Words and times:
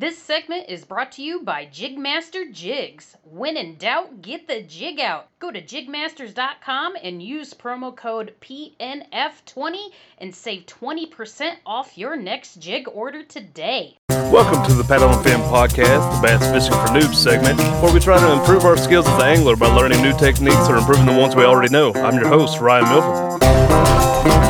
This 0.00 0.16
segment 0.16 0.70
is 0.70 0.86
brought 0.86 1.12
to 1.12 1.22
you 1.22 1.42
by 1.42 1.66
Jigmaster 1.66 2.50
Jigs. 2.50 3.18
When 3.22 3.58
in 3.58 3.76
doubt, 3.76 4.22
get 4.22 4.48
the 4.48 4.62
jig 4.62 4.98
out. 4.98 5.28
Go 5.40 5.50
to 5.50 5.60
jigmasters.com 5.60 6.94
and 7.02 7.22
use 7.22 7.52
promo 7.52 7.94
code 7.94 8.32
PNF20 8.40 9.76
and 10.16 10.34
save 10.34 10.64
20% 10.64 11.56
off 11.66 11.98
your 11.98 12.16
next 12.16 12.62
jig 12.62 12.88
order 12.88 13.22
today. 13.22 13.98
Welcome 14.08 14.66
to 14.70 14.72
the 14.72 14.84
Paddle 14.84 15.10
and 15.10 15.22
Fin 15.22 15.40
Podcast, 15.40 16.16
the 16.16 16.26
Bass 16.26 16.50
Fishing 16.50 16.72
for 16.72 16.98
Noobs 16.98 17.16
segment, 17.16 17.60
where 17.82 17.92
we 17.92 18.00
try 18.00 18.18
to 18.18 18.32
improve 18.32 18.64
our 18.64 18.78
skills 18.78 19.06
as 19.06 19.14
an 19.16 19.28
angler 19.28 19.54
by 19.54 19.66
learning 19.66 20.00
new 20.00 20.16
techniques 20.16 20.66
or 20.70 20.78
improving 20.78 21.04
the 21.04 21.12
ones 21.12 21.36
we 21.36 21.44
already 21.44 21.70
know. 21.70 21.92
I'm 21.92 22.14
your 22.14 22.28
host, 22.28 22.58
Ryan 22.58 22.84
Milford. 22.88 24.49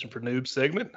Fishing 0.00 0.10
for 0.10 0.20
Noobs 0.20 0.48
segment. 0.48 0.90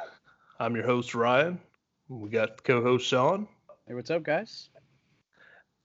I'm 0.62 0.78
your 0.78 0.86
host, 0.86 1.14
Ryan. 1.14 1.60
We 2.08 2.30
got 2.30 2.64
co 2.64 2.82
host 2.82 3.06
Sean. 3.06 3.50
Hey, 3.86 3.96
what's 3.96 4.10
up, 4.10 4.24
guys? 4.24 4.70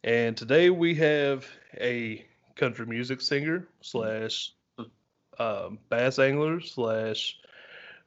And 0.04 0.36
today 0.36 0.70
we 0.70 0.94
have 0.94 1.44
a 1.80 2.24
country 2.54 2.86
music 2.86 3.20
singer 3.20 3.66
slash 3.80 4.52
um, 5.40 5.80
bass 5.88 6.20
angler 6.20 6.60
slash 6.60 7.36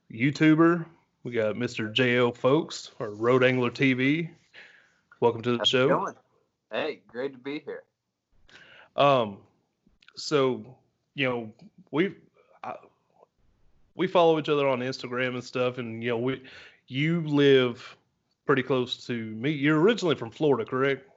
YouTuber. 0.09 0.85
We 1.25 1.33
got 1.33 1.55
Mr. 1.55 1.93
JL 1.93 2.33
Fulks 2.33 2.91
or 2.97 3.09
Road 3.09 3.43
Angler 3.43 3.69
TV. 3.69 4.29
Welcome 5.19 5.41
to 5.41 5.51
the 5.51 5.57
How's 5.57 5.67
it 5.67 5.71
show. 5.71 5.89
going? 5.89 6.15
Hey, 6.71 7.01
great 7.07 7.33
to 7.33 7.37
be 7.37 7.59
here. 7.59 7.83
Um, 8.95 9.39
so 10.15 10.63
you 11.15 11.27
know 11.27 11.51
we 11.91 12.07
I, 12.07 12.13
we 13.95 14.07
follow 14.07 14.39
each 14.39 14.49
other 14.49 14.67
on 14.67 14.79
Instagram 14.79 15.33
and 15.35 15.43
stuff, 15.43 15.77
and 15.77 16.03
you 16.03 16.09
know 16.09 16.17
we 16.17 16.43
you 16.87 17.21
live 17.21 17.97
pretty 18.45 18.63
close 18.63 19.05
to 19.07 19.13
me. 19.13 19.51
You're 19.51 19.79
originally 19.79 20.15
from 20.15 20.31
Florida, 20.31 20.65
correct? 20.69 21.07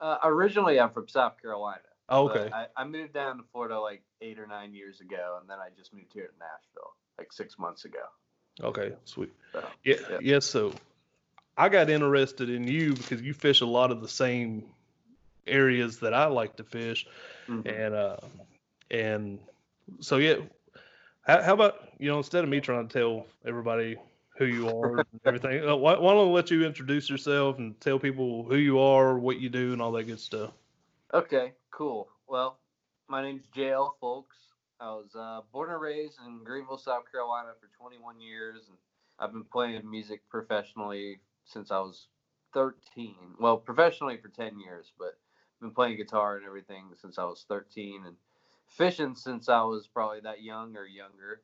Uh, 0.00 0.18
originally, 0.22 0.78
I'm 0.78 0.90
from 0.90 1.08
South 1.08 1.40
Carolina. 1.40 1.80
Oh, 2.08 2.28
okay. 2.30 2.50
I, 2.52 2.66
I 2.76 2.84
moved 2.84 3.12
down 3.12 3.36
to 3.38 3.42
Florida 3.52 3.78
like 3.80 4.02
eight 4.20 4.38
or 4.38 4.46
nine 4.46 4.72
years 4.74 5.00
ago, 5.00 5.38
and 5.40 5.48
then 5.50 5.58
I 5.58 5.68
just 5.76 5.92
moved 5.92 6.12
here 6.12 6.26
to 6.26 6.38
Nashville 6.38 6.94
like 7.18 7.32
six 7.32 7.58
months 7.58 7.84
ago. 7.84 7.98
Okay, 8.62 8.92
sweet. 9.04 9.32
So, 9.52 9.64
Yeah, 9.84 9.96
yeah. 10.10 10.18
yes. 10.20 10.46
So 10.46 10.72
I 11.56 11.68
got 11.68 11.90
interested 11.90 12.48
in 12.48 12.66
you 12.66 12.94
because 12.94 13.20
you 13.22 13.34
fish 13.34 13.60
a 13.60 13.66
lot 13.66 13.90
of 13.90 14.00
the 14.00 14.08
same 14.08 14.64
areas 15.46 15.98
that 16.00 16.14
I 16.14 16.26
like 16.26 16.56
to 16.56 16.64
fish, 16.64 17.06
Mhm. 17.48 17.66
and 17.66 17.94
uh, 17.94 18.16
and 18.90 19.38
so 20.00 20.16
yeah. 20.18 20.36
How, 21.28 21.42
how 21.42 21.52
about 21.52 21.90
you 21.98 22.08
know 22.08 22.16
instead 22.16 22.42
of 22.42 22.50
me 22.50 22.60
trying 22.60 22.88
to 22.88 22.98
tell 22.98 23.26
everybody 23.46 23.96
who 24.38 24.46
you 24.46 24.68
are 24.68 24.98
and 25.12 25.20
everything, 25.26 25.68
uh, 25.68 25.76
why, 25.76 25.98
why 25.98 26.14
don't 26.14 26.28
I 26.28 26.30
let 26.30 26.50
you 26.50 26.64
introduce 26.64 27.10
yourself 27.10 27.58
and 27.58 27.78
tell 27.80 27.98
people 27.98 28.44
who 28.44 28.56
you 28.56 28.78
are, 28.78 29.18
what 29.18 29.38
you 29.38 29.50
do, 29.50 29.74
and 29.74 29.82
all 29.82 29.92
that 29.92 30.04
good 30.04 30.20
stuff. 30.20 30.52
Okay, 31.12 31.52
cool. 31.70 32.08
Well, 32.26 32.58
my 33.08 33.20
name's 33.22 33.44
JL 33.54 33.90
Fulks. 34.02 34.24
I 34.80 34.86
was 34.90 35.10
uh, 35.14 35.40
born 35.52 35.70
and 35.70 35.80
raised 35.80 36.18
in 36.24 36.44
Greenville, 36.44 36.78
South 36.78 37.10
Carolina 37.10 37.50
for 37.60 37.68
21 37.78 38.20
years, 38.20 38.62
and 38.68 38.78
I've 39.18 39.32
been 39.32 39.44
playing 39.44 39.88
music 39.90 40.22
professionally 40.30 41.18
since 41.44 41.70
I 41.70 41.80
was 41.80 42.06
13. 42.54 43.14
Well, 43.38 43.58
professionally 43.58 44.16
for 44.16 44.28
10 44.28 44.60
years, 44.60 44.92
but 44.98 45.18
I've 45.56 45.60
been 45.60 45.74
playing 45.74 45.96
guitar 45.96 46.36
and 46.36 46.46
everything 46.46 46.84
since 47.00 47.18
I 47.18 47.24
was 47.24 47.44
13, 47.48 48.04
and 48.06 48.16
fishing 48.68 49.14
since 49.14 49.48
I 49.48 49.62
was 49.62 49.86
probably 49.86 50.20
that 50.20 50.42
young 50.42 50.76
or 50.76 50.86
younger. 50.86 51.42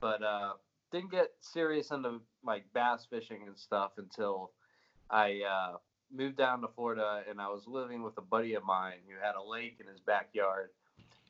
But 0.00 0.22
uh, 0.22 0.52
didn't 0.92 1.10
get 1.10 1.32
serious 1.40 1.90
into 1.90 2.20
like 2.44 2.64
bass 2.72 3.06
fishing 3.08 3.42
and 3.46 3.58
stuff 3.58 3.92
until 3.98 4.52
I 5.10 5.42
uh, 5.48 5.76
moved 6.12 6.36
down 6.36 6.60
to 6.62 6.68
Florida 6.68 7.22
and 7.28 7.40
I 7.40 7.48
was 7.48 7.66
living 7.66 8.02
with 8.02 8.16
a 8.18 8.22
buddy 8.22 8.54
of 8.54 8.64
mine 8.64 8.98
who 9.06 9.14
had 9.24 9.34
a 9.34 9.42
lake 9.42 9.78
in 9.80 9.86
his 9.86 10.00
backyard. 10.00 10.70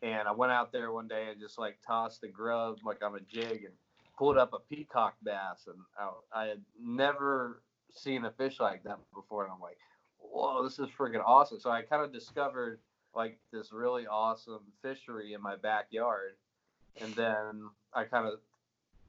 And 0.02 0.26
I 0.26 0.32
went 0.32 0.52
out 0.52 0.72
there 0.72 0.92
one 0.92 1.08
day 1.08 1.28
and 1.30 1.40
just 1.40 1.58
like 1.58 1.78
tossed 1.86 2.22
a 2.24 2.28
grub 2.28 2.78
like 2.84 3.02
on 3.04 3.16
a 3.16 3.20
jig 3.20 3.64
and 3.64 3.74
pulled 4.16 4.38
up 4.38 4.52
a 4.52 4.74
peacock 4.74 5.14
bass. 5.22 5.66
And 5.66 5.76
I, 5.98 6.44
I 6.44 6.46
had 6.46 6.62
never 6.80 7.62
seen 7.92 8.24
a 8.24 8.30
fish 8.30 8.60
like 8.60 8.82
that 8.84 8.98
before. 9.14 9.44
And 9.44 9.52
I'm 9.52 9.60
like, 9.60 9.78
whoa, 10.18 10.62
this 10.62 10.78
is 10.78 10.88
freaking 10.96 11.22
awesome. 11.24 11.60
So 11.60 11.70
I 11.70 11.82
kind 11.82 12.02
of 12.02 12.12
discovered 12.12 12.80
like 13.14 13.38
this 13.52 13.72
really 13.72 14.06
awesome 14.06 14.62
fishery 14.82 15.32
in 15.34 15.42
my 15.42 15.56
backyard. 15.56 16.36
And 17.00 17.12
then 17.14 17.70
I 17.94 18.04
kind 18.04 18.26
of 18.26 18.40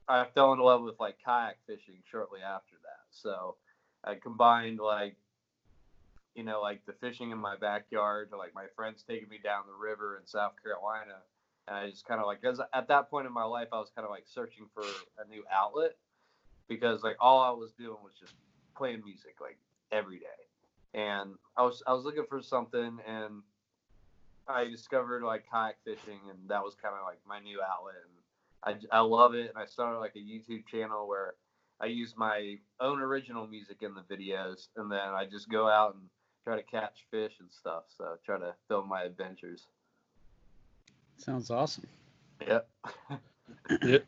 I 0.08 0.26
fell 0.34 0.52
in 0.52 0.58
love 0.58 0.82
with 0.82 0.98
like 0.98 1.16
kayak 1.24 1.58
fishing 1.66 2.02
shortly 2.10 2.40
after 2.40 2.76
that. 2.82 3.06
So 3.10 3.56
I 4.04 4.14
combined 4.14 4.78
like 4.78 5.16
you 6.34 6.44
know, 6.44 6.60
like 6.60 6.84
the 6.86 6.94
fishing 6.94 7.30
in 7.30 7.38
my 7.38 7.56
backyard 7.56 8.30
to 8.30 8.36
like 8.36 8.54
my 8.54 8.66
friends 8.74 9.04
taking 9.06 9.28
me 9.28 9.38
down 9.42 9.64
the 9.66 9.86
river 9.86 10.18
in 10.18 10.26
South 10.26 10.52
Carolina. 10.62 11.20
And 11.68 11.76
I 11.76 11.90
just 11.90 12.06
kind 12.06 12.20
of 12.20 12.26
like, 12.26 12.40
because 12.40 12.60
at 12.72 12.88
that 12.88 13.10
point 13.10 13.26
in 13.26 13.32
my 13.32 13.44
life, 13.44 13.68
I 13.72 13.78
was 13.78 13.90
kind 13.94 14.04
of 14.04 14.10
like 14.10 14.24
searching 14.26 14.66
for 14.74 14.82
a 14.82 15.28
new 15.28 15.44
outlet 15.52 15.96
because 16.68 17.02
like 17.02 17.16
all 17.20 17.40
I 17.40 17.50
was 17.50 17.72
doing 17.72 17.98
was 18.02 18.14
just 18.18 18.34
playing 18.76 19.02
music 19.04 19.36
like 19.40 19.58
every 19.92 20.18
day. 20.18 20.26
And 20.94 21.34
I 21.56 21.62
was, 21.62 21.82
I 21.86 21.92
was 21.92 22.04
looking 22.04 22.26
for 22.28 22.42
something 22.42 22.98
and 23.06 23.42
I 24.48 24.64
discovered 24.64 25.22
like 25.22 25.44
kayak 25.50 25.76
fishing 25.84 26.20
and 26.30 26.38
that 26.48 26.62
was 26.62 26.74
kind 26.74 26.94
of 26.94 27.04
like 27.06 27.18
my 27.26 27.40
new 27.40 27.60
outlet. 27.62 27.94
And 28.04 28.82
I, 28.92 28.96
I 28.98 29.00
love 29.00 29.34
it. 29.34 29.48
And 29.48 29.58
I 29.58 29.66
started 29.66 29.98
like 29.98 30.16
a 30.16 30.18
YouTube 30.18 30.66
channel 30.66 31.08
where 31.08 31.34
I 31.82 31.86
use 31.86 32.14
my 32.16 32.58
own 32.80 33.00
original 33.00 33.46
music 33.48 33.78
in 33.80 33.92
the 33.94 34.02
videos, 34.02 34.68
and 34.76 34.90
then 34.90 35.00
I 35.00 35.26
just 35.26 35.48
go 35.48 35.68
out 35.68 35.94
and 35.94 36.04
try 36.44 36.54
to 36.56 36.62
catch 36.62 37.06
fish 37.10 37.32
and 37.40 37.48
stuff. 37.50 37.84
So 37.96 38.16
try 38.24 38.38
to 38.38 38.54
film 38.68 38.88
my 38.88 39.02
adventures. 39.02 39.66
Sounds 41.18 41.50
awesome. 41.50 41.86
Yep. 42.46 42.68
Yep. 43.82 44.04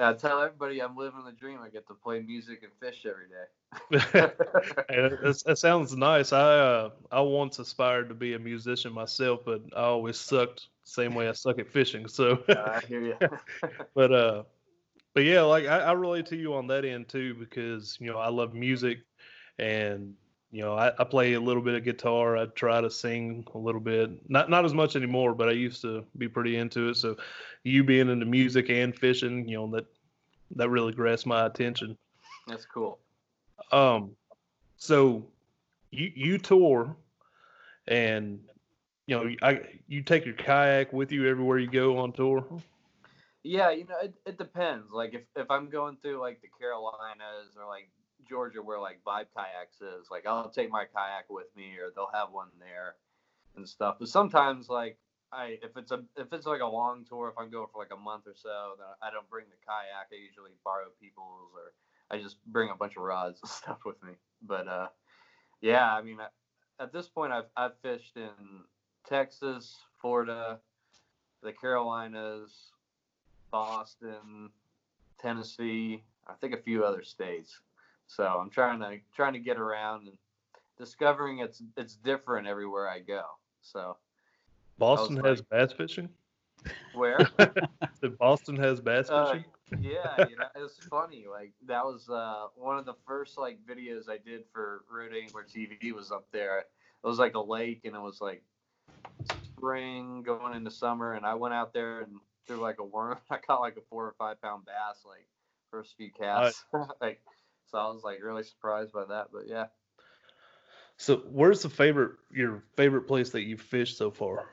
I 0.00 0.12
tell 0.14 0.40
everybody 0.40 0.80
I'm 0.80 0.96
living 0.96 1.24
the 1.24 1.32
dream. 1.32 1.58
I 1.62 1.68
get 1.68 1.86
to 1.88 1.94
play 1.94 2.20
music 2.20 2.62
and 2.62 2.72
fish 2.80 3.06
every 3.06 3.26
day. 3.28 3.46
Hey, 4.88 5.08
that, 5.22 5.58
sounds 5.58 5.94
nice. 5.94 6.32
I 6.32 6.58
uh, 6.58 6.90
I 7.12 7.20
once 7.20 7.58
aspired 7.58 8.08
to 8.08 8.14
be 8.14 8.34
a 8.34 8.38
musician 8.38 8.92
myself, 8.92 9.40
but 9.44 9.62
I 9.76 9.82
always 9.82 10.18
sucked. 10.18 10.68
Same 10.84 11.14
way 11.14 11.28
I 11.28 11.32
suck 11.32 11.58
at 11.60 11.68
fishing. 11.68 12.08
So, 12.08 12.42
I 12.48 12.80
hear 12.88 13.00
you. 13.00 13.14
but 13.94 14.12
uh, 14.12 14.42
but 15.14 15.24
yeah, 15.24 15.42
like 15.42 15.66
I, 15.66 15.78
I 15.80 15.92
relate 15.92 16.26
to 16.26 16.36
you 16.36 16.54
on 16.54 16.66
that 16.68 16.84
end 16.84 17.08
too 17.08 17.34
because 17.34 17.96
you 18.00 18.10
know 18.10 18.18
I 18.18 18.28
love 18.28 18.54
music, 18.54 18.98
and 19.58 20.14
you 20.50 20.62
know 20.62 20.74
I, 20.74 20.92
I 20.98 21.04
play 21.04 21.34
a 21.34 21.40
little 21.40 21.62
bit 21.62 21.74
of 21.74 21.84
guitar. 21.84 22.36
I 22.36 22.46
try 22.46 22.80
to 22.80 22.90
sing 22.90 23.46
a 23.54 23.58
little 23.58 23.80
bit, 23.80 24.10
not 24.28 24.50
not 24.50 24.64
as 24.64 24.74
much 24.74 24.96
anymore, 24.96 25.34
but 25.34 25.48
I 25.48 25.52
used 25.52 25.82
to 25.82 26.04
be 26.18 26.28
pretty 26.28 26.56
into 26.56 26.88
it. 26.88 26.96
So, 26.96 27.16
you 27.62 27.84
being 27.84 28.08
into 28.08 28.26
music 28.26 28.70
and 28.70 28.94
fishing, 28.94 29.48
you 29.48 29.56
know 29.56 29.70
that 29.72 29.86
that 30.56 30.68
really 30.68 30.92
grasped 30.92 31.26
my 31.26 31.46
attention. 31.46 31.96
That's 32.46 32.66
cool. 32.66 32.98
Um, 33.72 34.12
so 34.76 35.26
you 35.90 36.10
you 36.14 36.38
tour, 36.38 36.96
and 37.86 38.40
you 39.06 39.16
know 39.16 39.34
I 39.42 39.60
you 39.86 40.02
take 40.02 40.24
your 40.24 40.34
kayak 40.34 40.92
with 40.92 41.12
you 41.12 41.28
everywhere 41.28 41.58
you 41.58 41.70
go 41.70 41.98
on 41.98 42.12
tour. 42.12 42.44
Yeah, 43.42 43.70
you 43.70 43.86
know, 43.86 43.96
it, 44.02 44.14
it 44.26 44.38
depends. 44.38 44.92
Like 44.92 45.14
if, 45.14 45.22
if 45.34 45.50
I'm 45.50 45.70
going 45.70 45.96
through 46.02 46.20
like 46.20 46.42
the 46.42 46.48
Carolinas 46.58 47.56
or 47.58 47.66
like 47.66 47.88
Georgia 48.30 48.62
where 48.62 48.80
like 48.80 49.00
Vibe 49.06 49.26
Kayaks 49.36 49.82
is, 49.82 50.10
like 50.10 50.26
I'll 50.26 50.48
take 50.48 50.70
my 50.70 50.84
kayak 50.84 51.26
with 51.28 51.48
me 51.56 51.76
or 51.76 51.90
they'll 51.94 52.10
have 52.14 52.28
one 52.30 52.48
there 52.58 52.94
and 53.56 53.68
stuff. 53.68 53.96
But 53.98 54.08
sometimes 54.08 54.68
like 54.68 54.96
I 55.32 55.58
if 55.62 55.76
it's 55.76 55.90
a 55.90 56.02
if 56.16 56.32
it's 56.32 56.46
like 56.46 56.62
a 56.62 56.66
long 56.66 57.04
tour, 57.08 57.28
if 57.28 57.34
I'm 57.38 57.50
going 57.50 57.66
for 57.72 57.82
like 57.82 57.92
a 57.92 58.00
month 58.00 58.26
or 58.26 58.34
so, 58.34 58.74
then 58.78 58.86
I 59.02 59.10
don't 59.10 59.28
bring 59.28 59.46
the 59.50 59.66
kayak. 59.66 60.08
I 60.12 60.16
usually 60.16 60.52
borrow 60.64 60.86
people's 61.00 61.50
or 61.54 61.72
I 62.10 62.22
just 62.22 62.36
bring 62.46 62.70
a 62.70 62.76
bunch 62.76 62.96
of 62.96 63.02
rods 63.02 63.40
and 63.42 63.50
stuff 63.62 63.78
with 63.84 64.02
me. 64.02 64.12
But 64.40 64.68
uh 64.68 64.88
yeah, 65.60 65.92
I 65.92 66.02
mean 66.02 66.18
at 66.78 66.92
this 66.92 67.08
point 67.08 67.32
I've 67.32 67.50
I've 67.56 67.76
fished 67.82 68.16
in 68.16 68.64
Texas, 69.08 69.76
Florida, 70.00 70.60
the 71.42 71.52
Carolinas, 71.52 72.70
Boston, 73.50 74.50
Tennessee, 75.20 76.04
I 76.28 76.34
think 76.34 76.54
a 76.54 76.62
few 76.62 76.84
other 76.84 77.02
states. 77.02 77.60
So 78.10 78.24
I'm 78.24 78.50
trying 78.50 78.80
to 78.80 78.98
trying 79.14 79.34
to 79.34 79.38
get 79.38 79.56
around 79.56 80.08
and 80.08 80.18
discovering 80.76 81.38
it's 81.38 81.62
it's 81.76 81.94
different 81.94 82.48
everywhere 82.48 82.88
I 82.88 82.98
go. 82.98 83.22
So 83.62 83.96
Boston 84.78 85.16
like- 85.16 85.26
has 85.26 85.42
bass 85.42 85.72
fishing. 85.72 86.08
where? 86.92 87.18
Boston 88.18 88.56
has 88.56 88.80
bass 88.80 89.08
Uh, 89.08 89.26
fishing. 89.32 89.44
yeah, 89.80 90.26
you 90.28 90.36
know, 90.36 90.48
it's 90.56 90.76
funny. 90.90 91.26
Like 91.30 91.52
that 91.66 91.84
was 91.84 92.10
uh, 92.10 92.46
one 92.56 92.78
of 92.78 92.84
the 92.84 92.96
first 93.06 93.38
like 93.38 93.58
videos 93.64 94.08
I 94.10 94.18
did 94.18 94.42
for 94.52 94.84
Road 94.90 95.12
Angler 95.14 95.44
TV 95.44 95.92
was 95.92 96.10
up 96.10 96.26
there. 96.32 96.58
It 96.58 96.66
was 97.06 97.18
like 97.20 97.34
a 97.36 97.40
lake 97.40 97.82
and 97.84 97.94
it 97.94 98.00
was 98.02 98.20
like 98.20 98.42
spring 99.44 100.22
going 100.22 100.54
into 100.56 100.70
summer 100.70 101.14
and 101.14 101.24
I 101.24 101.34
went 101.34 101.54
out 101.54 101.72
there 101.72 102.00
and 102.00 102.16
threw 102.48 102.56
like 102.56 102.80
a 102.80 102.84
worm. 102.84 103.18
I 103.30 103.36
caught 103.36 103.60
like 103.60 103.76
a 103.76 103.82
four 103.88 104.04
or 104.06 104.14
five 104.18 104.42
pound 104.42 104.64
bass 104.66 105.04
like 105.06 105.26
first 105.70 105.96
few 105.96 106.10
casts. 106.10 106.64
like 107.00 107.20
so 107.70 107.78
I 107.78 107.88
was 107.88 108.02
like 108.02 108.22
really 108.22 108.42
surprised 108.42 108.92
by 108.92 109.04
that. 109.06 109.28
But 109.32 109.46
yeah. 109.46 109.66
So 110.96 111.22
where's 111.30 111.62
the 111.62 111.70
favorite 111.70 112.12
your 112.30 112.62
favorite 112.76 113.02
place 113.02 113.30
that 113.30 113.42
you've 113.42 113.60
fished 113.60 113.96
so 113.96 114.10
far? 114.10 114.46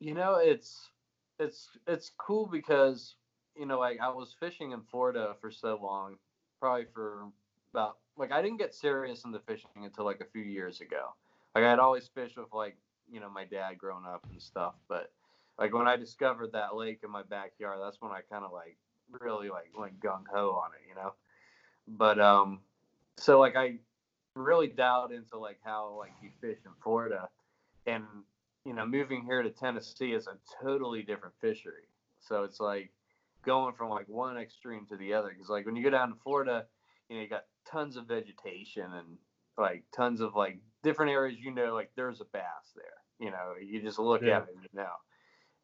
You 0.00 0.14
know, 0.14 0.36
it's 0.36 0.90
it's 1.38 1.68
it's 1.86 2.12
cool 2.18 2.46
because 2.46 3.16
you 3.56 3.66
know, 3.66 3.78
like 3.78 3.98
I 4.00 4.08
was 4.08 4.34
fishing 4.38 4.72
in 4.72 4.82
Florida 4.82 5.34
for 5.40 5.50
so 5.50 5.78
long, 5.82 6.16
probably 6.60 6.86
for 6.94 7.26
about 7.74 7.98
like 8.16 8.32
I 8.32 8.40
didn't 8.40 8.58
get 8.58 8.74
serious 8.74 9.24
into 9.24 9.40
fishing 9.40 9.70
until 9.84 10.04
like 10.04 10.20
a 10.20 10.30
few 10.32 10.42
years 10.42 10.80
ago. 10.80 11.14
Like 11.54 11.64
I'd 11.64 11.78
always 11.78 12.08
fished 12.08 12.36
with 12.36 12.52
like 12.52 12.76
you 13.10 13.20
know 13.20 13.28
my 13.28 13.44
dad 13.44 13.78
growing 13.78 14.06
up 14.06 14.24
and 14.30 14.40
stuff, 14.40 14.74
but 14.88 15.10
like 15.58 15.74
when 15.74 15.88
I 15.88 15.96
discovered 15.96 16.52
that 16.52 16.76
lake 16.76 17.00
in 17.02 17.10
my 17.10 17.22
backyard, 17.22 17.80
that's 17.82 18.00
when 18.00 18.12
I 18.12 18.20
kind 18.30 18.44
of 18.44 18.52
like 18.52 18.76
really 19.20 19.50
like 19.50 19.72
went 19.76 20.00
gung 20.00 20.24
ho 20.32 20.50
on 20.50 20.70
it, 20.74 20.88
you 20.88 20.94
know. 20.94 21.14
But 21.88 22.20
um, 22.20 22.60
so 23.16 23.38
like 23.40 23.56
I 23.56 23.78
really 24.34 24.68
dialed 24.68 25.12
into 25.12 25.38
like 25.38 25.58
how 25.64 25.96
like 25.98 26.12
you 26.22 26.30
fish 26.40 26.58
in 26.64 26.72
Florida, 26.82 27.28
and 27.86 28.04
you 28.64 28.74
know 28.74 28.86
moving 28.86 29.24
here 29.24 29.42
to 29.42 29.50
Tennessee 29.50 30.12
is 30.12 30.26
a 30.26 30.36
totally 30.62 31.02
different 31.02 31.34
fishery. 31.40 31.88
So 32.20 32.44
it's 32.44 32.60
like 32.60 32.90
going 33.44 33.74
from 33.74 33.88
like 33.88 34.08
one 34.08 34.36
extreme 34.36 34.86
to 34.86 34.96
the 34.96 35.14
other 35.14 35.30
because 35.30 35.48
like 35.48 35.64
when 35.66 35.76
you 35.76 35.82
go 35.82 35.90
down 35.90 36.10
to 36.10 36.16
Florida, 36.22 36.66
you 37.08 37.16
know 37.16 37.22
you 37.22 37.28
got 37.28 37.46
tons 37.66 37.96
of 37.96 38.06
vegetation 38.06 38.92
and 38.92 39.16
like 39.56 39.84
tons 39.94 40.20
of 40.20 40.34
like 40.34 40.58
different 40.82 41.10
areas. 41.12 41.38
You 41.40 41.52
know 41.52 41.74
like 41.74 41.90
there's 41.96 42.20
a 42.20 42.26
bass 42.26 42.72
there. 42.76 42.84
You 43.18 43.30
know 43.30 43.54
you 43.60 43.80
just 43.80 43.98
look 43.98 44.22
Yeah. 44.22 44.38
at 44.38 44.42
it 44.42 44.54
and 44.54 44.62
you 44.62 44.68
know. 44.74 44.92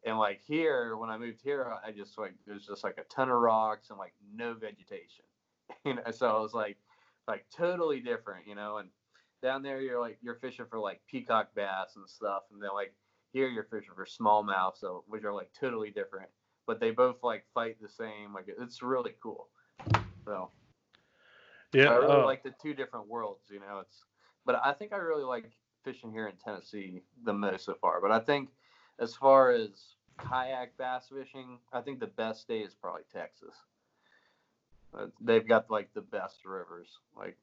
And 0.05 0.19
like 0.19 0.41
here, 0.45 0.95
when 0.97 1.09
I 1.09 1.17
moved 1.17 1.41
here, 1.41 1.73
I 1.83 1.91
just 1.91 2.17
like 2.17 2.33
there's 2.45 2.65
just 2.65 2.83
like 2.83 2.97
a 2.97 3.03
ton 3.13 3.29
of 3.29 3.37
rocks 3.37 3.89
and 3.89 3.99
like 3.99 4.13
no 4.33 4.53
vegetation. 4.53 5.25
You 5.85 5.95
know, 5.95 6.11
so 6.11 6.27
I 6.27 6.39
was 6.39 6.53
like 6.53 6.77
like 7.27 7.45
totally 7.55 7.99
different, 7.99 8.47
you 8.47 8.55
know. 8.55 8.77
And 8.77 8.89
down 9.41 9.61
there, 9.61 9.81
you're 9.81 9.99
like 9.99 10.17
you're 10.21 10.35
fishing 10.35 10.65
for 10.69 10.79
like 10.79 11.01
peacock 11.07 11.53
bass 11.55 11.95
and 11.95 12.09
stuff, 12.09 12.43
and 12.51 12.61
then 12.61 12.69
like 12.73 12.93
here 13.33 13.47
you're 13.47 13.65
fishing 13.65 13.93
for 13.95 14.05
smallmouth, 14.05 14.77
so 14.77 15.03
which 15.07 15.23
are 15.23 15.33
like 15.33 15.51
totally 15.59 15.91
different, 15.91 16.29
but 16.65 16.79
they 16.79 16.91
both 16.91 17.17
like 17.21 17.45
fight 17.53 17.77
the 17.81 17.89
same. 17.89 18.33
Like 18.33 18.45
it's 18.47 18.81
really 18.81 19.13
cool. 19.21 19.49
So 20.25 20.49
Yeah, 21.73 21.89
I 21.89 21.95
really 21.95 22.21
uh, 22.21 22.25
like 22.25 22.43
the 22.43 22.53
two 22.61 22.73
different 22.73 23.07
worlds, 23.07 23.49
you 23.51 23.59
know. 23.59 23.79
It's 23.81 24.05
but 24.45 24.61
I 24.63 24.73
think 24.73 24.93
I 24.93 24.97
really 24.97 25.23
like 25.23 25.51
fishing 25.83 26.11
here 26.11 26.27
in 26.27 26.35
Tennessee 26.37 27.01
the 27.23 27.33
most 27.33 27.65
so 27.65 27.75
far. 27.81 28.01
But 28.01 28.11
I 28.11 28.19
think 28.19 28.49
as 28.99 29.15
far 29.15 29.51
as 29.51 29.95
kayak 30.17 30.77
bass 30.77 31.09
fishing, 31.09 31.59
I 31.73 31.81
think 31.81 31.99
the 31.99 32.07
best 32.07 32.41
state 32.41 32.65
is 32.65 32.73
probably 32.73 33.03
Texas. 33.13 33.55
They've 35.21 35.47
got 35.47 35.69
like 35.69 35.93
the 35.93 36.01
best 36.01 36.45
rivers, 36.45 36.99
like 37.17 37.37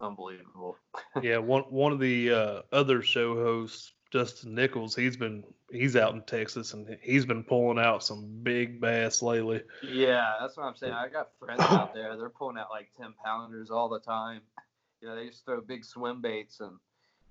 unbelievable. 0.00 0.76
yeah. 1.22 1.38
One 1.38 1.62
one 1.64 1.92
of 1.92 2.00
the 2.00 2.30
uh, 2.32 2.62
other 2.72 3.02
show 3.02 3.34
hosts, 3.36 3.92
Justin 4.10 4.54
Nichols, 4.54 4.94
he's 4.94 5.16
been 5.16 5.44
he's 5.70 5.96
out 5.96 6.14
in 6.14 6.22
Texas 6.22 6.72
and 6.72 6.96
he's 7.02 7.24
been 7.26 7.44
pulling 7.44 7.78
out 7.78 8.02
some 8.02 8.26
big 8.42 8.80
bass 8.80 9.22
lately. 9.22 9.62
Yeah, 9.82 10.34
that's 10.40 10.56
what 10.56 10.64
I'm 10.64 10.76
saying. 10.76 10.92
I 10.92 11.08
got 11.08 11.30
friends 11.38 11.60
out 11.60 11.94
there. 11.94 12.16
They're 12.16 12.30
pulling 12.30 12.58
out 12.58 12.70
like 12.70 12.90
ten 12.98 13.14
pounders 13.24 13.70
all 13.70 13.88
the 13.88 14.00
time. 14.00 14.40
You 15.00 15.08
know, 15.08 15.16
they 15.16 15.28
just 15.28 15.44
throw 15.44 15.60
big 15.60 15.84
swim 15.84 16.20
baits 16.20 16.60
and 16.60 16.78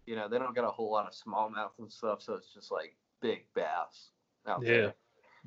you 0.06 0.16
know, 0.16 0.28
they 0.28 0.40
don't 0.40 0.56
got 0.56 0.66
a 0.66 0.72
whole 0.72 0.92
lot 0.92 1.06
of 1.06 1.14
smallmouth 1.14 1.78
and 1.78 1.92
stuff, 1.92 2.24
so 2.24 2.34
it's 2.34 2.52
just 2.52 2.72
like 2.72 2.96
big 3.22 3.46
bass 3.54 4.10
out 4.48 4.64
Yeah, 4.64 4.78
there. 4.78 4.94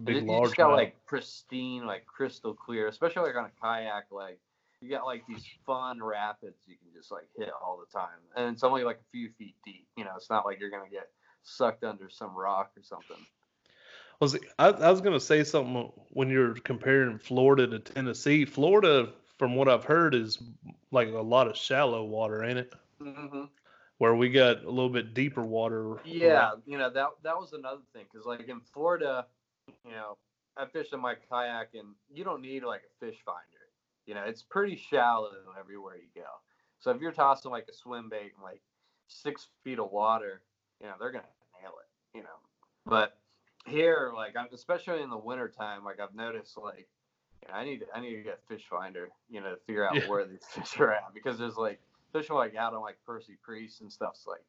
Big 0.05 0.17
you, 0.17 0.21
you 0.21 0.27
large. 0.29 0.45
just 0.45 0.57
got 0.57 0.73
like 0.73 0.97
pristine, 1.07 1.87
like 1.87 2.07
crystal 2.07 2.55
clear, 2.55 2.89
especially 2.89 3.23
like 3.23 3.37
on 3.37 3.45
a 3.45 3.53
kayak. 3.61 4.07
Like 4.11 4.39
you 4.81 4.91
got 4.91 5.05
like 5.05 5.27
these 5.27 5.45
fun 5.67 6.03
rapids 6.03 6.63
you 6.67 6.77
can 6.77 6.89
just 6.95 7.11
like 7.11 7.29
hit 7.37 7.51
all 7.63 7.79
the 7.79 7.99
time, 7.99 8.19
and 8.37 8.53
it's 8.55 8.65
only 8.65 8.85
like 8.85 8.97
a 8.97 9.11
few 9.11 9.31
feet 9.39 9.55
deep. 9.65 9.87
You 9.97 10.05
know, 10.05 10.13
it's 10.17 10.31
not 10.31 10.45
like 10.47 10.61
you're 10.61 10.71
gonna 10.71 10.91
get 10.91 11.09
sucked 11.43 11.85
under 11.85 12.09
some 12.09 12.35
rock 12.37 12.73
or 12.77 12.83
something. 12.83 13.17
Was 14.21 14.35
it- 14.35 14.43
I, 14.59 14.69
I 14.69 14.91
was 14.91 15.01
gonna 15.01 15.21
say 15.21 15.45
something 15.45 15.93
when 16.11 16.29
you're 16.31 16.55
comparing 16.55 17.19
Florida 17.19 17.67
to 17.67 17.79
Tennessee. 17.79 18.45
Florida, 18.45 19.13
from 19.39 19.57
what 19.57 19.69
I've 19.69 19.85
heard, 19.85 20.15
is 20.15 20.43
like 20.91 21.09
a 21.09 21.21
lot 21.21 21.49
of 21.49 21.57
shallow 21.57 22.05
water, 22.05 22.45
ain't 22.45 22.59
it? 22.59 22.73
hmm 23.01 23.45
Where 23.99 24.15
we 24.15 24.31
got 24.31 24.65
a 24.65 24.71
little 24.71 24.91
bit 24.91 25.15
deeper 25.15 25.43
water. 25.43 25.97
Yeah, 26.05 26.53
you 26.67 26.79
know 26.79 26.91
that 26.91 27.09
that 27.23 27.37
was 27.37 27.53
another 27.53 27.83
thing 27.93 28.05
because 28.11 28.27
like 28.27 28.49
in 28.49 28.61
Florida, 28.61 29.27
you 29.85 29.93
know, 29.93 30.17
I 30.57 30.67
fished 30.67 30.93
in 30.93 31.01
my 31.01 31.15
kayak 31.31 31.75
and 31.75 31.95
you 32.13 32.25
don't 32.25 32.43
need 32.43 32.65
like 32.65 32.83
a 32.83 33.05
fish 33.05 33.19
finder. 33.25 33.41
You 34.07 34.15
know, 34.15 34.25
it's 34.25 34.43
pretty 34.43 34.77
shallow 34.77 35.31
everywhere 35.59 35.97
you 35.97 36.09
go. 36.15 36.29
So 36.81 36.91
if 36.91 37.01
you're 37.01 37.13
tossing 37.13 37.51
like 37.51 37.67
a 37.69 37.73
swim 37.73 38.09
bait 38.09 38.33
in 38.37 38.43
like 38.43 38.61
six 39.09 39.49
feet 39.65 39.79
of 39.79 39.91
water, 39.91 40.43
you 40.81 40.87
know 40.89 40.95
they're 40.99 41.13
gonna 41.13 41.25
nail 41.63 41.73
it. 41.81 42.17
You 42.17 42.25
know, 42.25 42.39
but 42.85 43.19
here, 43.67 44.13
like 44.15 44.37
I'm 44.37 44.49
especially 44.53 45.03
in 45.03 45.11
the 45.11 45.17
wintertime, 45.17 45.85
like 45.85 46.01
I've 46.01 46.15
noticed 46.15 46.59
like 46.59 46.89
you 47.43 47.49
know, 47.49 47.55
I 47.55 47.65
need 47.65 47.85
I 47.95 48.01
need 48.01 48.17
to 48.17 48.23
get 48.23 48.41
a 48.45 48.49
fish 48.53 48.65
finder, 48.69 49.11
you 49.31 49.41
know, 49.41 49.51
to 49.55 49.61
figure 49.67 49.87
out 49.87 49.95
Yeah. 49.97 50.09
where 50.09 50.27
these 50.27 50.45
fish 50.51 50.79
are 50.81 50.93
at 50.93 51.15
because 51.15 51.39
there's 51.39 51.57
like 51.57 51.81
especially 52.09 52.37
like 52.37 52.57
out 52.57 52.75
on 52.75 52.83
like 52.83 52.99
Percy 53.07 53.39
Priest 53.43 53.81
and 53.81 53.93
stuff. 53.93 54.13
It's 54.17 54.27
like 54.27 54.45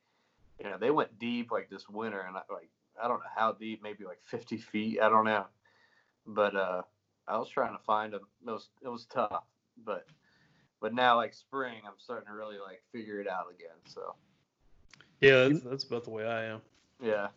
you 0.60 0.70
know, 0.70 0.78
they 0.80 0.92
went 0.92 1.18
deep 1.20 1.52
like 1.52 1.70
this 1.70 1.88
winter, 1.90 2.22
and 2.22 2.36
I, 2.38 2.42
like 2.52 2.70
I 3.02 3.08
don't 3.08 3.20
know 3.20 3.26
how 3.36 3.52
deep, 3.54 3.82
maybe 3.84 4.04
like 4.06 4.20
50 4.26 4.58
feet. 4.58 5.00
I 5.02 5.10
don't 5.10 5.26
know, 5.26 5.46
but 6.26 6.56
uh, 6.56 6.82
I 7.28 7.38
was 7.38 7.50
trying 7.50 7.76
to 7.78 7.84
find 7.84 8.14
them. 8.14 8.22
It 8.46 8.52
was 8.52 8.70
it 8.84 8.90
was 8.90 9.06
tough, 9.06 9.44
but 9.86 10.06
but 10.82 10.94
now 10.94 11.16
like 11.16 11.34
spring, 11.34 11.82
I'm 11.86 11.94
starting 11.98 12.28
to 12.28 12.34
really 12.34 12.58
like 12.58 12.82
figure 12.92 13.20
it 13.22 13.28
out 13.28 13.46
again. 13.54 13.78
So 13.86 14.16
Yeah, 15.22 15.48
that's, 15.48 15.62
that's 15.62 15.84
about 15.86 16.04
the 16.04 16.10
way 16.12 16.26
I 16.26 16.46
am. 16.46 16.62
yeah, 17.02 17.28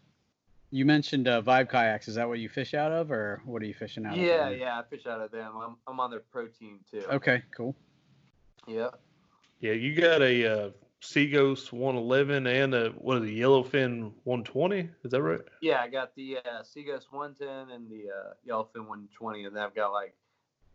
You 0.70 0.84
mentioned 0.84 1.28
uh, 1.28 1.42
Vibe 1.42 1.70
kayaks. 1.70 2.08
Is 2.08 2.16
that 2.16 2.28
what 2.28 2.38
you 2.38 2.48
fish 2.48 2.75
out 2.75 2.92
of, 2.92 3.10
or 3.10 3.40
what 3.44 3.62
are 3.62 3.66
you 3.66 3.75
fishing 3.75 4.04
out 4.04 4.18
Yeah, 4.18 4.48
of? 4.48 4.50
yeah, 4.50 4.56
yeah, 4.64 4.78
I 4.78 4.82
fish 4.82 5.06
out 5.06 5.20
of 5.20 5.30
them. 5.30 5.52
I'm 5.56 5.76
I'm 5.86 6.00
on 6.00 6.10
their 6.10 6.20
pro 6.32 6.46
team 6.48 6.80
too. 6.90 7.04
Okay, 7.10 7.42
cool. 7.56 7.75
Yeah. 8.66 8.90
Yeah, 9.60 9.72
you 9.72 9.94
got 9.94 10.20
a 10.22 10.46
uh, 10.46 10.70
Seaghost 11.03 11.73
111 11.73 12.47
and 12.47 12.75
a 12.75 12.88
what 12.91 13.19
is 13.19 13.31
it, 13.31 13.35
Yellowfin 13.35 14.12
120? 14.25 14.88
Is 15.05 15.11
that 15.11 15.23
right? 15.23 15.41
Yeah, 15.61 15.81
I 15.81 15.88
got 15.88 16.15
the 16.17 16.38
uh, 16.38 16.62
Seaghost 16.62 17.07
110 17.11 17.75
and 17.75 17.91
the 17.91 18.11
uh, 18.11 18.33
Yellowfin 18.47 18.87
120, 18.87 19.45
and 19.45 19.55
then 19.55 19.62
I've 19.62 19.75
got 19.75 19.93
like, 19.93 20.15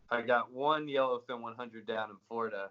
I 0.10 0.22
got 0.22 0.51
one 0.51 0.88
Yellowfin 0.88 1.42
100 1.42 1.88
down 1.88 2.12
in 2.12 2.18
Florida, 2.28 2.70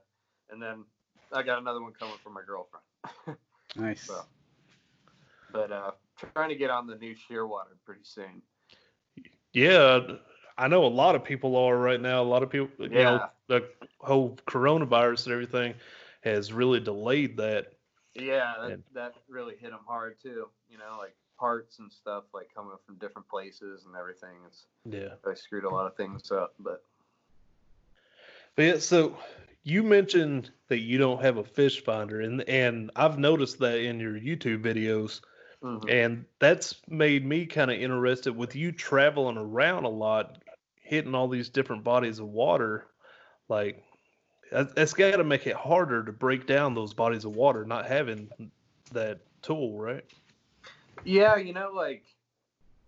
and 0.50 0.62
then 0.62 0.85
I 1.33 1.42
got 1.42 1.59
another 1.59 1.83
one 1.83 1.92
coming 1.92 2.16
from 2.23 2.35
my 2.35 2.42
girlfriend. 2.47 2.85
Nice. 3.76 4.02
So, 4.02 4.25
but 5.52 5.71
uh, 5.71 5.92
trying 6.35 6.49
to 6.49 6.57
get 6.57 6.71
on 6.71 6.88
the 6.88 6.97
new 6.97 7.14
Shearwater 7.14 7.76
pretty 7.85 8.00
soon. 8.02 8.42
Yeah, 9.52 10.00
I 10.59 10.69
know 10.69 10.85
a 10.85 10.87
lot 10.87 11.14
of 11.14 11.23
people 11.23 11.57
are 11.57 11.76
right 11.76 12.00
now. 12.00 12.21
A 12.21 12.25
lot 12.25 12.42
of 12.42 12.50
people, 12.50 12.69
you 12.80 12.88
know, 12.88 13.26
the 13.47 13.69
whole 13.99 14.37
coronavirus 14.47 15.26
and 15.26 15.33
everything 15.33 15.75
has 16.20 16.52
really 16.52 16.80
delayed 16.80 17.36
that. 17.38 17.72
Yeah, 18.14 18.54
that, 18.60 18.70
And- 18.70 18.84
that 18.92 19.14
really 19.28 19.56
hit 19.56 19.70
them 19.70 19.80
hard 19.86 20.18
too. 20.20 20.48
You 20.68 20.78
know, 20.78 20.96
like 20.98 21.14
parts 21.38 21.78
and 21.78 21.90
stuff 21.90 22.24
like 22.34 22.52
coming 22.54 22.76
from 22.84 22.96
different 22.96 23.26
places 23.28 23.84
and 23.86 23.96
everything. 23.96 24.36
It's 24.46 24.66
Yeah. 24.84 25.14
really 25.24 25.36
screwed 25.36 25.64
a 25.64 25.70
lot 25.70 25.86
of 25.86 25.96
things 25.96 26.30
up. 26.30 26.54
But 26.58 26.84
But 28.56 28.62
yeah, 28.64 28.78
so 28.78 29.16
you 29.62 29.82
mentioned 29.82 30.50
that 30.68 30.80
you 30.80 30.98
don't 30.98 31.22
have 31.22 31.36
a 31.38 31.44
fish 31.44 31.82
finder, 31.84 32.20
and 32.20 32.42
and 32.48 32.90
I've 32.96 33.18
noticed 33.18 33.58
that 33.60 33.78
in 33.78 34.00
your 34.00 34.18
YouTube 34.18 34.62
videos, 34.62 35.20
mhm. 35.62 35.88
and 35.88 36.24
that's 36.40 36.86
made 36.88 37.24
me 37.24 37.46
kind 37.46 37.70
of 37.70 37.78
interested 37.78 38.36
with 38.36 38.54
you 38.56 38.72
traveling 38.72 39.36
around 39.38 39.84
a 39.84 39.88
lot, 39.88 40.42
hitting 40.82 41.14
all 41.14 41.28
these 41.28 41.48
different 41.48 41.84
bodies 41.84 42.18
of 42.18 42.26
water. 42.28 42.88
Like, 43.48 43.82
that's 44.50 44.92
got 44.92 45.16
to 45.16 45.25
make 45.25 45.47
it 45.47 45.57
harder 45.57 46.04
to 46.04 46.12
break 46.12 46.47
down 46.47 46.75
those 46.75 46.92
bodies 46.92 47.25
of 47.25 47.37
water, 47.37 47.64
not 47.64 47.87
having 47.87 48.28
that 48.92 49.21
tool, 49.42 49.78
right? 49.78 50.04
yeah, 51.04 51.37
you 51.37 51.52
know, 51.52 51.71
like 51.75 52.04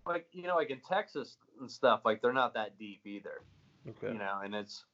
like 0.05 0.27
you 0.31 0.43
know, 0.43 0.55
like 0.55 0.69
in 0.69 0.79
Texas 0.79 1.37
and 1.59 1.69
stuff, 1.69 2.01
like 2.05 2.21
they're 2.21 2.33
not 2.33 2.53
that 2.53 2.77
deep 2.77 3.01
either. 3.05 3.41
Okay. 3.87 4.13
you 4.13 4.19
know, 4.19 4.39
and 4.43 4.55
it's 4.55 4.85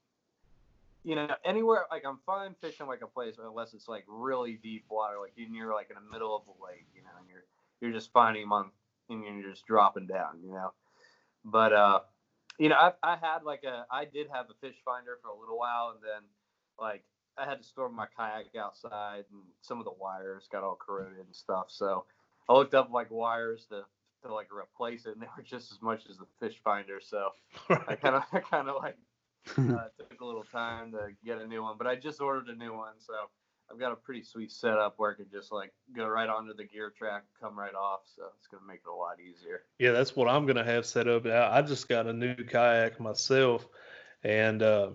you 1.04 1.16
know 1.16 1.28
anywhere 1.46 1.86
like 1.92 2.04
I'm 2.06 2.20
fine 2.26 2.56
fishing 2.62 2.88
like 2.88 3.02
a 3.02 3.08
place 3.08 3.36
unless 3.40 3.74
it's 3.74 3.88
like 3.88 4.06
really 4.08 4.60
deep 4.62 4.86
water, 4.90 5.16
like 5.22 5.34
you're 5.36 5.74
like 5.74 5.90
in 5.90 5.96
the 5.96 6.12
middle 6.12 6.36
of 6.36 6.44
a 6.48 6.66
lake, 6.66 6.88
you 6.96 7.02
know, 7.02 7.10
and 7.20 7.28
you're 7.30 7.44
you're 7.82 7.98
just 7.98 8.12
finding 8.12 8.44
them 8.44 8.54
on 8.54 8.72
and 9.10 9.24
you're 9.24 9.50
just 9.50 9.66
dropping 9.66 10.08
down, 10.08 10.42
you 10.44 10.52
know. 10.52 10.74
But 11.46 11.74
uh, 11.74 12.00
you 12.58 12.70
know, 12.70 12.76
I 12.76 12.92
I 13.04 13.16
had 13.16 13.44
like 13.44 13.64
a 13.64 13.86
I 13.92 14.06
did 14.06 14.28
have 14.34 14.48
a 14.50 14.54
fish 14.66 14.76
finder 14.84 15.18
for 15.22 15.30
a 15.30 15.40
little 15.40 15.58
while, 15.58 15.94
and 15.96 16.04
then 16.04 16.24
like 16.79 17.03
I 17.38 17.45
had 17.45 17.62
to 17.62 17.63
store 17.63 17.89
my 17.89 18.05
kayak 18.17 18.55
outside, 18.59 19.25
and 19.31 19.41
some 19.62 19.79
of 19.79 19.86
the 19.86 19.93
wires 20.00 20.48
got 20.51 20.63
all 20.63 20.75
corroded 20.75 21.17
and 21.17 21.36
stuff. 21.36 21.67
So 21.69 22.05
I 22.50 22.53
looked 22.53 22.74
up 22.74 22.91
like 22.91 23.09
wires 23.12 23.65
to 23.69 23.83
to 24.24 24.33
like 24.33 24.48
replace 24.51 25.05
it, 25.05 25.13
and 25.13 25.21
they 25.21 25.27
were 25.38 25.43
just 25.43 25.71
as 25.71 25.81
much 25.81 26.03
as 26.09 26.17
the 26.17 26.27
fish 26.39 26.59
finder. 26.63 27.00
So 27.01 27.29
I 27.69 27.95
kind 28.01 28.15
of 28.15 28.24
I 28.33 28.39
kind 28.39 28.69
of 28.69 28.75
like 28.75 28.98
uh, 29.57 29.88
took 29.98 30.21
a 30.21 30.25
little 30.25 30.45
time 30.51 30.91
to 30.91 31.09
get 31.25 31.38
a 31.38 31.48
new 31.48 31.63
one, 31.63 31.75
but 31.77 31.88
I 31.88 31.95
just 31.95 32.21
ordered 32.21 32.48
a 32.48 32.55
new 32.55 32.74
one, 32.74 32.93
so 33.00 33.13
I've 33.71 33.79
got 33.79 33.91
a 33.91 33.95
pretty 33.95 34.24
sweet 34.24 34.51
setup 34.51 34.95
where 34.98 35.12
I 35.12 35.15
can 35.15 35.27
just 35.31 35.51
like 35.51 35.71
go 35.95 36.07
right 36.07 36.27
onto 36.27 36.53
the 36.53 36.65
gear 36.65 36.91
track, 36.98 37.24
come 37.39 37.57
right 37.57 37.75
off. 37.75 38.01
So 38.15 38.24
it's 38.38 38.48
gonna 38.48 38.65
make 38.67 38.81
it 38.86 38.89
a 38.89 38.93
lot 38.93 39.19
easier. 39.19 39.62
Yeah, 39.77 39.91
that's 39.91 40.15
what 40.15 40.27
I'm 40.27 40.45
gonna 40.45 40.63
have 40.63 40.86
set 40.86 41.07
up. 41.07 41.25
I 41.25 41.57
I 41.57 41.62
just 41.62 41.88
got 41.88 42.07
a 42.07 42.13
new 42.13 42.36
kayak 42.36 43.00
myself, 43.00 43.67
and 44.24 44.62
uh, 44.62 44.89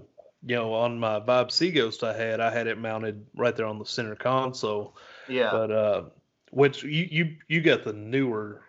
you 0.46 0.56
know, 0.56 0.74
on 0.74 0.98
my 0.98 1.20
Vibe 1.20 1.48
Seaghost 1.50 2.02
I 2.02 2.12
had, 2.16 2.40
I 2.40 2.50
had 2.50 2.66
it 2.66 2.78
mounted 2.78 3.26
right 3.36 3.54
there 3.56 3.66
on 3.66 3.78
the 3.78 3.86
center 3.86 4.14
console. 4.16 4.96
Yeah, 5.28 5.50
But 5.52 5.70
uh, 5.70 6.02
which 6.50 6.82
you 6.84 7.08
you 7.10 7.24
you 7.48 7.60
got 7.62 7.84
the 7.84 7.92
newer, 7.92 8.62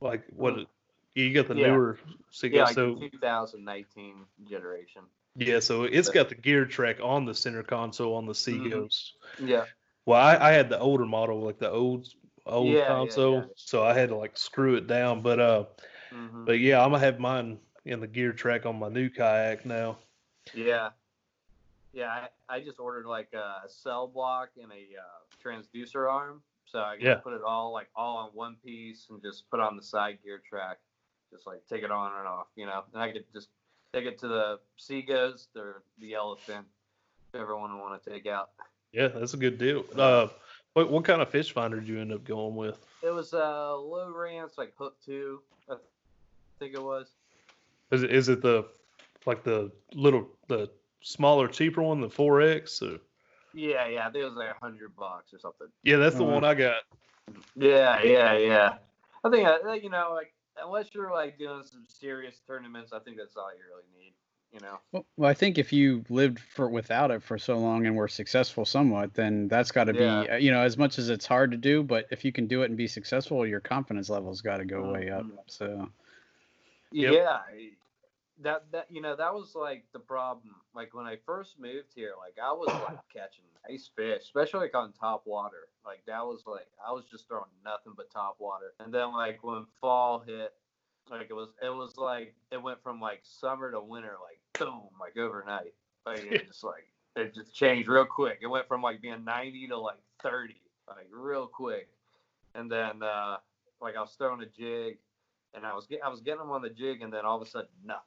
like 0.00 0.24
what? 0.36 0.54
Mhm. 0.54 0.66
You 1.14 1.34
got 1.34 1.48
the 1.48 1.54
Yeah. 1.58 1.68
newer 1.68 1.98
yeah, 2.42 2.64
like 2.64 2.74
so 2.74 2.94
2019 2.94 4.26
generation. 4.48 5.02
yeah, 5.36 5.58
so 5.60 5.84
it's 5.84 6.08
But- 6.08 6.14
got 6.14 6.28
the 6.28 6.34
gear 6.36 6.64
track 6.64 6.98
on 7.02 7.24
the 7.26 7.34
center 7.34 7.62
console 7.62 8.14
on 8.14 8.26
the 8.26 8.32
Mm-hmm. 8.32 8.66
Seaghost. 8.66 9.12
Yeah, 9.38 9.64
Well, 10.06 10.20
I, 10.20 10.36
I 10.50 10.52
had 10.52 10.68
the 10.70 10.78
older 10.78 11.06
model, 11.06 11.40
like 11.42 11.58
the 11.58 11.70
old 11.70 12.06
old 12.46 12.74
Yeah, 12.74 12.86
console, 12.86 13.34
yeah. 13.42 13.46
so 13.56 13.82
I 13.84 13.92
had 13.94 14.08
to 14.10 14.16
like 14.16 14.36
screw 14.38 14.76
it 14.76 14.86
down. 14.86 15.22
But 15.22 15.40
uh, 15.40 15.64
hmm 16.10 16.44
but 16.44 16.58
yeah, 16.60 16.82
I'm 16.82 16.90
gonna 16.92 17.02
have 17.04 17.18
mine 17.18 17.58
in 17.84 18.00
the 18.00 18.06
gear 18.06 18.32
track 18.32 18.66
on 18.66 18.78
my 18.78 18.88
new 18.88 19.10
kayak 19.10 19.64
now. 19.66 19.98
yeah, 20.54 20.90
yeah. 21.92 22.26
I, 22.48 22.56
I 22.56 22.60
just 22.60 22.78
ordered 22.78 23.06
like 23.06 23.32
a 23.32 23.68
cell 23.68 24.06
block 24.08 24.50
and 24.60 24.70
a 24.72 24.74
uh, 24.74 25.02
transducer 25.44 26.10
arm, 26.10 26.42
so 26.66 26.80
I 26.80 26.96
can 26.96 27.06
Yeah. 27.06 27.14
put 27.16 27.32
it 27.32 27.42
all 27.42 27.72
like 27.72 27.88
all 27.96 28.18
on 28.18 28.30
one 28.32 28.56
piece 28.64 29.06
and 29.10 29.22
just 29.22 29.48
put 29.50 29.60
on 29.60 29.76
the 29.76 29.82
side 29.82 30.18
gear 30.24 30.40
track, 30.48 30.78
just 31.32 31.46
like 31.46 31.60
take 31.68 31.82
it 31.82 31.90
on 31.90 32.12
and 32.18 32.26
off, 32.28 32.46
you 32.56 32.66
know. 32.66 32.84
And 32.92 33.02
I 33.02 33.10
could 33.12 33.24
just 33.32 33.48
take 33.92 34.04
it 34.04 34.18
to 34.20 34.28
the 34.28 34.60
Seaghost 34.78 35.48
or 35.56 35.82
the 35.98 36.12
Yellowfin, 36.12 36.62
whichever 37.32 37.56
one 37.56 37.70
I 37.70 37.76
want 37.76 38.02
to 38.02 38.10
take 38.10 38.26
out. 38.26 38.50
Yeah, 38.92 39.08
that's 39.08 39.34
a 39.34 39.36
good 39.36 39.58
deal. 39.58 39.84
Uh, 39.96 40.28
what 40.74 40.90
what 40.90 41.04
kind 41.04 41.20
of 41.22 41.28
fish 41.28 41.52
finder 41.52 41.78
did 41.80 41.88
you 41.88 42.00
end 42.00 42.12
up 42.12 42.24
going 42.24 42.54
with? 42.56 42.78
It 43.02 43.10
was 43.10 43.32
uh, 43.32 43.72
Lowrance, 43.76 44.58
like 44.58 44.72
hook 44.76 44.96
two, 45.04 45.40
I 45.68 45.76
think 46.58 46.74
it 46.74 46.82
was. 46.82 47.08
Is 47.90 48.02
it, 48.04 48.10
is 48.12 48.28
it 48.28 48.42
the 48.42 48.66
like 49.26 49.42
the 49.42 49.72
little 49.94 50.28
the 50.48 50.70
smaller 51.02 51.48
cheaper 51.48 51.82
one, 51.82 52.00
the 52.00 52.08
4X? 52.08 52.82
Or, 52.82 53.00
Yeah, 53.54 53.86
yeah, 53.88 54.06
I 54.06 54.10
think 54.10 54.22
it 54.22 54.28
was 54.28 54.34
like 54.36 54.54
a 54.54 54.58
hundred 54.58 54.94
bucks 54.96 55.32
or 55.32 55.38
something. 55.38 55.68
yeah, 55.82 55.96
that's 55.96 56.16
the 56.16 56.24
wow. 56.24 56.34
one 56.34 56.44
I 56.44 56.54
got. 56.54 56.82
Yeah, 57.56 58.02
yeah, 58.02 58.36
yeah. 58.36 58.74
I 59.24 59.30
think 59.30 59.46
uh, 59.46 59.72
you 59.72 59.90
know, 59.90 60.12
like 60.14 60.32
unless 60.62 60.88
you're 60.94 61.12
like 61.12 61.38
doing 61.38 61.62
some 61.64 61.84
serious 61.86 62.40
tournaments, 62.46 62.92
I 62.92 62.98
think 63.00 63.16
that's 63.18 63.36
all 63.36 63.50
you 63.52 63.60
really 63.68 63.88
need. 63.98 64.12
You 64.52 64.60
know. 64.60 64.78
Well, 64.92 65.06
well, 65.16 65.30
I 65.30 65.34
think 65.34 65.58
if 65.58 65.72
you 65.72 66.04
lived 66.08 66.40
for 66.40 66.68
without 66.68 67.12
it 67.12 67.22
for 67.22 67.38
so 67.38 67.56
long 67.58 67.86
and 67.86 67.94
were 67.94 68.08
successful 68.08 68.64
somewhat, 68.64 69.14
then 69.14 69.46
that's 69.46 69.70
got 69.70 69.84
to 69.84 69.94
Yeah. 69.94 70.22
be 70.22 70.28
uh, 70.28 70.36
you 70.36 70.50
know 70.50 70.62
as 70.62 70.76
much 70.76 70.98
as 70.98 71.08
it's 71.08 71.26
hard 71.26 71.52
to 71.52 71.56
do, 71.56 71.82
but 71.82 72.06
if 72.10 72.24
you 72.24 72.32
can 72.32 72.46
do 72.46 72.62
it 72.62 72.66
and 72.66 72.76
be 72.76 72.88
successful, 72.88 73.46
your 73.46 73.60
confidence 73.60 74.10
level's 74.10 74.40
got 74.40 74.56
to 74.56 74.64
go 74.64 74.90
way 74.92 75.10
up. 75.10 75.26
So 75.46 75.88
Yep. 76.92 77.12
Yeah. 77.12 77.38
That 78.42 78.64
that 78.72 78.86
you 78.90 79.02
know 79.02 79.16
that 79.16 79.34
was 79.34 79.54
like 79.54 79.84
the 79.92 79.98
problem. 79.98 80.54
Like 80.74 80.94
when 80.94 81.06
I 81.06 81.16
first 81.26 81.58
moved 81.58 81.92
here, 81.94 82.12
like 82.18 82.36
I 82.42 82.52
was 82.52 82.68
like 82.68 82.98
catching 83.12 83.44
nice 83.68 83.90
fish, 83.94 84.22
especially 84.22 84.60
like 84.60 84.74
on 84.74 84.92
top 84.92 85.22
water. 85.26 85.68
Like 85.84 86.02
that 86.06 86.24
was 86.24 86.44
like 86.46 86.66
I 86.86 86.92
was 86.92 87.04
just 87.10 87.28
throwing 87.28 87.44
nothing 87.64 87.92
but 87.96 88.10
top 88.10 88.36
water. 88.38 88.72
And 88.80 88.92
then 88.92 89.12
like 89.12 89.42
when 89.42 89.66
fall 89.80 90.20
hit, 90.26 90.52
like 91.10 91.28
it 91.30 91.34
was 91.34 91.50
it 91.62 91.68
was 91.70 91.96
like 91.96 92.34
it 92.50 92.62
went 92.62 92.82
from 92.82 93.00
like 93.00 93.20
summer 93.22 93.70
to 93.70 93.80
winter, 93.80 94.16
like 94.22 94.40
boom, 94.58 94.88
like 94.98 95.16
overnight. 95.16 95.74
Like 96.06 96.24
it 96.30 96.46
just 96.48 96.64
like 96.64 96.86
it 97.16 97.34
just 97.34 97.54
changed 97.54 97.88
real 97.88 98.06
quick. 98.06 98.38
It 98.42 98.46
went 98.46 98.68
from 98.68 98.82
like 98.82 99.02
being 99.02 99.24
90 99.24 99.68
to 99.68 99.78
like 99.78 100.00
30, 100.22 100.54
like 100.88 101.08
real 101.12 101.46
quick. 101.46 101.88
And 102.54 102.70
then 102.70 103.02
uh 103.02 103.36
like 103.82 103.96
I 103.96 104.00
was 104.00 104.14
throwing 104.16 104.42
a 104.42 104.46
jig 104.46 104.98
and 105.54 105.66
I 105.66 105.74
was 105.74 105.86
get, 105.86 106.00
I 106.04 106.08
was 106.08 106.20
getting 106.20 106.40
them 106.40 106.50
on 106.50 106.62
the 106.62 106.70
jig, 106.70 107.02
and 107.02 107.12
then 107.12 107.24
all 107.24 107.40
of 107.40 107.46
a 107.46 107.50
sudden, 107.50 107.68
nothing. 107.84 108.02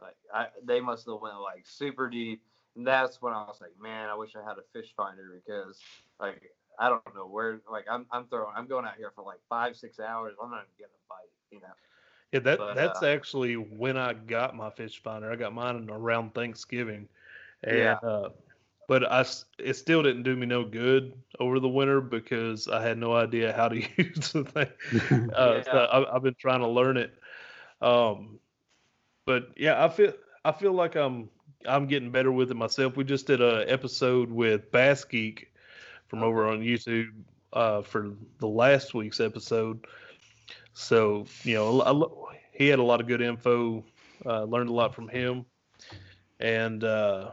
Like 0.00 0.16
I, 0.32 0.46
they 0.64 0.80
must 0.80 1.06
have 1.06 1.20
went 1.20 1.40
like 1.40 1.64
super 1.64 2.08
deep, 2.08 2.42
and 2.76 2.86
that's 2.86 3.20
when 3.22 3.32
I 3.32 3.44
was 3.44 3.58
like, 3.60 3.72
man, 3.80 4.08
I 4.08 4.14
wish 4.14 4.34
I 4.36 4.46
had 4.46 4.58
a 4.58 4.62
fish 4.72 4.94
finder 4.96 5.40
because 5.44 5.80
like 6.20 6.42
I 6.78 6.88
don't 6.88 7.14
know 7.14 7.26
where. 7.26 7.60
Like 7.70 7.86
I'm 7.90 8.06
I'm 8.10 8.26
throwing, 8.26 8.52
I'm 8.54 8.66
going 8.66 8.84
out 8.84 8.96
here 8.96 9.12
for 9.14 9.24
like 9.24 9.40
five 9.48 9.76
six 9.76 9.98
hours. 10.00 10.34
I'm 10.42 10.50
not 10.50 10.58
even 10.58 10.68
getting 10.78 10.94
a 10.94 11.08
bite, 11.08 11.32
you 11.50 11.60
know. 11.60 11.74
Yeah, 12.32 12.40
that 12.40 12.58
But, 12.58 12.74
that's 12.74 13.02
uh, 13.02 13.06
actually 13.06 13.54
when 13.56 13.96
I 13.96 14.12
got 14.12 14.56
my 14.56 14.70
fish 14.70 15.02
finder. 15.02 15.30
I 15.30 15.36
got 15.36 15.54
mine 15.54 15.88
around 15.90 16.34
Thanksgiving, 16.34 17.08
and 17.62 17.78
Yeah. 17.78 17.98
uh, 18.02 18.28
but 18.88 19.10
I 19.10 19.24
it 19.58 19.74
still 19.74 20.02
didn't 20.02 20.24
do 20.24 20.36
me 20.36 20.46
no 20.46 20.64
good 20.64 21.14
over 21.40 21.58
the 21.60 21.68
winter 21.68 22.00
because 22.00 22.68
I 22.68 22.82
had 22.82 22.98
no 22.98 23.14
idea 23.14 23.52
how 23.52 23.68
to 23.68 23.76
use 23.96 24.32
the 24.32 24.44
thing. 24.44 24.68
Uh, 25.34 25.62
so 25.62 25.78
Yeah. 25.78 25.78
I, 25.78 26.14
I've 26.16 26.22
been 26.22 26.36
trying 26.38 26.60
to 26.60 26.68
learn 26.68 26.96
it. 26.96 27.12
Um, 27.80 28.38
but 29.26 29.50
yeah, 29.56 29.84
I 29.84 29.88
feel 29.88 30.12
I 30.44 30.52
feel 30.52 30.72
like 30.72 30.96
I'm 30.96 31.28
I'm 31.66 31.86
getting 31.86 32.10
better 32.10 32.32
with 32.32 32.50
it 32.50 32.56
myself. 32.56 32.96
We 32.96 33.04
just 33.04 33.26
did 33.26 33.42
a 33.42 33.64
episode 33.70 34.30
with 34.30 34.70
Bass 34.72 35.04
Geek 35.04 35.52
from 36.08 36.22
over 36.22 36.48
on 36.48 36.60
YouTube 36.60 37.12
uh, 37.52 37.82
for 37.82 38.12
the 38.38 38.48
last 38.48 38.94
week's 38.94 39.20
episode. 39.20 39.86
So 40.74 41.26
you 41.44 41.54
know, 41.54 41.82
I, 41.82 42.36
he 42.52 42.68
had 42.68 42.78
a 42.78 42.84
lot 42.84 43.00
of 43.00 43.08
good 43.08 43.22
info. 43.22 43.84
Uh, 44.24 44.44
learned 44.44 44.70
a 44.70 44.72
lot 44.72 44.94
from 44.94 45.08
him. 45.08 45.44
And 46.40 46.84
uh, 46.84 47.32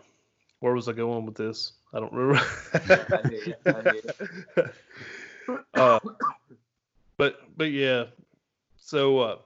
where 0.59 0.73
was 0.73 0.87
I 0.89 0.93
going 0.93 1.25
with 1.25 1.35
this? 1.35 1.73
I 1.93 1.99
don't 1.99 2.13
remember. 2.13 2.45
I 2.73 3.29
hear 3.29 3.43
you, 3.47 3.55
I 3.65 3.91
hear 4.55 4.73
uh, 5.75 5.99
but 7.17 7.39
but 7.57 7.71
yeah, 7.71 8.05
So, 8.77 9.19
uh, 9.19 9.37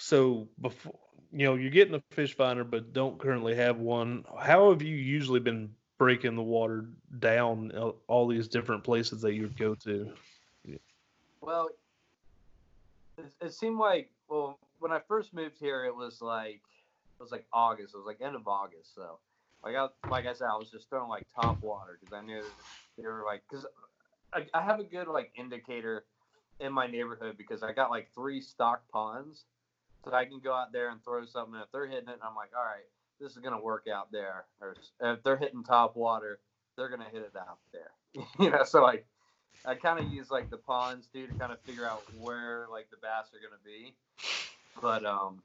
so 0.00 0.48
before 0.60 0.94
you 1.32 1.44
know, 1.44 1.54
you're 1.54 1.70
getting 1.70 1.94
a 1.94 2.02
fish 2.10 2.34
finder, 2.34 2.64
but 2.64 2.92
don't 2.92 3.18
currently 3.18 3.54
have 3.54 3.78
one. 3.78 4.24
How 4.38 4.70
have 4.70 4.82
you 4.82 4.96
usually 4.96 5.38
been 5.38 5.70
breaking 5.98 6.34
the 6.34 6.42
water 6.42 6.86
down 7.18 7.70
all 8.08 8.26
these 8.26 8.48
different 8.48 8.82
places 8.82 9.20
that 9.20 9.34
you 9.34 9.42
would 9.42 9.56
go 9.56 9.74
to? 9.76 10.10
Well, 11.40 11.68
it, 13.18 13.26
it 13.40 13.52
seemed 13.54 13.78
like 13.78 14.10
well 14.28 14.58
when 14.78 14.90
I 14.90 15.00
first 15.06 15.32
moved 15.34 15.58
here, 15.60 15.84
it 15.84 15.94
was 15.94 16.20
like 16.20 16.62
it 17.18 17.22
was 17.22 17.30
like 17.30 17.46
August. 17.52 17.94
It 17.94 17.98
was 17.98 18.06
like 18.06 18.20
end 18.20 18.34
of 18.34 18.48
August. 18.48 18.94
So 18.94 19.18
like 19.62 19.76
I 19.76 19.86
like 20.08 20.26
I 20.26 20.32
said, 20.32 20.48
I 20.52 20.56
was 20.56 20.70
just 20.70 20.88
throwing 20.88 21.08
like 21.08 21.26
top 21.34 21.62
water 21.62 21.98
because 22.00 22.12
I 22.12 22.24
knew 22.24 22.42
they 22.96 23.06
were 23.06 23.22
like 23.26 23.42
because 23.48 23.66
I, 24.32 24.46
I 24.52 24.62
have 24.62 24.80
a 24.80 24.84
good 24.84 25.06
like 25.06 25.32
indicator 25.36 26.04
in 26.58 26.72
my 26.72 26.86
neighborhood 26.86 27.36
because 27.36 27.62
I 27.62 27.72
got 27.72 27.90
like 27.90 28.08
three 28.14 28.40
stock 28.40 28.82
ponds, 28.92 29.44
so 30.04 30.12
I 30.12 30.24
can 30.24 30.40
go 30.40 30.52
out 30.52 30.72
there 30.72 30.90
and 30.90 31.02
throw 31.04 31.24
something. 31.26 31.54
If 31.60 31.70
they're 31.72 31.86
hitting 31.86 32.08
it, 32.08 32.18
I'm 32.22 32.34
like, 32.34 32.50
all 32.56 32.64
right, 32.64 32.86
this 33.20 33.32
is 33.32 33.38
gonna 33.38 33.60
work 33.60 33.86
out 33.92 34.10
there. 34.10 34.46
Or 34.60 34.76
if 35.00 35.22
they're 35.22 35.36
hitting 35.36 35.62
top 35.62 35.96
water, 35.96 36.40
they're 36.76 36.88
gonna 36.88 37.08
hit 37.10 37.22
it 37.22 37.36
out 37.36 37.58
there. 37.72 37.90
you 38.38 38.50
know, 38.50 38.64
so 38.64 38.82
like 38.82 39.06
I 39.64 39.74
kind 39.74 39.98
of 39.98 40.10
use 40.12 40.30
like 40.30 40.50
the 40.50 40.56
ponds 40.56 41.06
too 41.12 41.26
to 41.26 41.34
kind 41.34 41.52
of 41.52 41.60
figure 41.62 41.86
out 41.86 42.02
where 42.18 42.66
like 42.70 42.90
the 42.90 42.96
bass 42.96 43.30
are 43.34 43.40
gonna 43.40 43.60
be. 43.64 43.94
But 44.80 45.04
um, 45.04 45.42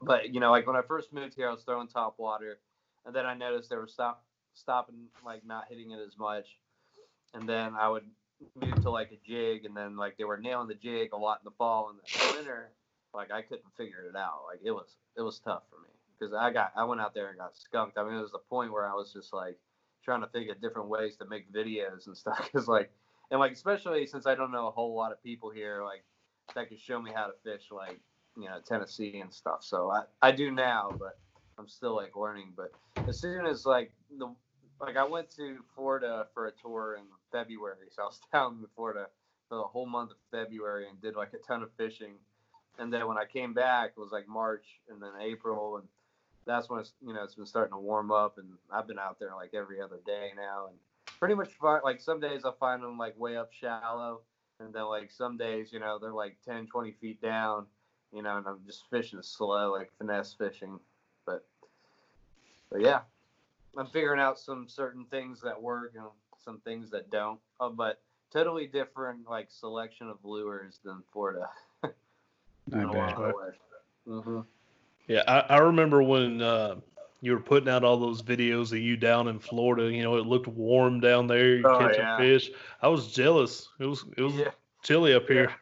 but 0.00 0.32
you 0.32 0.40
know, 0.40 0.50
like 0.50 0.66
when 0.66 0.76
I 0.76 0.82
first 0.82 1.12
moved 1.12 1.34
here, 1.34 1.48
I 1.48 1.52
was 1.52 1.62
throwing 1.62 1.88
top 1.88 2.18
water, 2.18 2.58
and 3.04 3.14
then 3.14 3.26
I 3.26 3.34
noticed 3.34 3.70
they 3.70 3.76
were 3.76 3.86
stop 3.86 4.24
stopping 4.54 5.08
like 5.24 5.44
not 5.44 5.64
hitting 5.68 5.90
it 5.90 6.00
as 6.06 6.16
much, 6.18 6.46
and 7.34 7.48
then 7.48 7.74
I 7.78 7.88
would 7.88 8.04
move 8.54 8.82
to 8.82 8.90
like 8.90 9.12
a 9.12 9.28
jig, 9.28 9.64
and 9.66 9.76
then 9.76 9.96
like 9.96 10.16
they 10.16 10.24
were 10.24 10.38
nailing 10.38 10.68
the 10.68 10.74
jig 10.74 11.12
a 11.12 11.16
lot 11.16 11.40
in 11.42 11.44
the 11.44 11.56
fall 11.58 11.90
and 11.90 11.98
the 11.98 12.36
winter. 12.36 12.70
Like 13.16 13.32
I 13.32 13.42
couldn't 13.42 13.74
figure 13.76 14.04
it 14.08 14.16
out. 14.16 14.42
Like 14.48 14.60
it 14.64 14.70
was 14.70 14.96
it 15.16 15.22
was 15.22 15.38
tough 15.40 15.62
for 15.70 15.80
me 15.80 15.88
because 16.18 16.34
I 16.34 16.52
got 16.52 16.72
I 16.76 16.84
went 16.84 17.00
out 17.00 17.14
there 17.14 17.28
and 17.28 17.38
got 17.38 17.56
skunked. 17.56 17.98
I 17.98 18.04
mean, 18.04 18.14
it 18.14 18.22
was 18.22 18.32
the 18.32 18.38
point 18.38 18.72
where 18.72 18.88
I 18.88 18.94
was 18.94 19.12
just 19.12 19.32
like 19.32 19.58
trying 20.04 20.20
to 20.20 20.28
think 20.28 20.50
of 20.50 20.60
different 20.60 20.88
ways 20.88 21.16
to 21.16 21.26
make 21.26 21.52
videos 21.52 22.06
and 22.06 22.16
stuff. 22.24 22.48
Cause 22.52 22.68
like 22.68 22.90
and 23.30 23.40
like 23.40 23.52
especially 23.52 24.06
since 24.06 24.26
I 24.26 24.34
don't 24.34 24.52
know 24.52 24.68
a 24.68 24.70
whole 24.70 24.94
lot 24.94 25.12
of 25.12 25.22
people 25.22 25.50
here, 25.50 25.82
like 25.82 26.04
that 26.54 26.68
could 26.68 26.80
show 26.80 27.00
me 27.00 27.10
how 27.14 27.26
to 27.26 27.32
fish 27.42 27.68
like 27.72 27.98
you 28.36 28.44
know 28.44 28.58
Tennessee 28.66 29.20
and 29.20 29.32
stuff. 29.32 29.64
So 29.64 29.90
I 29.90 30.02
I 30.22 30.32
do 30.32 30.50
now, 30.50 30.90
but 30.98 31.18
I'm 31.58 31.68
still 31.68 31.96
like 31.96 32.16
learning. 32.16 32.52
But 32.56 32.72
as 33.08 33.20
soon 33.20 33.46
as 33.46 33.66
like 33.66 33.92
the 34.18 34.34
like 34.80 34.96
I 34.96 35.04
went 35.04 35.30
to 35.36 35.58
Florida 35.74 36.26
for 36.34 36.46
a 36.46 36.52
tour 36.52 36.96
in 36.98 37.06
February, 37.32 37.88
so 37.90 38.02
I 38.02 38.06
was 38.06 38.20
down 38.32 38.58
in 38.60 38.66
Florida 38.74 39.06
for 39.48 39.56
the 39.56 39.64
whole 39.64 39.86
month 39.86 40.10
of 40.10 40.16
February 40.30 40.86
and 40.88 41.00
did 41.00 41.16
like 41.16 41.32
a 41.32 41.38
ton 41.38 41.62
of 41.62 41.70
fishing. 41.76 42.14
And 42.78 42.92
then 42.92 43.06
when 43.06 43.16
I 43.16 43.24
came 43.24 43.54
back, 43.54 43.92
it 43.96 44.00
was 44.00 44.12
like 44.12 44.28
March 44.28 44.80
and 44.88 45.02
then 45.02 45.12
April, 45.20 45.76
and 45.78 45.88
that's 46.46 46.68
when 46.68 46.80
it's 46.80 46.92
you 47.04 47.12
know 47.12 47.22
it's 47.24 47.34
been 47.34 47.46
starting 47.46 47.72
to 47.72 47.78
warm 47.78 48.12
up, 48.12 48.38
and 48.38 48.48
I've 48.70 48.86
been 48.86 48.98
out 48.98 49.18
there 49.18 49.34
like 49.34 49.54
every 49.54 49.80
other 49.80 50.00
day 50.04 50.32
now, 50.36 50.66
and 50.68 50.76
pretty 51.18 51.34
much 51.34 51.50
like 51.84 52.00
some 52.00 52.20
days 52.20 52.44
I 52.44 52.50
find 52.58 52.82
them 52.82 52.98
like 52.98 53.18
way 53.18 53.36
up 53.36 53.52
shallow, 53.52 54.20
and 54.60 54.72
then 54.74 54.84
like 54.84 55.10
some 55.10 55.36
days 55.36 55.72
you 55.72 55.80
know 55.80 55.98
they're 55.98 56.12
like 56.12 56.36
10, 56.44 56.66
20 56.66 56.92
feet 56.92 57.22
down, 57.22 57.66
you 58.12 58.22
know, 58.22 58.36
and 58.36 58.46
I'm 58.46 58.60
just 58.66 58.84
fishing 58.90 59.22
slow, 59.22 59.72
like 59.72 59.90
finesse 59.98 60.34
fishing, 60.34 60.78
but 61.24 61.46
but 62.70 62.80
yeah, 62.82 63.00
I'm 63.76 63.86
figuring 63.86 64.20
out 64.20 64.38
some 64.38 64.68
certain 64.68 65.06
things 65.10 65.40
that 65.42 65.60
work 65.60 65.92
and 65.96 66.06
some 66.44 66.60
things 66.60 66.90
that 66.90 67.10
don't. 67.10 67.40
Oh, 67.58 67.70
but 67.70 68.00
totally 68.32 68.66
different 68.66 69.28
like 69.28 69.48
selection 69.50 70.08
of 70.08 70.18
lures 70.24 70.80
than 70.84 71.02
Florida. 71.12 71.48
I 72.72 72.84
bet. 72.84 73.16
Mm-hmm. 74.08 74.40
Yeah, 75.08 75.22
I, 75.26 75.40
I 75.54 75.58
remember 75.58 76.02
when 76.02 76.40
uh, 76.42 76.76
you 77.20 77.32
were 77.32 77.40
putting 77.40 77.68
out 77.68 77.84
all 77.84 77.96
those 77.96 78.22
videos 78.22 78.72
of 78.72 78.78
you 78.78 78.96
down 78.96 79.28
in 79.28 79.38
Florida. 79.38 79.90
You 79.92 80.02
know, 80.02 80.16
it 80.16 80.26
looked 80.26 80.48
warm 80.48 81.00
down 81.00 81.26
there. 81.26 81.56
You're 81.56 81.68
Oh, 81.68 81.78
catching 81.78 82.04
yeah. 82.04 82.16
fish. 82.18 82.50
I 82.82 82.88
was 82.88 83.12
jealous. 83.12 83.68
It 83.78 83.86
was 83.86 84.04
it 84.16 84.22
was 84.22 84.34
Yeah, 84.34 84.50
chilly 84.82 85.14
up 85.14 85.26
here. 85.26 85.54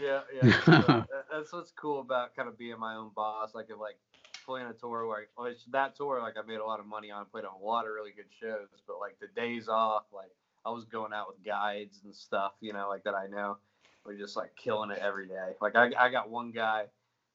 yeah, 0.00 0.20
yeah. 0.34 0.60
So 0.64 1.04
that's 1.32 1.52
what's 1.52 1.70
cool 1.72 2.00
about 2.00 2.34
kind 2.34 2.48
of 2.48 2.58
being 2.58 2.78
my 2.78 2.94
own 2.94 3.10
boss. 3.14 3.54
Like, 3.54 3.66
if, 3.70 3.78
like 3.78 3.96
playing 4.44 4.66
a 4.66 4.72
tour 4.72 5.06
where, 5.06 5.26
which 5.36 5.64
that 5.70 5.96
tour, 5.96 6.20
like 6.20 6.34
I 6.36 6.46
made 6.46 6.58
a 6.58 6.64
lot 6.64 6.80
of 6.80 6.86
money 6.86 7.10
on, 7.10 7.24
played 7.26 7.44
on 7.44 7.60
a 7.60 7.64
lot 7.64 7.86
of 7.86 7.92
really 7.92 8.12
good 8.12 8.30
shows. 8.40 8.68
But 8.86 8.98
like 8.98 9.18
the 9.20 9.28
days 9.28 9.68
off, 9.68 10.04
like 10.12 10.30
I 10.64 10.70
was 10.70 10.84
going 10.84 11.12
out 11.12 11.28
with 11.28 11.44
guides 11.44 12.00
and 12.04 12.14
stuff, 12.14 12.52
you 12.60 12.72
know, 12.72 12.88
like 12.88 13.04
that 13.04 13.14
I 13.14 13.26
know. 13.26 13.58
We're 14.04 14.18
just 14.18 14.36
like 14.36 14.54
killing 14.56 14.90
it 14.90 14.98
every 14.98 15.26
day. 15.26 15.52
Like 15.60 15.76
I, 15.76 15.90
I 15.98 16.10
got 16.10 16.30
one 16.30 16.50
guy 16.50 16.84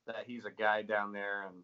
that 0.07 0.23
he's 0.27 0.45
a 0.45 0.51
guy 0.51 0.81
down 0.83 1.11
there, 1.11 1.43
and 1.47 1.55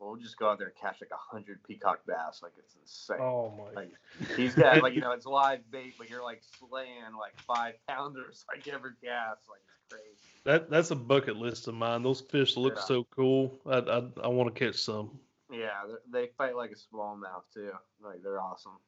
we'll 0.00 0.16
just 0.16 0.38
go 0.38 0.48
out 0.50 0.58
there 0.58 0.68
and 0.68 0.76
catch 0.76 1.00
like 1.00 1.10
a 1.12 1.16
hundred 1.34 1.62
peacock 1.64 2.00
bass. 2.06 2.40
Like 2.42 2.52
it's 2.58 2.74
insane. 2.80 3.18
oh 3.20 3.52
my! 3.56 3.80
Like 3.82 3.90
he's 4.36 4.54
got 4.54 4.82
like 4.82 4.94
you 4.94 5.00
know 5.02 5.12
it's 5.12 5.26
live 5.26 5.60
bait, 5.70 5.94
but 5.98 6.08
you're 6.08 6.22
like 6.22 6.42
slaying 6.58 7.02
like 7.18 7.38
five 7.46 7.74
pounders 7.88 8.44
like 8.54 8.66
every 8.68 8.92
cast. 9.04 9.42
Like 9.48 9.60
it's 9.66 9.94
crazy. 9.94 10.18
That 10.44 10.70
that's 10.70 10.90
a 10.90 10.96
bucket 10.96 11.36
list 11.36 11.68
of 11.68 11.74
mine. 11.74 12.02
Those 12.02 12.20
fish 12.22 12.56
look 12.56 12.76
Yeah. 12.76 12.82
so 12.82 13.04
cool. 13.14 13.52
I 13.66 13.78
I, 13.78 14.02
I 14.24 14.28
want 14.28 14.54
to 14.54 14.58
catch 14.64 14.76
some. 14.80 15.18
Yeah, 15.52 15.68
they- 16.10 16.20
they 16.22 16.30
fight 16.38 16.56
like 16.56 16.70
a 16.72 16.74
smallmouth 16.96 17.42
too. 17.52 17.70
Like 18.02 18.22
they're 18.22 18.40
awesome. 18.40 18.78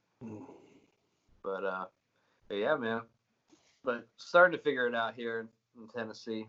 But 1.42 1.64
uh, 1.64 1.84
but 2.48 2.54
yeah, 2.56 2.76
man. 2.76 3.02
But 3.84 4.08
starting 4.16 4.56
to 4.58 4.64
figure 4.64 4.86
it 4.88 4.94
out 4.94 5.14
here 5.14 5.46
in 5.76 5.88
Tennessee. 5.88 6.46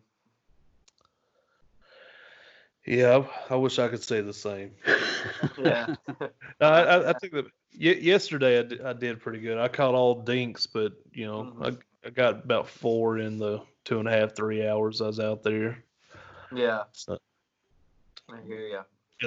Yeah, 2.86 3.24
I, 3.50 3.54
I 3.54 3.58
wish 3.58 3.80
I 3.80 3.88
could 3.90 4.04
say 4.04 4.22
the 4.22 4.34
same. 4.34 4.72
Yeah, 5.60 5.88
No, 6.62 6.68
I, 6.68 6.82
I, 6.82 7.10
I 7.10 7.14
think 7.14 7.34
that 7.34 7.46
y- 7.74 7.98
yesterday 8.00 8.60
I 8.60 8.62
did, 8.64 8.82
I 8.82 8.94
did 8.94 9.20
pretty 9.20 9.40
good. 9.40 9.58
I 9.58 9.68
caught 9.68 9.96
all 9.96 10.22
dinks, 10.22 10.68
but 10.68 10.94
you 11.14 11.26
know 11.26 11.52
Mhm. 11.58 11.80
I, 12.04 12.08
I 12.08 12.12
got 12.12 12.44
about 12.44 12.68
four 12.68 13.18
in 13.18 13.40
the 13.40 13.62
two 13.84 13.98
and 13.98 14.08
a 14.08 14.12
half 14.12 14.36
three 14.36 14.68
hours 14.68 15.02
I 15.02 15.08
was 15.08 15.20
out 15.20 15.42
there. 15.42 15.84
yeah. 16.56 16.84
So 16.92 17.18
I 18.32 18.40
hear 18.46 18.60
you. 18.68 18.80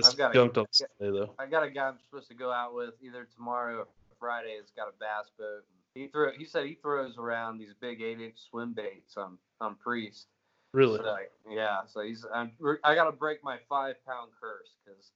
I've 0.05 0.17
got 0.17 0.37
a- 0.37 0.69
Sunday. 0.73 1.27
I 1.41 1.47
got 1.47 1.65
a 1.65 1.71
guy 1.71 1.89
I'm 1.89 1.99
supposed 1.99 2.29
to 2.29 2.35
go 2.35 2.53
out 2.53 2.75
with 2.75 2.95
either 3.03 3.27
tomorrow 3.35 3.81
or 3.81 3.87
Friday. 4.21 4.55
That's 4.59 4.71
got 4.71 4.87
a 4.87 4.93
bass 5.01 5.31
boat. 5.37 5.65
He 6.01 6.07
threw. 6.09 6.33
He 6.37 6.45
said 6.45 6.67
he 6.67 6.75
throws 6.81 7.19
around 7.19 7.59
these 7.59 7.75
big 7.81 8.01
eight-inch 8.01 8.37
swim 8.51 8.73
baits 8.73 9.17
on 9.17 9.37
on 9.61 9.75
Priest. 9.77 10.27
Really? 10.73 10.99
So, 10.99 11.17
yeah. 11.51 11.81
So 11.87 12.01
he's. 12.03 12.25
I'm, 12.33 12.53
I 12.85 12.95
got 12.95 13.05
to 13.05 13.13
break 13.13 13.43
my 13.45 13.59
five-pound 13.69 14.31
curse 14.41 14.71
because 14.85 15.11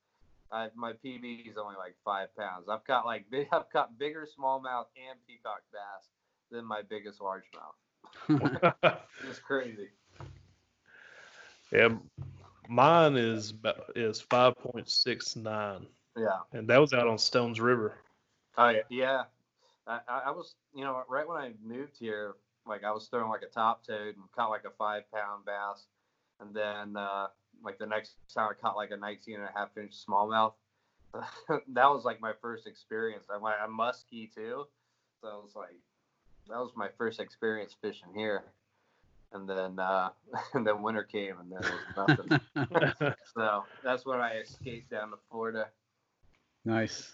I 0.53 0.69
my 0.75 0.93
PB 0.93 1.49
is 1.51 1.57
only 1.57 1.77
like 1.77 1.95
five 2.05 2.29
pounds. 2.37 2.69
I've 2.69 2.85
got 2.87 3.07
like 3.07 3.25
big. 3.31 3.49
I've 3.53 3.71
got 3.73 3.99
bigger 3.99 4.27
smallmouth 4.39 4.87
and 5.09 5.19
peacock 5.27 5.63
bass 5.73 6.09
than 6.51 6.65
my 6.67 6.83
biggest 6.83 7.21
largemouth. 7.21 7.79
It's 9.29 9.39
crazy. 9.39 9.89
yeah, 11.73 11.89
mine 12.69 13.17
is 13.17 13.55
is 13.97 14.21
five 14.21 14.57
point 14.59 14.91
six 14.91 15.35
nine, 15.37 15.87
Yeah. 16.17 16.41
and 16.53 16.69
that 16.69 16.79
was 16.81 16.93
out 16.93 17.07
on 17.09 17.17
Stones 17.19 17.61
River. 17.61 17.97
Oh 18.59 18.69
yeah, 18.69 18.81
yeah. 18.91 19.23
I, 19.87 20.01
I 20.09 20.19
I 20.27 20.31
was, 20.31 20.55
you 20.75 20.85
know, 20.85 21.03
right 21.09 21.27
when 21.27 21.39
I 21.39 21.53
moved 21.65 21.97
here, 21.99 22.35
like 22.67 22.85
I 22.85 22.93
was 22.93 23.09
throwing 23.09 23.29
like 23.29 23.43
a 23.43 23.53
top 23.53 23.87
toad 23.87 24.17
and 24.17 24.25
caught 24.35 24.51
like 24.51 24.65
a 24.65 24.71
five 24.79 25.03
pound 25.13 25.45
bass, 25.45 25.87
and 26.41 26.55
then 26.55 26.97
uh, 26.97 27.27
like 27.63 27.79
the 27.79 27.87
next 27.87 28.17
time 28.35 28.49
I 28.51 28.55
caught 28.61 28.77
like 28.77 28.91
a 28.91 28.97
19 28.97 29.37
and 29.37 29.45
a 29.45 29.53
half 29.55 29.77
inch 29.77 29.95
smallmouth. 30.07 30.55
that 31.49 31.87
was 31.87 32.05
like 32.05 32.21
my 32.21 32.33
first 32.41 32.67
experience. 32.67 33.27
I 33.33 33.37
went 33.37 33.57
a 33.65 33.69
muskie 33.69 34.33
too, 34.35 34.67
so 35.21 35.29
it 35.29 35.43
was 35.43 35.53
like 35.55 35.77
that 36.49 36.59
was 36.59 36.73
my 36.77 36.89
first 36.99 37.21
experience 37.21 37.75
fishing 37.81 38.09
here. 38.15 38.45
And 39.33 39.49
then 39.49 39.79
uh, 39.79 40.11
and 40.55 40.67
then 40.67 40.83
winter 40.83 41.03
came 41.03 41.37
and 41.41 41.53
then 41.53 41.61
it 41.63 41.73
was 41.97 42.41
nothing. 42.67 43.15
so 43.37 43.65
that's 43.83 44.05
when 44.07 44.21
I 44.21 44.39
escaped 44.39 44.91
down 44.91 45.11
to 45.11 45.17
Florida. 45.31 45.69
nice. 46.65 47.13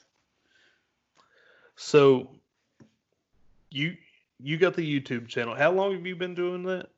so 1.76 2.30
you 3.70 3.96
you 4.38 4.56
got 4.56 4.74
the 4.74 5.00
YouTube 5.00 5.28
channel. 5.28 5.54
How 5.54 5.70
long 5.70 5.92
have 5.92 6.06
you 6.06 6.16
been 6.16 6.35
doing 6.35 6.62
that? 6.64 6.88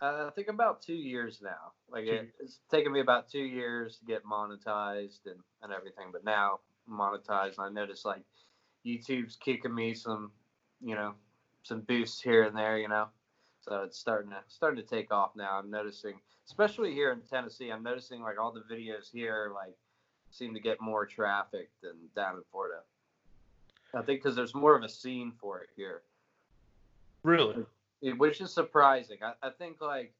Uh, 0.00 0.26
I 0.26 0.30
think 0.34 0.48
about 0.48 0.82
two 0.82 0.94
years 0.94 1.40
now. 1.42 1.72
Like 1.88 2.04
it, 2.04 2.30
it's 2.40 2.60
taken 2.70 2.92
me 2.92 3.00
about 3.00 3.30
two 3.30 3.38
years 3.38 3.98
to 3.98 4.04
get 4.04 4.24
monetized 4.24 5.26
and, 5.26 5.40
and 5.62 5.72
everything, 5.72 6.06
but 6.12 6.24
now 6.24 6.60
monetized. 6.90 7.58
And 7.58 7.66
I 7.66 7.68
notice 7.70 8.04
like 8.04 8.22
YouTube's 8.84 9.36
kicking 9.36 9.74
me 9.74 9.94
some, 9.94 10.32
you 10.82 10.94
know, 10.94 11.14
some 11.62 11.80
boosts 11.80 12.20
here 12.20 12.42
and 12.44 12.56
there, 12.56 12.78
you 12.78 12.88
know. 12.88 13.08
So 13.62 13.82
it's 13.82 13.98
starting 13.98 14.30
to 14.30 14.38
starting 14.48 14.82
to 14.82 14.88
take 14.88 15.12
off 15.12 15.30
now. 15.34 15.58
I'm 15.58 15.70
noticing, 15.70 16.20
especially 16.46 16.92
here 16.92 17.12
in 17.12 17.20
Tennessee, 17.22 17.70
I'm 17.70 17.82
noticing 17.82 18.20
like 18.20 18.38
all 18.38 18.52
the 18.52 18.74
videos 18.74 19.10
here 19.12 19.50
like 19.54 19.74
seem 20.30 20.52
to 20.54 20.60
get 20.60 20.80
more 20.80 21.06
traffic 21.06 21.70
than 21.82 21.94
down 22.14 22.36
in 22.36 22.42
Florida. 22.52 22.80
I 23.96 24.02
think 24.02 24.22
because 24.22 24.36
there's 24.36 24.54
more 24.54 24.76
of 24.76 24.82
a 24.82 24.88
scene 24.88 25.32
for 25.40 25.60
it 25.60 25.70
here 25.76 26.02
Really? 27.22 27.64
it- 28.02 28.18
which 28.18 28.40
is 28.40 28.52
surprising. 28.52 29.18
I, 29.22 29.32
I 29.42 29.50
think 29.50 29.80
like 29.80 30.12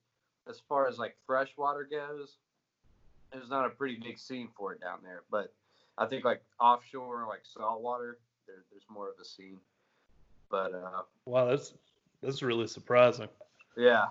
as 0.49 0.61
far 0.69 0.89
as 0.89 0.99
like 0.99 1.17
freshwater 1.27 1.85
goes, 1.85 2.37
there's 3.33 3.51
not 3.51 3.67
a 3.67 3.71
pretty 3.71 3.97
big 3.97 4.19
scene 4.19 4.49
for 4.57 4.73
it 4.73 4.81
down 4.81 5.01
there. 5.03 5.23
But 5.31 5.53
I 5.99 6.07
think 6.07 6.25
like 6.25 6.43
offshore, 6.59 7.27
like 7.29 7.43
saltwater, 7.45 8.19
there, 8.47 8.65
there's 8.71 8.85
more 8.89 9.09
of 9.09 9.15
a 9.21 9.25
scene. 9.25 9.59
But 10.51 10.73
uh, 10.75 11.03
Wow, 11.27 11.47
that's 11.51 11.75
that's 12.23 12.43
really 12.43 12.67
surprising. 12.67 13.29
yeah, 13.77 14.07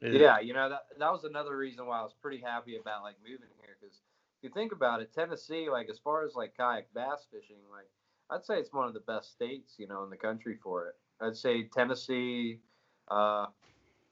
It- 0.00 0.20
yeah, 0.20 0.38
you 0.40 0.52
know 0.52 0.68
that 0.68 0.86
that 0.98 1.10
was 1.12 1.24
another 1.24 1.56
reason 1.56 1.86
why 1.86 2.00
I 2.00 2.02
was 2.02 2.12
pretty 2.20 2.40
happy 2.40 2.76
about 2.76 3.02
like 3.02 3.16
moving 3.22 3.48
here 3.62 3.76
because 3.80 3.96
if 4.38 4.42
you 4.42 4.50
think 4.50 4.72
about 4.72 5.00
it, 5.00 5.14
Tennessee, 5.14 5.70
like 5.70 5.88
as 5.88 5.98
far 5.98 6.24
as 6.24 6.34
like 6.34 6.56
kayak 6.56 6.92
bass 6.92 7.26
fishing, 7.32 7.56
like 7.72 7.88
I'd 8.30 8.44
say 8.44 8.58
it's 8.58 8.72
one 8.72 8.88
of 8.88 8.94
the 8.94 9.00
best 9.00 9.32
states, 9.32 9.74
you 9.78 9.86
know, 9.86 10.02
in 10.04 10.10
the 10.10 10.16
country 10.16 10.56
for 10.62 10.86
it. 10.86 10.94
I'd 11.20 11.36
say 11.36 11.64
Tennessee, 11.64 12.60
uh, 13.08 13.46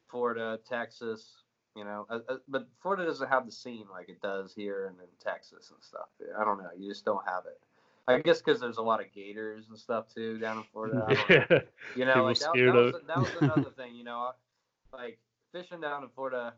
Florida, 0.09 0.59
Texas, 0.68 1.42
you 1.75 1.85
know, 1.85 2.07
uh, 2.11 2.18
uh, 2.29 2.37
but 2.48 2.68
Florida 2.81 3.07
doesn't 3.07 3.29
have 3.29 3.46
the 3.46 3.53
scene 3.53 3.87
like 3.90 4.09
it 4.09 4.20
does 4.20 4.55
here 4.55 4.87
and 4.87 4.96
in 4.98 5.07
Texas 5.22 5.70
and 5.70 5.83
stuff. 5.83 6.09
I 6.38 6.44
don't 6.44 6.59
know, 6.59 6.68
you 6.79 6.90
just 6.90 7.05
don't 7.05 7.27
have 7.27 7.44
it. 7.46 7.61
I 8.09 8.18
guess 8.18 8.42
because 8.42 8.61
there's 8.61 8.79
a 8.79 8.83
lot 8.83 9.01
of 9.01 9.12
gators 9.12 9.66
and 9.68 9.79
stuff 9.79 10.07
too 10.12 10.38
down 10.38 10.59
in 10.59 10.64
Florida. 10.72 11.07
I 11.09 11.14
don't 11.14 11.29
know. 11.29 11.46
Yeah. 11.51 11.59
You 11.96 12.05
know, 12.05 12.25
like 12.25 12.38
that, 12.38 12.51
scared 12.53 12.75
that, 12.75 12.75
was, 12.75 12.94
that 13.07 13.16
was 13.18 13.31
another 13.40 13.70
thing. 13.77 13.94
You 13.94 14.05
know, 14.05 14.33
like 14.92 15.18
fishing 15.53 15.81
down 15.81 16.03
in 16.03 16.09
Florida. 16.14 16.55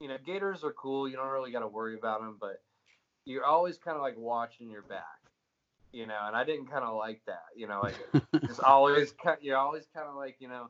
You 0.00 0.08
know, 0.08 0.16
gators 0.24 0.62
are 0.62 0.72
cool. 0.72 1.08
You 1.08 1.16
don't 1.16 1.28
really 1.28 1.50
got 1.50 1.60
to 1.60 1.68
worry 1.68 1.96
about 1.96 2.20
them, 2.20 2.36
but 2.40 2.62
you're 3.24 3.44
always 3.44 3.78
kind 3.78 3.96
of 3.96 4.02
like 4.02 4.16
watching 4.16 4.70
your 4.70 4.82
back. 4.82 5.25
You 5.96 6.06
know, 6.06 6.26
and 6.26 6.36
I 6.36 6.44
didn't 6.44 6.66
kind 6.66 6.84
of 6.84 6.94
like 6.94 7.22
that. 7.24 7.46
You 7.56 7.68
know, 7.68 7.80
like 7.82 7.96
it's 8.42 8.60
always 8.60 9.14
you're 9.40 9.56
always 9.56 9.86
kind 9.94 10.06
of 10.06 10.14
like 10.14 10.36
you 10.40 10.48
know 10.48 10.68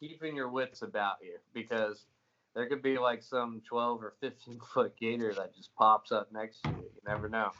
keeping 0.00 0.34
your 0.34 0.48
wits 0.48 0.80
about 0.80 1.16
you 1.22 1.36
because 1.52 2.06
there 2.54 2.66
could 2.66 2.80
be 2.80 2.96
like 2.96 3.22
some 3.22 3.60
12 3.68 4.02
or 4.02 4.14
15 4.22 4.58
foot 4.72 4.94
gator 4.98 5.34
that 5.34 5.54
just 5.54 5.74
pops 5.74 6.12
up 6.12 6.32
next 6.32 6.62
to 6.62 6.70
you. 6.70 6.76
You 6.76 7.02
never 7.06 7.28
know. 7.28 7.50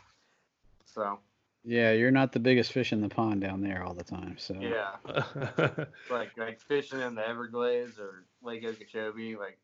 So 0.86 1.18
Yeah, 1.62 1.92
you're 1.92 2.10
not 2.10 2.32
the 2.32 2.40
biggest 2.40 2.72
fish 2.72 2.94
in 2.94 3.02
the 3.02 3.10
pond 3.10 3.42
down 3.42 3.60
there 3.60 3.84
all 3.84 3.92
the 3.92 4.02
time. 4.02 4.36
So 4.38 4.58
yeah. 4.58 4.92
like 6.10 6.38
like 6.38 6.58
fishing 6.62 7.00
in 7.00 7.16
the 7.16 7.28
Everglades 7.28 7.98
or 7.98 8.24
Lake 8.42 8.64
Okeechobee, 8.64 9.36
like 9.36 9.58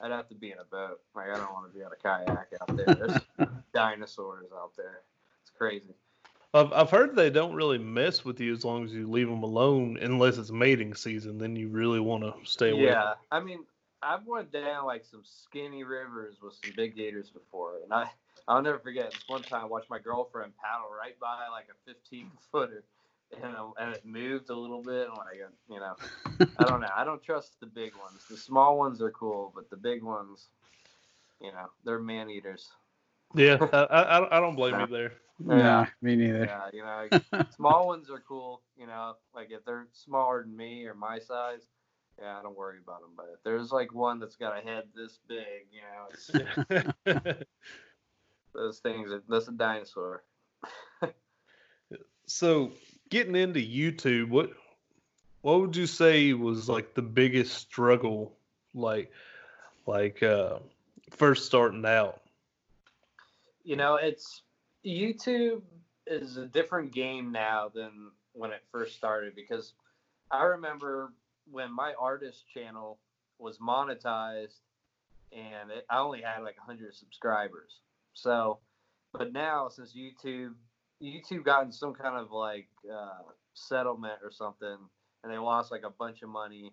I'd 0.00 0.12
have 0.12 0.30
to 0.30 0.34
be 0.34 0.50
in 0.50 0.58
a 0.58 0.64
boat. 0.64 1.00
Like 1.14 1.28
I 1.28 1.36
don't 1.36 1.52
want 1.52 1.70
to 1.70 1.78
be 1.78 1.84
on 1.84 1.92
a 1.92 2.02
kayak 2.02 2.48
out 2.58 2.74
there. 2.74 2.94
There's 2.94 3.20
dinosaurs 3.74 4.46
out 4.56 4.72
there. 4.78 5.02
It's 5.42 5.50
crazy. 5.50 5.94
I've, 6.54 6.72
I've 6.72 6.90
heard 6.90 7.16
they 7.16 7.30
don't 7.30 7.54
really 7.54 7.78
mess 7.78 8.24
with 8.24 8.40
you 8.40 8.52
as 8.52 8.64
long 8.64 8.84
as 8.84 8.92
you 8.92 9.08
leave 9.08 9.28
them 9.28 9.42
alone, 9.42 9.98
unless 10.00 10.36
it's 10.36 10.50
mating 10.50 10.94
season. 10.94 11.38
Then 11.38 11.56
you 11.56 11.68
really 11.68 12.00
want 12.00 12.24
to 12.24 12.34
stay 12.44 12.70
away. 12.70 12.84
Yeah, 12.84 13.14
I 13.30 13.40
mean, 13.40 13.64
I've 14.02 14.26
went 14.26 14.52
down 14.52 14.84
like 14.84 15.04
some 15.04 15.22
skinny 15.24 15.84
rivers 15.84 16.36
with 16.42 16.54
some 16.62 16.72
big 16.76 16.96
gators 16.96 17.30
before, 17.30 17.76
and 17.82 17.92
I 17.92 18.10
I'll 18.48 18.60
never 18.60 18.78
forget 18.78 19.12
this 19.12 19.22
one 19.28 19.42
time 19.42 19.62
I 19.62 19.66
watched 19.66 19.88
my 19.88 19.98
girlfriend 19.98 20.52
paddle 20.56 20.88
right 20.96 21.18
by 21.20 21.46
like 21.50 21.68
a 21.70 21.90
15 21.90 22.30
footer. 22.52 22.84
And, 23.42 23.56
uh, 23.56 23.68
and 23.80 23.94
it 23.94 24.04
moved 24.04 24.50
a 24.50 24.54
little 24.54 24.82
bit, 24.82 25.08
and 25.08 25.16
like 25.16 25.38
you 25.70 25.80
know, 25.80 25.96
I 26.58 26.64
don't 26.64 26.82
know. 26.82 26.90
I 26.94 27.02
don't 27.02 27.22
trust 27.22 27.58
the 27.60 27.66
big 27.66 27.92
ones. 27.96 28.26
The 28.28 28.36
small 28.36 28.76
ones 28.76 29.00
are 29.00 29.10
cool, 29.10 29.50
but 29.54 29.70
the 29.70 29.76
big 29.78 30.02
ones, 30.02 30.48
you 31.40 31.50
know, 31.50 31.70
they're 31.82 31.98
man 31.98 32.28
eaters. 32.28 32.68
Yeah, 33.34 33.58
I, 33.72 33.78
I, 33.78 34.38
I 34.38 34.40
don't 34.40 34.56
blame 34.56 34.78
you 34.80 34.86
there. 34.86 35.12
Yeah, 35.46 35.86
me 36.00 36.16
neither. 36.16 36.44
Yeah, 36.44 36.70
you 36.72 36.82
know, 36.82 37.08
like, 37.32 37.52
small 37.54 37.86
ones 37.86 38.10
are 38.10 38.22
cool. 38.26 38.62
You 38.76 38.86
know, 38.86 39.14
like 39.34 39.48
if 39.50 39.64
they're 39.64 39.86
smaller 39.92 40.42
than 40.42 40.56
me 40.56 40.86
or 40.86 40.94
my 40.94 41.18
size, 41.18 41.62
yeah, 42.20 42.38
I 42.38 42.42
don't 42.42 42.56
worry 42.56 42.78
about 42.82 43.00
them. 43.00 43.10
But 43.16 43.26
if 43.34 43.42
there's 43.44 43.72
like 43.72 43.92
one 43.94 44.20
that's 44.20 44.36
got 44.36 44.56
a 44.58 44.60
head 44.60 44.84
this 44.94 45.18
big, 45.28 45.66
you 45.72 45.80
know, 45.82 47.34
it's, 47.34 47.46
those 48.54 48.78
things. 48.78 49.10
are- 49.10 49.22
That's 49.28 49.48
a 49.48 49.52
dinosaur. 49.52 50.24
so 52.26 52.72
getting 53.10 53.36
into 53.36 53.60
YouTube, 53.60 54.28
what 54.28 54.50
what 55.42 55.60
would 55.60 55.76
you 55.76 55.86
say 55.86 56.32
was 56.34 56.68
like 56.68 56.94
the 56.94 57.02
biggest 57.02 57.54
struggle, 57.54 58.32
like 58.74 59.10
like 59.86 60.22
uh, 60.22 60.58
first 61.10 61.46
starting 61.46 61.84
out? 61.84 62.21
You 63.64 63.76
know, 63.76 63.96
it's 63.96 64.42
YouTube 64.84 65.62
is 66.06 66.36
a 66.36 66.46
different 66.46 66.92
game 66.92 67.30
now 67.30 67.70
than 67.72 68.10
when 68.32 68.50
it 68.50 68.62
first 68.72 68.96
started 68.96 69.34
because 69.36 69.74
I 70.30 70.44
remember 70.44 71.12
when 71.50 71.72
my 71.72 71.94
artist 71.98 72.44
channel 72.52 72.98
was 73.38 73.58
monetized 73.58 74.60
and 75.32 75.70
it, 75.70 75.86
I 75.90 75.98
only 75.98 76.22
had 76.22 76.42
like 76.42 76.56
100 76.58 76.94
subscribers. 76.94 77.80
So, 78.14 78.58
but 79.12 79.32
now 79.32 79.68
since 79.68 79.94
YouTube 79.94 80.54
YouTube 81.02 81.44
got 81.44 81.64
in 81.64 81.72
some 81.72 81.94
kind 81.94 82.16
of 82.16 82.30
like 82.30 82.68
uh, 82.92 83.30
settlement 83.54 84.18
or 84.22 84.30
something, 84.30 84.76
and 85.22 85.32
they 85.32 85.38
lost 85.38 85.70
like 85.70 85.82
a 85.84 85.90
bunch 85.90 86.22
of 86.22 86.28
money, 86.28 86.72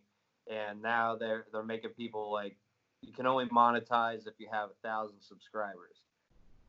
and 0.50 0.82
now 0.82 1.16
they're 1.16 1.46
they're 1.52 1.64
making 1.64 1.92
people 1.92 2.32
like 2.32 2.56
you 3.02 3.14
can 3.14 3.26
only 3.26 3.46
monetize 3.46 4.28
if 4.28 4.34
you 4.38 4.48
have 4.52 4.70
a 4.70 4.88
thousand 4.88 5.22
subscribers. 5.22 6.02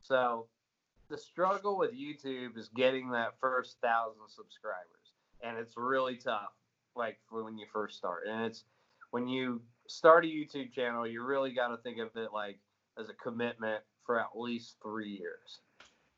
So 0.03 0.47
the 1.09 1.17
struggle 1.17 1.77
with 1.77 1.91
YouTube 1.93 2.57
is 2.57 2.69
getting 2.69 3.11
that 3.11 3.39
first 3.39 3.77
thousand 3.81 4.27
subscribers, 4.27 5.13
and 5.43 5.57
it's 5.57 5.77
really 5.77 6.15
tough. 6.15 6.53
Like 6.95 7.19
when 7.29 7.57
you 7.57 7.65
first 7.71 7.97
start, 7.97 8.23
and 8.29 8.45
it's 8.45 8.63
when 9.11 9.27
you 9.27 9.61
start 9.87 10.25
a 10.25 10.27
YouTube 10.27 10.71
channel, 10.71 11.07
you 11.07 11.23
really 11.23 11.53
got 11.53 11.69
to 11.69 11.77
think 11.77 11.99
of 11.99 12.15
it 12.15 12.33
like 12.33 12.59
as 12.99 13.09
a 13.09 13.13
commitment 13.13 13.83
for 14.05 14.19
at 14.19 14.27
least 14.35 14.77
three 14.81 15.09
years, 15.09 15.59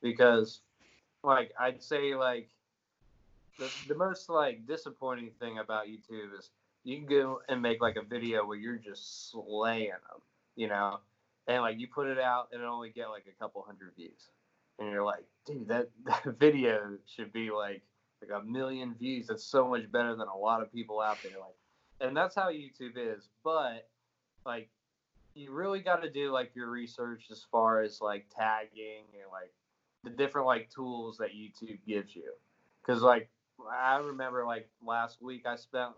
because 0.01 0.61
like 1.23 1.51
I'd 1.59 1.81
say 1.81 2.15
like 2.15 2.49
the, 3.59 3.69
the 3.87 3.95
most 3.95 4.29
like 4.29 4.65
disappointing 4.65 5.31
thing 5.39 5.59
about 5.59 5.87
YouTube 5.87 6.37
is 6.37 6.49
you 6.83 6.97
can 6.97 7.05
go 7.05 7.41
and 7.49 7.61
make 7.61 7.81
like 7.81 7.95
a 7.95 8.01
video 8.01 8.45
where 8.45 8.57
you're 8.57 8.77
just 8.77 9.31
slaying 9.31 9.89
them, 9.89 10.21
you 10.55 10.67
know, 10.67 10.99
and 11.47 11.61
like 11.61 11.79
you 11.79 11.87
put 11.87 12.07
it 12.07 12.19
out 12.19 12.49
and 12.51 12.61
it 12.61 12.65
only 12.65 12.89
get 12.89 13.09
like 13.09 13.25
a 13.27 13.43
couple 13.43 13.63
hundred 13.65 13.93
views, 13.95 14.29
and 14.79 14.89
you're 14.89 15.03
like, 15.03 15.25
dude, 15.45 15.67
that, 15.67 15.89
that 16.05 16.39
video 16.39 16.97
should 17.05 17.33
be 17.33 17.51
like 17.51 17.81
like 18.21 18.41
a 18.41 18.45
million 18.45 18.95
views. 18.95 19.27
That's 19.27 19.43
so 19.43 19.67
much 19.67 19.91
better 19.91 20.15
than 20.15 20.27
a 20.27 20.37
lot 20.37 20.61
of 20.61 20.71
people 20.71 21.01
out 21.01 21.17
there. 21.23 21.39
Like, 21.39 22.07
and 22.07 22.15
that's 22.15 22.35
how 22.35 22.49
YouTube 22.49 22.97
is. 22.97 23.27
But 23.43 23.89
like, 24.45 24.69
you 25.35 25.51
really 25.51 25.79
got 25.79 26.03
to 26.03 26.09
do 26.09 26.31
like 26.31 26.51
your 26.55 26.69
research 26.69 27.25
as 27.31 27.45
far 27.51 27.81
as 27.81 27.99
like 28.01 28.25
tagging 28.35 29.05
and 29.13 29.31
like 29.31 29.51
the 30.03 30.11
different 30.11 30.47
like 30.47 30.69
tools 30.69 31.17
that 31.17 31.29
YouTube 31.31 31.79
gives 31.87 32.15
you. 32.15 32.31
Because 32.81 33.01
like 33.01 33.29
I 33.71 33.97
remember 33.97 34.45
like 34.45 34.69
last 34.85 35.21
week 35.21 35.45
I 35.45 35.55
spent 35.55 35.91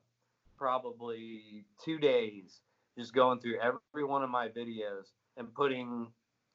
probably 0.58 1.65
two 1.84 1.97
days 1.97 2.62
just 2.97 3.13
going 3.13 3.39
through 3.39 3.60
every 3.60 4.05
one 4.05 4.23
of 4.23 4.29
my 4.29 4.47
videos 4.47 5.12
and 5.37 5.53
putting 5.53 6.07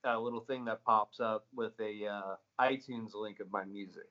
a 0.04 0.18
little 0.18 0.40
thing 0.40 0.64
that 0.64 0.84
pops 0.84 1.20
up 1.20 1.46
with 1.54 1.72
a 1.80 2.06
uh, 2.06 2.36
iTunes 2.60 3.14
link 3.14 3.40
of 3.40 3.50
my 3.52 3.64
music. 3.64 4.08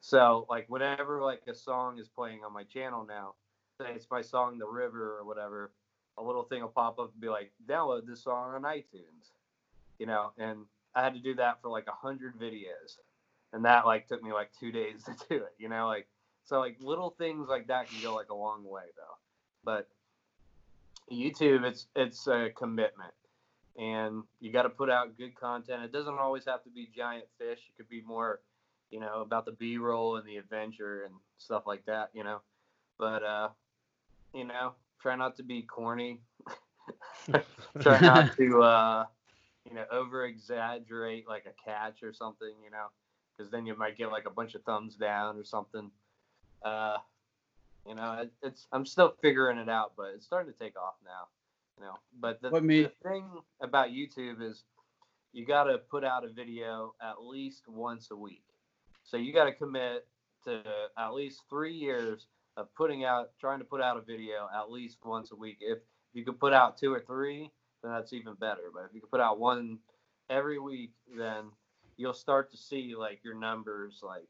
So 0.00 0.46
like 0.48 0.66
whenever 0.68 1.22
like 1.22 1.42
a 1.48 1.54
song 1.54 1.98
is 1.98 2.08
playing 2.08 2.40
on 2.44 2.52
my 2.52 2.64
channel 2.64 3.04
now, 3.06 3.34
say 3.80 3.92
it's 3.94 4.06
my 4.10 4.22
song 4.22 4.58
"The 4.58 4.66
River" 4.66 5.18
or 5.18 5.24
whatever, 5.24 5.72
a 6.18 6.22
little 6.22 6.44
thing 6.44 6.62
will 6.62 6.68
pop 6.68 6.98
up 6.98 7.12
and 7.12 7.20
be 7.20 7.28
like, 7.28 7.52
"Download 7.68 8.06
this 8.06 8.24
song 8.24 8.54
on 8.54 8.62
iTunes," 8.62 9.32
you 9.98 10.06
know. 10.06 10.32
And 10.38 10.64
I 10.94 11.02
had 11.02 11.14
to 11.14 11.20
do 11.20 11.34
that 11.36 11.60
for 11.60 11.70
like 11.70 11.86
a 11.86 11.92
hundred 11.92 12.38
videos, 12.38 12.98
and 13.52 13.64
that 13.64 13.86
like 13.86 14.08
took 14.08 14.22
me 14.22 14.32
like 14.32 14.50
two 14.58 14.72
days 14.72 15.04
to 15.04 15.14
do 15.28 15.36
it, 15.36 15.54
you 15.58 15.68
know. 15.68 15.86
Like 15.86 16.08
so 16.44 16.60
like 16.60 16.76
little 16.80 17.10
things 17.10 17.48
like 17.48 17.68
that 17.68 17.88
can 17.88 18.02
go 18.02 18.14
like 18.14 18.30
a 18.30 18.34
long 18.34 18.64
way 18.64 18.84
though. 18.96 19.18
But 19.64 19.88
YouTube, 21.10 21.64
it's 21.64 21.86
it's 21.94 22.26
a 22.26 22.50
commitment, 22.56 23.12
and 23.78 24.22
you 24.40 24.52
got 24.52 24.62
to 24.62 24.70
put 24.70 24.90
out 24.90 25.16
good 25.16 25.34
content. 25.34 25.84
It 25.84 25.92
doesn't 25.92 26.18
always 26.18 26.44
have 26.46 26.62
to 26.64 26.70
be 26.70 26.88
giant 26.94 27.26
fish. 27.38 27.58
It 27.68 27.76
could 27.76 27.88
be 27.88 28.02
more, 28.02 28.40
you 28.90 29.00
know, 29.00 29.20
about 29.20 29.44
the 29.44 29.52
B-roll 29.52 30.16
and 30.16 30.26
the 30.26 30.36
adventure 30.36 31.04
and 31.04 31.14
stuff 31.38 31.64
like 31.66 31.84
that. 31.86 32.10
You 32.12 32.24
know, 32.24 32.40
but 32.98 33.22
uh, 33.22 33.48
you 34.34 34.44
know, 34.44 34.72
try 35.00 35.16
not 35.16 35.36
to 35.36 35.42
be 35.42 35.62
corny. 35.62 36.20
try 37.80 38.00
not 38.00 38.36
to 38.36 38.62
uh, 38.62 39.06
you 39.68 39.74
know 39.74 39.84
over 39.90 40.24
exaggerate 40.24 41.28
like 41.28 41.46
a 41.46 41.70
catch 41.70 42.02
or 42.02 42.12
something. 42.12 42.52
You 42.64 42.70
know, 42.70 42.86
because 43.36 43.50
then 43.50 43.66
you 43.66 43.76
might 43.76 43.96
get 43.96 44.10
like 44.10 44.26
a 44.26 44.30
bunch 44.30 44.54
of 44.54 44.62
thumbs 44.64 44.96
down 44.96 45.36
or 45.36 45.44
something. 45.44 45.90
Uh, 46.62 46.98
you 47.86 47.94
know, 47.94 48.18
it, 48.22 48.32
it's 48.42 48.66
I'm 48.72 48.84
still 48.84 49.14
figuring 49.22 49.58
it 49.58 49.68
out, 49.68 49.92
but 49.96 50.12
it's 50.14 50.26
starting 50.26 50.52
to 50.52 50.58
take 50.58 50.76
off 50.76 50.94
now. 51.04 51.28
You 51.80 51.86
know, 51.86 51.98
but 52.20 52.42
the, 52.42 52.50
the 52.50 52.92
thing 53.02 53.24
about 53.62 53.88
YouTube 53.88 54.42
is 54.42 54.64
you 55.32 55.46
got 55.46 55.64
to 55.64 55.78
put 55.78 56.04
out 56.04 56.24
a 56.24 56.28
video 56.28 56.94
at 57.00 57.22
least 57.22 57.62
once 57.68 58.10
a 58.10 58.16
week. 58.16 58.42
So 59.02 59.16
you 59.16 59.32
got 59.32 59.46
to 59.46 59.52
commit 59.52 60.06
to 60.44 60.62
at 60.98 61.14
least 61.14 61.42
three 61.48 61.72
years 61.72 62.26
of 62.58 62.74
putting 62.74 63.04
out, 63.04 63.30
trying 63.40 63.60
to 63.60 63.64
put 63.64 63.80
out 63.80 63.96
a 63.96 64.02
video 64.02 64.48
at 64.54 64.70
least 64.70 64.98
once 65.04 65.32
a 65.32 65.36
week. 65.36 65.58
If 65.60 65.78
If 65.78 66.18
you 66.18 66.24
could 66.24 66.38
put 66.38 66.52
out 66.52 66.76
two 66.76 66.92
or 66.92 67.00
three, 67.00 67.50
then 67.82 67.92
that's 67.92 68.12
even 68.12 68.34
better. 68.34 68.70
But 68.74 68.84
if 68.84 68.94
you 68.94 69.00
could 69.00 69.10
put 69.10 69.20
out 69.20 69.38
one 69.38 69.78
every 70.28 70.58
week, 70.58 70.92
then 71.16 71.50
you'll 71.96 72.12
start 72.12 72.50
to 72.50 72.58
see 72.58 72.94
like 72.94 73.20
your 73.24 73.34
numbers 73.34 74.00
like 74.02 74.28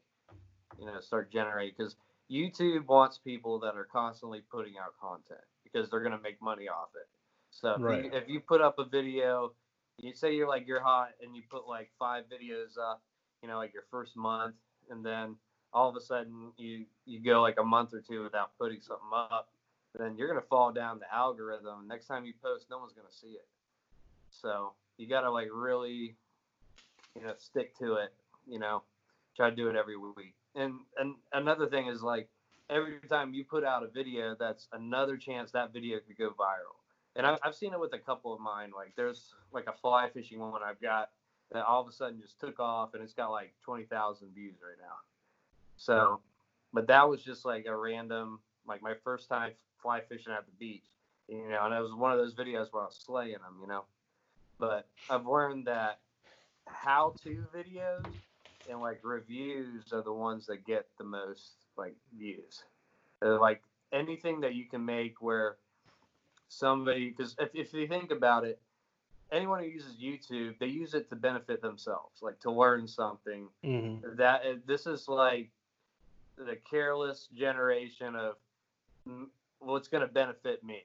you 0.79 0.85
know 0.85 1.01
start 1.01 1.31
generating 1.31 1.73
because 1.77 1.97
YouTube 2.31 2.87
wants 2.87 3.17
people 3.17 3.59
that 3.59 3.75
are 3.75 3.87
constantly 3.91 4.41
putting 4.49 4.77
out 4.77 4.93
content 5.01 5.43
because 5.63 5.89
they're 5.89 6.03
gonna 6.03 6.21
make 6.21 6.41
money 6.41 6.69
off 6.69 6.89
it. 6.95 7.09
So 7.51 7.75
if, 7.75 7.81
Right. 7.81 8.05
you, 8.05 8.11
if 8.13 8.29
you 8.29 8.39
put 8.39 8.61
up 8.61 8.79
a 8.79 8.85
video, 8.85 9.53
you 9.99 10.13
say 10.15 10.33
you're 10.33 10.47
like 10.47 10.67
you're 10.67 10.81
hot 10.81 11.09
and 11.21 11.35
you 11.35 11.43
put 11.49 11.67
like 11.67 11.91
five 11.99 12.23
videos 12.25 12.77
up, 12.79 13.01
you 13.43 13.49
know, 13.49 13.57
like 13.57 13.73
your 13.73 13.83
first 13.91 14.15
month, 14.15 14.55
and 14.89 15.05
then 15.05 15.35
all 15.73 15.89
of 15.89 15.95
a 15.95 16.01
sudden 16.01 16.51
you 16.57 16.85
you 17.05 17.19
go 17.19 17.41
like 17.41 17.59
a 17.59 17.63
month 17.63 17.93
or 17.93 18.01
two 18.01 18.23
without 18.23 18.51
putting 18.57 18.81
something 18.81 19.09
up, 19.13 19.49
then 19.97 20.17
you're 20.17 20.27
gonna 20.27 20.41
fall 20.49 20.71
down 20.71 20.99
the 20.99 21.13
algorithm. 21.13 21.87
Next 21.87 22.07
time 22.07 22.25
you 22.25 22.33
post, 22.41 22.65
no 22.69 22.79
one's 22.79 22.93
gonna 22.93 23.11
see 23.11 23.33
it. 23.33 23.47
So 24.29 24.73
you 24.97 25.07
gotta 25.07 25.29
like 25.29 25.49
really, 25.53 26.15
you 27.15 27.23
know, 27.23 27.33
stick 27.37 27.77
to 27.79 27.95
it. 27.95 28.13
You 28.47 28.59
know, 28.59 28.83
try 29.35 29.49
to 29.49 29.55
do 29.55 29.69
it 29.69 29.75
every 29.75 29.97
week. 29.97 30.33
And 30.55 30.79
and 30.97 31.15
another 31.33 31.67
thing 31.67 31.87
is 31.87 32.01
like 32.01 32.29
every 32.69 32.99
time 33.09 33.33
you 33.33 33.43
put 33.43 33.63
out 33.63 33.83
a 33.83 33.87
video, 33.87 34.35
that's 34.39 34.67
another 34.71 35.17
chance 35.17 35.51
that 35.51 35.73
video 35.73 35.99
could 35.99 36.17
go 36.17 36.29
viral. 36.29 36.80
And 37.15 37.25
I've, 37.25 37.39
I've 37.43 37.55
seen 37.55 37.73
it 37.73 37.79
with 37.79 37.93
a 37.93 37.99
couple 37.99 38.33
of 38.33 38.39
mine. 38.39 38.71
Like 38.75 38.93
there's 38.95 39.33
like 39.51 39.67
a 39.67 39.73
fly 39.73 40.09
fishing 40.09 40.39
one 40.39 40.61
I've 40.63 40.81
got 40.81 41.09
that 41.51 41.65
all 41.65 41.81
of 41.81 41.87
a 41.87 41.91
sudden 41.91 42.21
just 42.21 42.39
took 42.39 42.59
off 42.59 42.93
and 42.93 43.03
it's 43.03 43.13
got 43.13 43.31
like 43.31 43.53
20,000 43.63 44.29
views 44.33 44.55
right 44.63 44.77
now. 44.79 44.95
So, 45.77 46.21
but 46.73 46.87
that 46.87 47.09
was 47.09 47.23
just 47.23 47.43
like 47.43 47.65
a 47.65 47.75
random, 47.75 48.39
like 48.67 48.81
my 48.81 48.93
first 49.03 49.27
time 49.27 49.51
fly 49.81 50.01
fishing 50.01 50.31
at 50.31 50.45
the 50.45 50.51
beach, 50.59 50.85
you 51.27 51.49
know, 51.49 51.65
and 51.65 51.73
it 51.73 51.81
was 51.81 51.93
one 51.93 52.11
of 52.11 52.17
those 52.17 52.35
videos 52.35 52.67
where 52.71 52.83
I 52.83 52.85
was 52.85 52.99
slaying 53.03 53.33
them, 53.33 53.57
you 53.61 53.67
know. 53.67 53.83
But 54.59 54.87
I've 55.09 55.25
learned 55.25 55.65
that 55.67 55.99
how 56.67 57.15
to 57.23 57.43
videos 57.53 58.05
and 58.69 58.79
like 58.79 58.99
reviews 59.03 59.91
are 59.91 60.03
the 60.03 60.13
ones 60.13 60.45
that 60.45 60.65
get 60.65 60.87
the 60.97 61.03
most 61.03 61.53
like 61.77 61.95
views. 62.17 62.63
They're 63.19 63.39
like 63.39 63.63
anything 63.91 64.41
that 64.41 64.55
you 64.55 64.65
can 64.65 64.85
make 64.85 65.21
where 65.21 65.57
somebody, 66.51 67.09
because 67.09 67.35
if, 67.39 67.49
if 67.53 67.73
you 67.73 67.87
think 67.87 68.11
about 68.11 68.43
it, 68.43 68.59
anyone 69.31 69.59
who 69.63 69.69
uses 69.69 69.97
YouTube, 69.97 70.59
they 70.59 70.67
use 70.67 70.93
it 70.93 71.09
to 71.09 71.15
benefit 71.15 71.61
themselves, 71.61 72.21
like 72.21 72.39
to 72.41 72.51
learn 72.51 72.87
something 72.87 73.49
Mhm. 73.63 74.17
that 74.17 74.45
uh, 74.45 74.55
this 74.65 74.85
is 74.85 75.07
like 75.07 75.49
the 76.37 76.57
careless 76.69 77.27
generation 77.33 78.15
of 78.15 78.35
mm, 79.07 79.29
what's 79.59 79.87
going 79.87 80.05
to 80.05 80.13
benefit 80.13 80.63
me. 80.63 80.83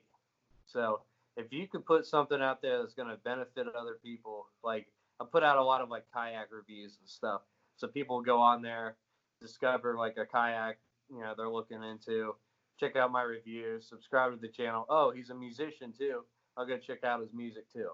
So 0.66 1.02
if 1.37 1.52
you 1.52 1.66
could 1.66 1.85
put 1.85 2.07
something 2.07 2.40
out 2.40 2.62
there 2.62 2.79
that's 2.79 2.94
going 2.94 3.09
to 3.09 3.16
benefit 3.16 3.66
other 3.74 3.98
people, 4.02 4.46
like 4.62 4.87
I 5.20 5.24
put 5.24 5.42
out 5.42 5.57
a 5.57 5.64
lot 5.64 5.81
of 5.81 5.88
like 5.88 6.05
kayak 6.12 6.52
reviews 6.52 6.98
and 7.00 7.09
stuff, 7.09 7.42
so 7.76 7.88
people 7.88 8.20
go 8.22 8.38
on 8.38 8.62
there, 8.62 8.96
discover 9.40 9.96
like 9.96 10.16
a 10.16 10.26
kayak, 10.26 10.79
you 11.11 11.20
know, 11.20 11.35
they're 11.37 11.48
looking 11.48 11.83
into, 11.83 12.35
check 12.79 12.97
out 12.97 13.11
my 13.12 13.23
reviews, 13.23 13.89
subscribe 13.89 14.33
to 14.33 14.39
the 14.39 14.49
channel. 14.49 14.87
Oh, 14.89 15.11
he's 15.11 15.31
a 15.31 15.35
musician 15.35 15.93
too. 15.97 16.25
I'll 16.57 16.67
go 16.67 16.79
check 16.79 17.05
out 17.05 17.21
his 17.21 17.33
music 17.33 17.71
too. 17.73 17.89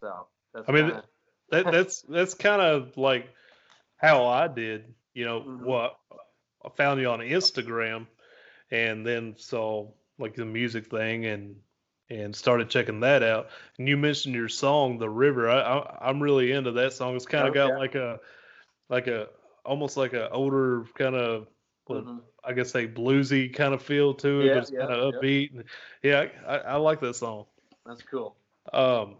So 0.00 0.26
that's 0.52 0.68
I 0.68 0.72
mean, 0.72 0.84
kinda- 0.86 1.04
that 1.50 1.70
that's 1.70 2.02
that's 2.02 2.34
kind 2.34 2.60
of 2.60 2.96
like 2.96 3.28
how 3.96 4.26
I 4.26 4.48
did. 4.48 4.94
You 5.14 5.24
know, 5.24 5.40
Mhm. 5.40 5.60
what 5.60 5.98
I 6.64 6.68
found 6.70 7.00
you 7.00 7.08
on 7.08 7.20
Instagram, 7.20 8.06
and 8.70 9.06
then 9.06 9.36
saw 9.38 9.90
like 10.18 10.34
the 10.34 10.44
music 10.44 10.86
thing, 10.86 11.26
and 11.26 11.62
and 12.08 12.34
started 12.36 12.68
checking 12.70 13.00
that 13.00 13.22
out. 13.22 13.48
And 13.78 13.88
you 13.88 13.96
mentioned 13.96 14.34
your 14.34 14.48
song, 14.48 14.98
"The 14.98 15.08
River." 15.10 15.50
I, 15.50 15.98
I'm 16.00 16.22
really 16.22 16.52
into 16.52 16.72
that 16.72 16.92
song. 16.92 17.16
It's 17.16 17.26
kind 17.26 17.48
of 17.48 17.52
Oh, 17.52 17.68
got 17.68 17.78
like 17.78 17.94
a 17.94 18.20
like 18.88 19.06
a 19.06 19.28
almost 19.64 19.96
like 19.96 20.12
a 20.12 20.30
older 20.30 20.84
kind 20.94 21.14
of 21.16 21.48
Mhm. 21.88 22.22
I 22.46 22.52
guess 22.52 22.70
say 22.70 22.86
bluesy 22.86 23.52
kind 23.52 23.74
of 23.74 23.82
feel 23.82 24.14
to 24.14 24.42
it, 24.42 24.46
Yeah, 24.46 24.54
but 24.54 24.62
it's 24.62 24.70
yeah, 24.70 24.78
kind 24.80 24.92
of 24.92 25.14
yeah. 25.14 25.20
upbeat. 25.20 25.52
And, 25.52 25.64
yeah, 26.02 26.26
I, 26.46 26.56
I, 26.58 26.76
like 26.76 27.00
that 27.00 27.16
song. 27.16 27.46
that's 27.84 28.02
cool. 28.02 28.36
Um, 28.72 29.16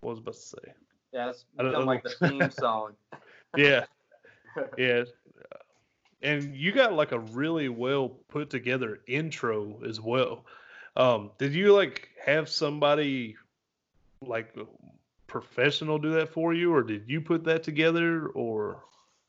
what 0.00 0.10
was 0.10 0.18
I 0.18 0.22
about 0.22 0.34
to 0.34 0.40
say? 0.40 0.72
Yeah, 1.12 1.30
it's 1.30 1.44
become 1.56 1.86
like 1.86 2.02
the 2.02 2.10
theme 2.10 2.50
song. 2.50 2.92
Yeah, 3.54 3.84
yeah. 4.78 5.04
And 6.22 6.56
you 6.56 6.72
got 6.72 6.94
like 6.94 7.12
a 7.12 7.18
really 7.18 7.68
well 7.68 8.08
put 8.08 8.48
together 8.48 9.00
intro 9.06 9.82
as 9.86 10.00
well. 10.00 10.46
Um, 10.96 11.32
did 11.36 11.52
you 11.52 11.74
like 11.74 12.08
have 12.24 12.48
somebody 12.48 13.36
like 14.22 14.56
professional 15.26 15.98
do 15.98 16.12
that 16.12 16.30
for 16.30 16.54
you, 16.54 16.72
or 16.72 16.82
did 16.82 17.10
you 17.10 17.20
put 17.20 17.44
that 17.44 17.62
together, 17.62 18.28
or? 18.28 18.82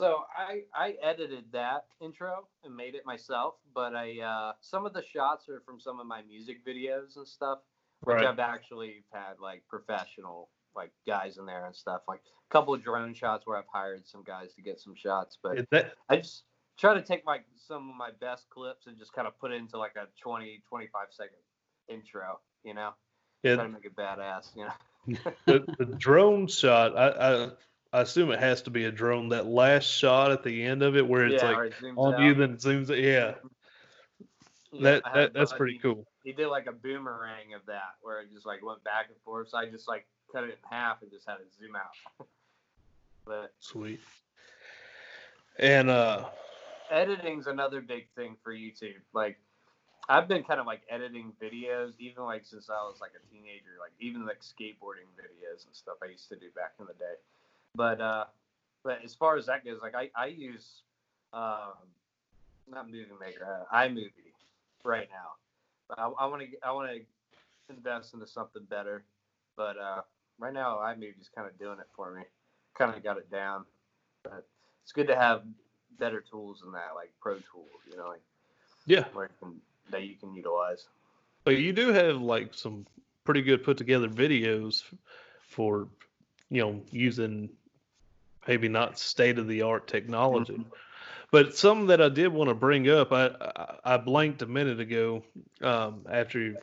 So 0.03 0.25
I 0.37 0.63
I 0.75 0.97
edited 1.01 1.45
that 1.53 1.85
intro 2.01 2.49
and 2.65 2.75
made 2.75 2.93
it 2.93 3.05
myself, 3.05 3.53
but 3.73 3.95
I 3.95 4.19
uh, 4.19 4.51
some 4.59 4.85
of 4.85 4.91
the 4.91 5.01
shots 5.01 5.47
are 5.47 5.61
from 5.65 5.79
some 5.79 6.01
of 6.01 6.05
my 6.05 6.21
music 6.23 6.65
videos 6.65 7.15
and 7.15 7.25
stuff, 7.25 7.59
which 8.01 8.17
Right. 8.17 8.25
I've 8.25 8.39
actually 8.39 9.05
had 9.13 9.39
like 9.39 9.63
professional 9.69 10.49
like 10.75 10.91
guys 11.07 11.37
in 11.37 11.45
there 11.45 11.67
and 11.67 11.73
stuff, 11.73 12.01
like 12.09 12.19
a 12.19 12.51
couple 12.51 12.73
of 12.73 12.83
drone 12.83 13.13
shots 13.13 13.47
where 13.47 13.57
I've 13.57 13.71
hired 13.71 14.05
some 14.05 14.23
guys 14.25 14.53
to 14.55 14.61
get 14.61 14.81
some 14.81 14.93
shots, 14.93 15.37
but 15.41 15.65
that 15.71 15.93
I 16.09 16.17
just 16.17 16.43
try 16.77 16.93
to 16.95 17.01
take 17.01 17.25
my 17.25 17.39
some 17.55 17.89
of 17.89 17.95
my 17.95 18.09
best 18.19 18.49
clips 18.49 18.87
and 18.87 18.97
just 18.99 19.13
kind 19.13 19.25
of 19.25 19.39
put 19.39 19.53
it 19.53 19.55
into 19.55 19.77
like 19.77 19.95
a 19.95 20.07
20 20.21 20.63
25 20.67 21.07
second 21.11 21.37
intro, 21.87 22.41
you 22.65 22.73
know, 22.73 22.89
try 23.45 23.55
to 23.55 23.69
make 23.69 23.85
it 23.85 23.95
badass, 23.95 24.53
you 24.53 24.65
know. 24.65 25.21
the, 25.45 25.65
the 25.79 25.85
drone 25.97 26.47
shot? 26.47 26.97
I, 26.97 27.45
I 27.45 27.51
I 27.93 28.01
assume 28.01 28.31
it 28.31 28.39
has 28.39 28.63
to 28.63 28.71
be 28.71 28.85
a 28.85 28.91
drone. 28.91 29.29
That 29.29 29.45
last 29.45 29.83
shot 29.83 30.31
at 30.31 30.41
the 30.41 30.63
end 30.63 30.81
of 30.81 30.97
it, 30.97 31.07
where 31.07 31.27
it's 31.27 31.43
yeah, 31.43 31.51
like 31.51 31.73
it 31.79 31.93
on 31.95 32.15
out. 32.15 32.21
you, 32.21 32.33
then 32.33 32.53
it 32.53 32.59
zooms. 32.59 32.89
Yeah, 32.89 33.35
Yeah, 34.71 34.81
that, 34.81 35.03
that 35.13 35.33
that's 35.33 35.53
pretty 35.53 35.77
cool. 35.77 36.07
he 36.23 36.31
did 36.31 36.47
like 36.47 36.65
a 36.65 36.71
boomerang 36.71 37.53
of 37.53 37.63
that 37.67 37.93
where 38.01 38.21
it 38.21 38.33
just 38.33 38.47
like 38.47 38.65
went 38.65 38.83
back 38.83 39.05
and 39.09 39.17
forth. 39.23 39.49
So 39.49 39.59
I 39.59 39.69
just 39.69 39.87
like 39.87 40.07
cut 40.31 40.43
it 40.43 40.49
in 40.49 40.55
half 40.71 41.03
and 41.03 41.11
just 41.11 41.29
had 41.29 41.35
it 41.35 41.47
zoom 41.59 41.75
out. 41.75 42.27
but 43.25 43.53
Sweet. 43.59 43.99
And 45.59 45.91
uh, 45.91 46.25
editing's 46.89 47.45
another 47.45 47.79
big 47.79 48.07
thing 48.15 48.37
for 48.43 48.51
YouTube. 48.51 49.01
Like 49.13 49.37
I've 50.09 50.27
been 50.27 50.43
kind 50.43 50.59
of 50.59 50.65
like 50.65 50.81
editing 50.89 51.31
videos 51.39 51.91
even 51.99 52.23
like 52.23 52.43
since 52.43 52.71
I 52.71 52.81
was 52.89 52.97
like 52.99 53.11
a 53.11 53.31
teenager, 53.31 53.77
like 53.79 53.93
even 53.99 54.25
like 54.25 54.41
skateboarding 54.41 55.13
videos 55.13 55.67
and 55.67 55.75
stuff 55.75 55.97
I 56.01 56.07
used 56.07 56.27
to 56.29 56.35
do 56.35 56.47
back 56.55 56.73
in 56.79 56.87
the 56.87 56.93
day. 56.93 57.21
But 57.75 58.01
uh 58.01 58.25
but 58.83 58.99
as 59.03 59.15
far 59.15 59.37
as 59.37 59.45
that 59.45 59.65
goes, 59.65 59.79
like 59.81 59.95
I, 59.95 60.09
I 60.15 60.27
use 60.27 60.81
um 61.33 61.73
not 62.69 62.89
movie 62.89 63.07
maker, 63.19 63.65
uh, 63.71 63.75
iMovie 63.75 64.11
right 64.83 65.07
now. 65.11 65.31
But 65.87 65.99
I, 65.99 66.25
want 66.25 66.41
to 66.41 66.47
I 66.65 66.71
want 66.71 66.89
to 66.91 67.73
invest 67.73 68.13
into 68.13 68.27
something 68.27 68.63
better. 68.69 69.03
But 69.55 69.77
uh, 69.77 70.01
right 70.39 70.53
now, 70.53 70.77
iMovie's 70.77 71.29
kind 71.35 71.47
of 71.47 71.57
doing 71.59 71.79
it 71.79 71.87
for 71.95 72.13
me. 72.13 72.23
Kind 72.77 72.95
of 72.95 73.03
got 73.03 73.17
it 73.17 73.29
down. 73.29 73.65
But 74.23 74.45
it's 74.83 74.91
good 74.91 75.07
to 75.07 75.15
have 75.15 75.43
better 75.99 76.21
tools 76.21 76.61
than 76.61 76.71
that, 76.71 76.91
like 76.95 77.11
Pro 77.21 77.35
Tools. 77.35 77.67
You 77.89 77.97
know, 77.97 78.07
like 78.07 78.21
yeah, 78.85 79.05
you 79.13 79.27
can, 79.39 79.61
that 79.91 80.03
you 80.03 80.15
can 80.15 80.33
utilize. 80.33 80.87
but 81.43 81.57
you 81.57 81.73
do 81.73 81.89
have 81.89 82.21
like 82.21 82.53
some 82.53 82.85
pretty 83.25 83.41
good 83.41 83.63
put 83.63 83.77
together 83.77 84.07
videos 84.07 84.83
for 85.41 85.87
you 86.49 86.61
know 86.61 86.81
using 86.91 87.49
maybe 88.47 88.67
not 88.67 88.99
state 88.99 89.39
of 89.39 89.47
the 89.47 89.61
art 89.61 89.87
technology. 89.87 90.53
Mhm. 90.53 90.65
But 91.31 91.55
something 91.55 91.87
that 91.87 92.01
I 92.01 92.09
did 92.09 92.27
want 92.27 92.49
to 92.49 92.53
bring 92.55 92.89
up, 92.89 93.11
I 93.11 93.27
I, 93.27 93.93
I 93.95 93.97
blanked 93.97 94.41
a 94.41 94.45
minute 94.47 94.79
ago 94.79 95.23
um, 95.61 96.05
after 96.09 96.39
you 96.39 96.57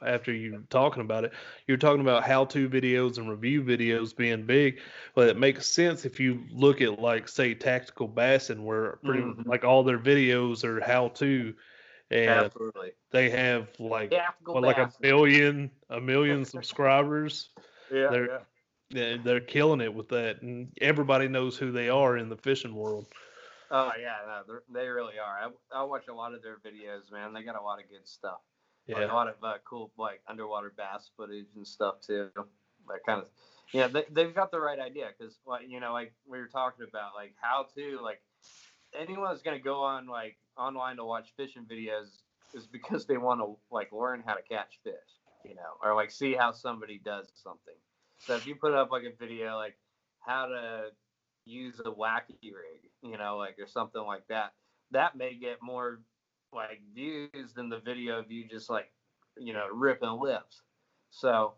after 0.00 0.32
you 0.32 0.52
were 0.54 0.62
talking 0.70 1.02
about 1.02 1.24
it. 1.24 1.32
You 1.66 1.74
were 1.74 1.78
talking 1.78 2.00
about 2.00 2.24
how 2.24 2.46
to 2.46 2.68
videos 2.68 3.18
and 3.18 3.28
review 3.28 3.62
videos 3.62 4.16
being 4.16 4.44
big. 4.46 4.80
but 5.14 5.28
it 5.28 5.36
makes 5.38 5.66
sense 5.66 6.06
if 6.06 6.18
you 6.18 6.42
look 6.50 6.80
at 6.80 6.98
like 6.98 7.28
say 7.28 7.54
Tactical 7.54 8.08
Bassin, 8.08 8.64
where 8.64 8.96
pretty 9.04 9.20
Mhm. 9.22 9.46
like 9.46 9.64
all 9.64 9.82
their 9.82 9.98
videos 9.98 10.64
are 10.64 10.80
how 10.80 11.08
to, 11.08 11.54
and 12.10 12.28
Absolutely. 12.46 12.92
they 13.10 13.28
have 13.30 13.68
like 13.78 14.12
what, 14.44 14.62
like 14.62 14.78
a 14.78 14.86
Bassin. 14.86 15.00
million 15.02 15.70
a 15.90 16.00
million 16.00 16.44
subscribers. 16.54 17.50
Yeah, 17.92 18.12
yeah. 18.12 18.38
They're, 18.90 19.18
they're 19.18 19.40
killing 19.40 19.80
it 19.80 19.92
with 19.92 20.08
that, 20.10 20.42
and 20.42 20.68
everybody 20.80 21.28
knows 21.28 21.56
who 21.56 21.72
they 21.72 21.88
are 21.88 22.16
in 22.16 22.28
the 22.28 22.36
fishing 22.36 22.74
world. 22.74 23.06
Oh 23.70 23.90
yeah, 24.00 24.14
no, 24.26 24.42
they're- 24.46 24.92
really 24.94 25.18
are. 25.18 25.50
I, 25.72 25.80
I 25.80 25.82
watch 25.82 26.06
a 26.08 26.14
lot 26.14 26.34
of 26.34 26.42
their 26.42 26.58
videos, 26.58 27.10
man. 27.10 27.32
They 27.32 27.42
got 27.42 27.56
a 27.56 27.62
lot 27.62 27.80
of 27.82 27.88
good 27.90 28.06
stuff. 28.06 28.38
Like, 28.88 28.98
Yeah. 28.98 29.12
a 29.12 29.14
lot 29.14 29.26
of 29.28 29.34
uh, 29.42 29.54
cool 29.68 29.90
like 29.98 30.20
underwater 30.28 30.72
bass 30.76 31.10
footage 31.16 31.46
and 31.56 31.66
stuff 31.66 32.00
too. 32.00 32.30
That 32.86 33.00
kind 33.04 33.22
of, 33.22 33.28
yeah, 33.72 33.88
they, 33.88 34.04
they've 34.12 34.32
got 34.32 34.52
the 34.52 34.60
right 34.60 34.78
idea 34.78 35.08
because 35.18 35.36
like 35.44 35.68
you 35.68 35.80
know 35.80 35.92
like 35.92 36.14
we 36.24 36.38
were 36.38 36.46
talking 36.46 36.86
about 36.88 37.16
like 37.16 37.34
how 37.40 37.66
to 37.76 37.98
like 38.00 38.22
anyone 38.96 39.28
that's 39.30 39.42
gonna 39.42 39.58
go 39.58 39.82
on 39.82 40.06
like 40.06 40.36
online 40.56 40.96
to 40.98 41.04
watch 41.04 41.32
fishing 41.36 41.64
videos 41.64 42.18
is 42.54 42.68
because 42.68 43.06
they 43.06 43.16
want 43.16 43.40
to 43.40 43.56
like 43.72 43.90
learn 43.90 44.22
how 44.24 44.34
to 44.34 44.42
catch 44.42 44.78
fish, 44.84 44.94
you 45.44 45.56
know, 45.56 45.72
or 45.82 45.96
like 45.96 46.12
see 46.12 46.34
how 46.34 46.52
somebody 46.52 47.00
does 47.04 47.26
something. 47.42 47.74
So 48.18 48.34
if 48.34 48.46
you 48.46 48.54
put 48.54 48.74
up 48.74 48.90
like 48.90 49.04
a 49.04 49.16
video 49.16 49.56
like 49.56 49.76
how 50.20 50.46
to 50.46 50.86
use 51.44 51.80
a 51.80 51.90
wacky 51.90 52.38
rig, 52.42 52.90
you 53.02 53.16
know, 53.16 53.36
like 53.36 53.58
or 53.58 53.66
something 53.66 54.02
like 54.02 54.26
that, 54.28 54.52
that 54.90 55.16
may 55.16 55.34
get 55.34 55.58
more 55.62 56.00
like 56.52 56.80
views 56.94 57.52
than 57.54 57.68
the 57.68 57.80
video 57.80 58.18
of 58.18 58.30
you 58.30 58.46
just 58.48 58.70
like, 58.70 58.92
you 59.36 59.52
know, 59.52 59.66
ripping 59.72 60.18
lips. 60.20 60.62
So 61.10 61.54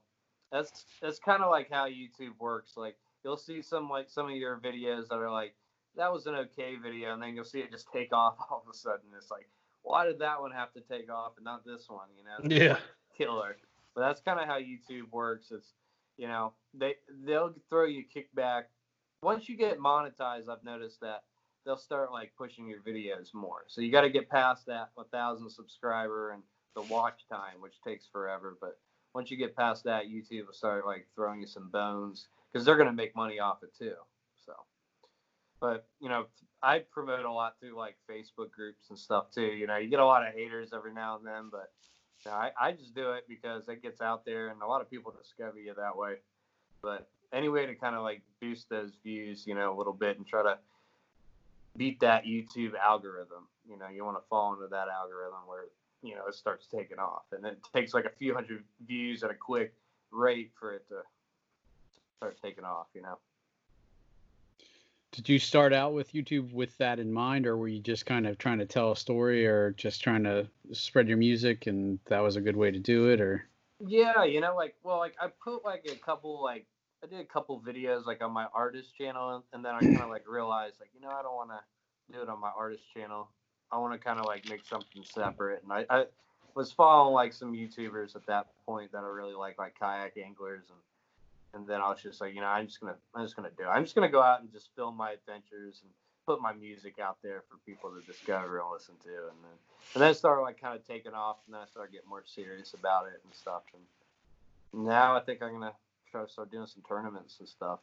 that's 0.52 0.84
that's 1.00 1.18
kind 1.18 1.42
of 1.42 1.50
like 1.50 1.70
how 1.70 1.88
YouTube 1.88 2.38
works. 2.38 2.72
Like 2.76 2.96
you'll 3.24 3.36
see 3.36 3.62
some 3.62 3.88
like 3.88 4.08
some 4.08 4.26
of 4.26 4.36
your 4.36 4.58
videos 4.58 5.08
that 5.08 5.16
are 5.16 5.30
like 5.30 5.54
that 5.96 6.12
was 6.12 6.26
an 6.26 6.34
okay 6.34 6.76
video, 6.76 7.12
and 7.12 7.22
then 7.22 7.34
you'll 7.34 7.44
see 7.44 7.60
it 7.60 7.70
just 7.70 7.88
take 7.92 8.12
off 8.12 8.36
all 8.50 8.62
of 8.64 8.72
a 8.72 8.76
sudden. 8.76 9.06
It's 9.16 9.30
like, 9.30 9.48
why 9.82 10.06
did 10.06 10.20
that 10.20 10.40
one 10.40 10.52
have 10.52 10.72
to 10.74 10.80
take 10.80 11.10
off 11.10 11.32
and 11.36 11.44
not 11.44 11.64
this 11.64 11.86
one? 11.88 12.08
You 12.16 12.24
know? 12.24 12.56
Yeah. 12.56 12.78
Killer. 13.16 13.56
But 13.94 14.02
that's 14.02 14.20
kind 14.20 14.38
of 14.38 14.46
how 14.46 14.58
YouTube 14.58 15.10
works. 15.10 15.50
It's 15.50 15.72
you 16.18 16.28
know 16.28 16.52
they 16.74 16.96
they'll 17.24 17.54
throw 17.70 17.86
you 17.86 18.04
kickback. 18.04 18.64
Once 19.22 19.48
you 19.48 19.56
get 19.56 19.78
monetized, 19.78 20.48
I've 20.48 20.62
noticed 20.64 21.00
that 21.00 21.22
they'll 21.64 21.76
start 21.76 22.12
like 22.12 22.32
pushing 22.36 22.68
your 22.68 22.80
videos 22.80 23.34
more. 23.34 23.64
So 23.66 23.80
you 23.80 23.90
got 23.90 24.02
to 24.02 24.10
get 24.10 24.30
past 24.30 24.66
that 24.66 24.90
1,000 24.94 25.50
subscriber 25.50 26.30
and 26.30 26.42
the 26.74 26.82
watch 26.82 27.26
time, 27.30 27.60
which 27.60 27.74
takes 27.82 28.06
forever. 28.06 28.56
But 28.60 28.78
once 29.14 29.30
you 29.30 29.36
get 29.36 29.56
past 29.56 29.84
that, 29.84 30.04
YouTube 30.04 30.46
will 30.46 30.52
start 30.52 30.86
like 30.86 31.08
throwing 31.14 31.40
you 31.40 31.46
some 31.46 31.68
bones 31.70 32.28
because 32.52 32.64
they're 32.64 32.76
going 32.76 32.88
to 32.88 32.94
make 32.94 33.16
money 33.16 33.38
off 33.40 33.62
it 33.62 33.76
too. 33.76 33.94
So, 34.46 34.52
but 35.60 35.86
you 36.00 36.08
know, 36.08 36.26
I 36.62 36.80
promote 36.90 37.24
a 37.24 37.32
lot 37.32 37.56
through 37.60 37.76
like 37.76 37.96
Facebook 38.10 38.50
groups 38.50 38.86
and 38.90 38.98
stuff 38.98 39.26
too. 39.34 39.42
You 39.42 39.66
know, 39.66 39.76
you 39.76 39.90
get 39.90 40.00
a 40.00 40.06
lot 40.06 40.26
of 40.26 40.34
haters 40.34 40.70
every 40.72 40.94
now 40.94 41.16
and 41.16 41.26
then, 41.26 41.48
but 41.50 41.72
know, 42.26 42.32
I, 42.32 42.50
I 42.60 42.72
just 42.72 42.94
do 42.94 43.12
it 43.12 43.24
because 43.28 43.68
it 43.68 43.82
gets 43.82 44.00
out 44.00 44.24
there 44.24 44.48
and 44.48 44.62
a 44.62 44.66
lot 44.66 44.80
of 44.80 44.90
people 44.90 45.12
discover 45.16 45.58
you 45.58 45.74
that 45.76 45.96
way. 45.96 46.16
But 46.82 47.08
any 47.32 47.48
way 47.48 47.66
to 47.66 47.74
kind 47.74 47.94
of 47.94 48.02
like 48.02 48.22
boost 48.40 48.68
those 48.68 48.92
views, 49.02 49.46
you 49.46 49.54
know, 49.54 49.74
a 49.74 49.76
little 49.76 49.92
bit 49.92 50.16
and 50.16 50.26
try 50.26 50.42
to 50.42 50.58
beat 51.76 52.00
that 52.00 52.24
YouTube 52.24 52.72
algorithm. 52.76 53.46
You 53.68 53.78
know, 53.78 53.88
you 53.88 54.04
want 54.04 54.16
to 54.16 54.28
fall 54.28 54.54
into 54.54 54.66
that 54.68 54.88
algorithm 54.88 55.46
where 55.46 55.64
you 56.02 56.14
know 56.14 56.26
it 56.28 56.34
starts 56.34 56.66
taking 56.66 56.98
off, 56.98 57.24
and 57.32 57.44
it 57.46 57.58
takes 57.74 57.94
like 57.94 58.04
a 58.04 58.12
few 58.18 58.34
hundred 58.34 58.64
views 58.86 59.22
at 59.22 59.30
a 59.30 59.34
quick 59.34 59.74
rate 60.10 60.50
for 60.58 60.74
it 60.74 60.86
to 60.88 60.96
start 62.16 62.38
taking 62.42 62.64
off. 62.64 62.86
You 62.94 63.02
know. 63.02 63.18
Did 65.18 65.28
you 65.28 65.40
start 65.40 65.72
out 65.72 65.94
with 65.94 66.12
YouTube 66.12 66.52
with 66.52 66.78
that 66.78 67.00
in 67.00 67.12
mind, 67.12 67.44
or 67.44 67.56
were 67.56 67.66
you 67.66 67.80
just 67.80 68.06
kind 68.06 68.24
of 68.24 68.38
trying 68.38 68.58
to 68.58 68.66
tell 68.66 68.92
a 68.92 68.96
story, 68.96 69.48
or 69.48 69.72
just 69.72 70.00
trying 70.00 70.22
to 70.22 70.46
spread 70.70 71.08
your 71.08 71.16
music, 71.16 71.66
and 71.66 71.98
that 72.06 72.20
was 72.20 72.36
a 72.36 72.40
good 72.40 72.54
way 72.54 72.70
to 72.70 72.78
do 72.78 73.08
it, 73.08 73.20
or? 73.20 73.44
Yeah, 73.80 74.22
you 74.22 74.40
know, 74.40 74.54
like 74.54 74.76
well, 74.84 74.98
like 74.98 75.16
I 75.20 75.26
put 75.42 75.64
like 75.64 75.84
a 75.90 75.96
couple 75.96 76.40
like 76.40 76.66
I 77.02 77.08
did 77.08 77.18
a 77.18 77.24
couple 77.24 77.60
videos 77.60 78.06
like 78.06 78.22
on 78.22 78.30
my 78.30 78.46
artist 78.54 78.96
channel, 78.96 79.42
and 79.52 79.64
then 79.64 79.74
I 79.74 79.80
kind 79.80 80.02
of 80.02 80.08
like 80.08 80.22
realized 80.28 80.76
like 80.78 80.90
you 80.94 81.00
know 81.00 81.10
I 81.10 81.22
don't 81.22 81.34
want 81.34 81.50
to 81.50 82.14
do 82.16 82.22
it 82.22 82.28
on 82.28 82.40
my 82.40 82.52
artist 82.56 82.84
channel. 82.94 83.28
I 83.72 83.78
want 83.78 83.94
to 83.94 83.98
kind 83.98 84.20
of 84.20 84.26
like 84.26 84.48
make 84.48 84.64
something 84.64 85.02
separate, 85.02 85.64
and 85.64 85.72
I, 85.72 85.84
I 85.90 86.04
was 86.54 86.70
following 86.70 87.12
like 87.12 87.32
some 87.32 87.54
YouTubers 87.54 88.14
at 88.14 88.24
that 88.26 88.46
point 88.64 88.92
that 88.92 89.02
I 89.02 89.08
really 89.08 89.34
like, 89.34 89.58
like 89.58 89.76
kayak 89.80 90.16
anglers, 90.16 90.62
and 90.68 90.78
and 91.54 91.66
then 91.66 91.80
I 91.80 91.88
was 91.88 92.00
just 92.02 92.20
like, 92.20 92.34
you 92.34 92.40
know, 92.40 92.46
I'm 92.46 92.66
just 92.66 92.80
gonna 92.80 92.96
I'm 93.14 93.24
just 93.24 93.36
gonna 93.36 93.50
do. 93.56 93.64
It. 93.64 93.68
I'm 93.68 93.84
just 93.84 93.94
gonna 93.94 94.08
go 94.08 94.22
out 94.22 94.40
and 94.40 94.52
just 94.52 94.68
film 94.76 94.96
my 94.96 95.12
adventures 95.12 95.80
and 95.82 95.90
put 96.26 96.40
my 96.42 96.52
music 96.52 96.98
out 96.98 97.16
there 97.22 97.42
for 97.48 97.56
people 97.64 97.90
to 97.90 98.00
discover 98.06 98.58
and 98.60 98.68
listen 98.72 98.94
to, 99.04 99.08
and 99.08 99.38
then 99.42 99.56
and 99.94 100.02
then 100.02 100.14
started 100.14 100.42
like 100.42 100.60
kind 100.60 100.76
of 100.76 100.86
taking 100.86 101.14
off, 101.14 101.36
and 101.46 101.54
then 101.54 101.62
I 101.62 101.66
started 101.66 101.92
getting 101.92 102.08
more 102.08 102.24
serious 102.26 102.74
about 102.74 103.06
it 103.06 103.20
and 103.24 103.34
stuff, 103.34 103.62
and 103.74 104.84
now 104.86 105.16
I 105.16 105.20
think 105.20 105.42
I'm 105.42 105.52
gonna 105.52 105.72
try 106.10 106.24
to 106.24 106.30
start 106.30 106.50
doing 106.50 106.66
some 106.66 106.82
tournaments 106.86 107.36
and 107.38 107.48
stuff, 107.48 107.80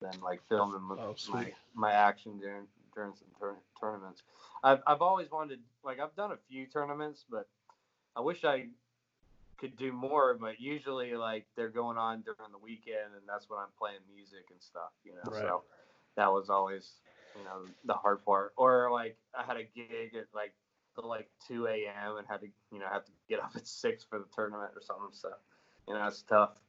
then 0.00 0.12
like 0.22 0.40
filming 0.48 0.82
my 0.82 0.96
Oh, 0.98 1.14
my, 1.30 1.52
my 1.74 1.92
action 1.92 2.38
during 2.38 2.66
during 2.94 3.14
some 3.14 3.28
tour- 3.38 3.62
tournaments. 3.80 4.22
I've 4.62 4.82
I've 4.86 5.00
always 5.02 5.30
wanted 5.30 5.60
like 5.82 5.98
I've 6.00 6.14
done 6.14 6.32
a 6.32 6.38
few 6.48 6.66
tournaments, 6.66 7.24
but 7.30 7.48
I 8.16 8.20
wish 8.20 8.44
I 8.44 8.66
could 9.58 9.76
do 9.76 9.92
more. 9.92 10.34
But 10.40 10.60
usually 10.60 11.14
like 11.14 11.46
they're 11.56 11.68
going 11.68 11.98
on 11.98 12.22
during 12.22 12.52
the 12.52 12.58
weekend, 12.58 13.14
and 13.16 13.22
that's 13.28 13.48
when 13.50 13.58
I'm 13.58 13.72
playing 13.78 14.00
music 14.12 14.46
and 14.50 14.60
stuff. 14.62 14.92
You 15.04 15.12
know, 15.12 15.30
Right. 15.30 15.42
so 15.42 15.62
that 16.16 16.30
was 16.32 16.48
always 16.50 16.94
you 17.36 17.44
know 17.44 17.66
the 17.84 17.94
hard 17.94 18.24
part. 18.24 18.52
Or 18.56 18.90
like 18.90 19.16
I 19.38 19.44
had 19.44 19.56
a 19.56 19.64
gig 19.64 20.14
at 20.14 20.26
like 20.34 20.54
till 20.94 21.08
like 21.08 21.28
2 21.46 21.66
a.m. 21.66 22.16
and 22.16 22.26
had 22.26 22.40
to 22.40 22.48
you 22.72 22.78
know 22.78 22.86
have 22.90 23.04
to 23.04 23.12
get 23.28 23.40
up 23.40 23.52
at 23.56 23.66
six 23.66 24.04
for 24.04 24.18
the 24.18 24.26
tournament 24.34 24.70
or 24.74 24.82
something. 24.82 25.12
So 25.12 25.30
you 25.86 25.94
know 25.94 26.06
it's 26.06 26.22
tough. 26.22 26.60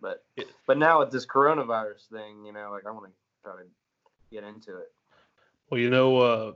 But 0.00 0.24
but 0.66 0.78
now 0.78 1.00
with 1.00 1.10
this 1.10 1.26
coronavirus 1.26 2.08
thing, 2.12 2.44
you 2.44 2.52
know, 2.52 2.70
like 2.72 2.86
I 2.86 2.90
want 2.90 3.06
to 3.06 3.12
try 3.42 3.52
to 3.62 3.68
get 4.30 4.44
into 4.44 4.76
it. 4.78 4.92
Well, 5.70 5.80
you 5.80 5.90
know, 5.90 6.18
uh, 6.18 6.52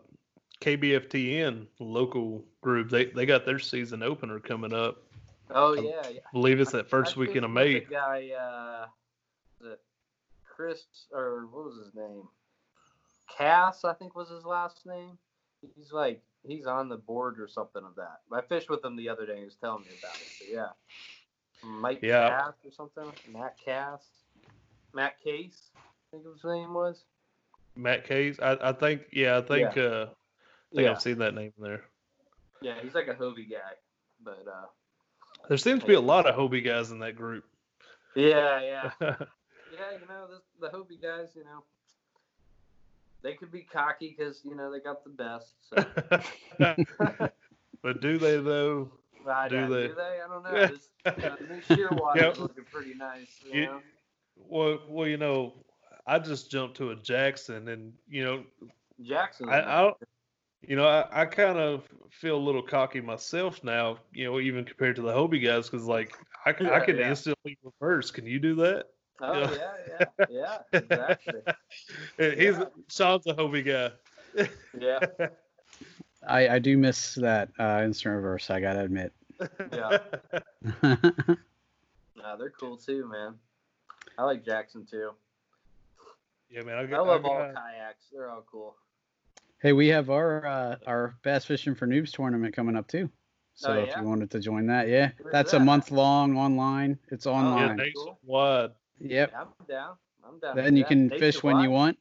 KBFTN 0.60 1.66
local 1.78 2.44
group 2.60 2.90
they 2.90 3.06
they 3.06 3.26
got 3.26 3.44
their 3.46 3.58
season 3.58 4.02
opener 4.02 4.40
coming 4.40 4.72
up. 4.72 5.02
Oh 5.50 5.74
I 5.76 5.80
yeah, 5.80 6.08
yeah. 6.10 6.20
I 6.26 6.32
believe 6.32 6.60
it's 6.60 6.72
that 6.72 6.90
first 6.90 7.16
I 7.16 7.20
weekend 7.20 7.44
of 7.44 7.50
May. 7.50 7.80
The 7.80 7.86
guy, 7.86 8.30
uh, 8.38 8.86
Chris 10.44 10.84
or 11.12 11.46
what 11.46 11.64
was 11.66 11.78
his 11.84 11.94
name? 11.94 12.24
Cass, 13.36 13.84
I 13.84 13.92
think 13.94 14.14
was 14.16 14.28
his 14.28 14.44
last 14.44 14.84
name. 14.86 15.18
He's 15.76 15.92
like 15.92 16.22
he's 16.46 16.66
on 16.66 16.88
the 16.88 16.96
board 16.96 17.38
or 17.40 17.48
something 17.48 17.82
of 17.84 17.94
that. 17.96 18.20
I 18.32 18.40
fished 18.42 18.70
with 18.70 18.84
him 18.84 18.96
the 18.96 19.08
other 19.08 19.26
day. 19.26 19.38
He 19.38 19.44
was 19.44 19.56
telling 19.56 19.82
me 19.82 19.90
about 19.98 20.16
it. 20.16 20.28
But 20.40 20.48
yeah, 20.50 20.68
Mike 21.62 22.00
Yeah. 22.02 22.28
Cass 22.28 22.54
or 22.64 22.72
something. 22.72 23.12
Matt 23.32 23.56
Cass, 23.64 24.02
Matt 24.92 25.20
Case, 25.22 25.70
I 25.76 25.80
think 26.16 26.24
his 26.26 26.44
name 26.44 26.74
was. 26.74 27.04
Matt 27.76 28.04
Case. 28.04 28.38
I, 28.42 28.56
I 28.60 28.72
think 28.72 29.02
yeah, 29.12 29.38
I 29.38 29.42
think 29.42 29.76
uh 29.76 30.06
I 30.06 30.74
think 30.74 30.86
Yeah, 30.86 30.90
I've 30.90 31.02
seen 31.02 31.18
that 31.18 31.34
name 31.34 31.52
there. 31.58 31.84
yeah, 32.60 32.74
he's 32.82 32.94
like 32.94 33.08
a 33.08 33.14
Hobie 33.14 33.48
guy, 33.50 33.74
but 34.22 34.44
uh, 34.46 34.66
There 35.48 35.56
seems 35.56 35.80
to 35.80 35.86
be 35.86 35.94
a 35.94 36.00
lot 36.00 36.26
of 36.26 36.34
Hobie 36.34 36.64
guys 36.64 36.90
in 36.90 36.98
that 37.00 37.16
group. 37.16 37.44
yeah, 38.14 38.60
yeah. 38.60 38.90
yeah, 39.00 39.16
you 40.00 40.06
know, 40.08 40.26
this, 40.30 40.42
the 40.60 40.68
Hobie 40.68 41.00
guys, 41.00 41.28
you 41.34 41.44
know, 41.44 41.64
they 43.22 43.34
could 43.34 43.50
be 43.50 43.62
cocky 43.62 44.14
because 44.16 44.40
you 44.44 44.54
know 44.54 44.70
they 44.70 44.78
got 44.80 45.02
the 45.04 45.10
best. 45.10 45.54
So 45.68 45.84
but 47.82 48.00
do 48.00 48.18
they 48.18 48.36
though? 48.38 48.90
I 49.28 49.48
Do 49.48 49.66
they? 49.68 49.88
do 49.88 49.94
they? 49.94 50.20
I 50.24 50.28
don't 50.28 50.42
know. 50.42 50.68
This 50.68 50.88
uh, 51.06 51.36
new 51.48 51.60
Shearwater 51.76 52.16
Yep. 52.16 52.32
is 52.34 52.38
looking 52.38 52.64
pretty 52.72 52.94
nice. 52.94 53.40
You 53.44 53.60
You- 53.60 53.66
know? 53.66 53.80
Well, 54.36 54.78
well, 54.88 55.06
you 55.08 55.16
know, 55.16 55.52
I 56.06 56.20
just 56.20 56.48
jumped 56.50 56.76
to 56.76 56.90
a 56.90 56.96
Jackson, 56.96 57.66
and 57.68 57.92
you 58.08 58.24
know, 58.24 58.44
Jackson. 59.02 59.48
I, 59.48 59.88
I 59.88 59.92
you 60.62 60.76
know, 60.76 60.86
I, 60.86 61.22
I 61.22 61.24
kind 61.26 61.58
of 61.58 61.84
feel 62.10 62.36
a 62.36 62.38
little 62.44 62.62
cocky 62.62 63.00
myself 63.00 63.62
now. 63.62 63.98
You 64.12 64.24
know, 64.24 64.40
even 64.40 64.64
compared 64.64 64.96
to 64.96 65.02
the 65.02 65.12
Hobie 65.12 65.44
guys, 65.44 65.68
because 65.70 65.86
like 65.86 66.14
I, 66.46 66.50
I 66.50 66.80
can 66.80 66.96
yeah. 66.98 67.10
instantly 67.10 67.56
reverse. 67.62 68.10
Can 68.10 68.26
you 68.26 68.38
do 68.38 68.54
that? 68.56 68.86
oh 69.20 69.32
yeah. 69.40 69.48
yeah, 69.88 70.04
yeah, 70.30 70.58
yeah, 70.72 70.78
exactly. 70.80 71.40
He's 72.36 72.56
Yeah. 72.58 72.64
Sean's 72.88 73.26
a 73.26 73.34
Hobie 73.34 73.64
guy. 73.64 74.48
Yeah, 74.78 75.00
I, 76.28 76.48
I 76.48 76.58
do 76.58 76.76
miss 76.78 77.14
that 77.16 77.50
uh, 77.58 77.82
instant 77.84 78.14
reverse. 78.16 78.50
I 78.50 78.60
gotta 78.60 78.80
admit. 78.80 79.12
yeah. 79.72 79.98
No, 82.16 82.36
they're 82.36 82.50
cool 82.50 82.76
too, 82.76 83.08
man. 83.08 83.34
I 84.18 84.24
like 84.24 84.44
Jackson 84.44 84.84
too. 84.84 85.12
yeah, 86.50 86.62
man. 86.62 86.76
I, 86.76 86.96
I 86.96 87.00
love 87.00 87.24
I 87.24 87.28
all 87.28 87.38
got- 87.38 87.54
kayaks. 87.54 88.06
They're 88.12 88.28
all 88.30 88.44
cool. 88.50 88.74
Hey, 89.60 89.72
we 89.72 89.88
have 89.88 90.10
our 90.10 90.46
uh, 90.46 90.76
our 90.86 91.14
bass 91.22 91.44
fishing 91.44 91.74
for 91.74 91.86
noobs 91.86 92.12
tournament 92.12 92.54
coming 92.54 92.76
up 92.76 92.88
too. 92.88 93.10
So 93.54 93.72
Oh, 93.72 93.82
if 93.82 93.96
you 93.96 94.04
wanted 94.04 94.30
to 94.30 94.40
join 94.40 94.66
that, 94.66 94.88
yeah, 94.88 95.10
Where's 95.20 95.32
that's 95.32 95.52
a 95.52 95.58
month 95.58 95.90
long 95.90 96.36
online. 96.36 96.98
It's 97.10 97.26
Oh, 97.26 97.30
yeah, 97.30 97.36
online. 97.36 97.76
nationwide. 97.76 98.70
Yep. 99.00 99.30
Yeah, 99.32 99.40
I'm 99.40 99.66
down. 99.66 99.96
I'm 100.24 100.38
down. 100.38 100.56
Then 100.56 100.76
you 100.76 100.84
that. 100.84 100.88
can 100.88 101.10
fish 101.10 101.42
when 101.42 101.58
you 101.60 101.70
want. 101.70 101.98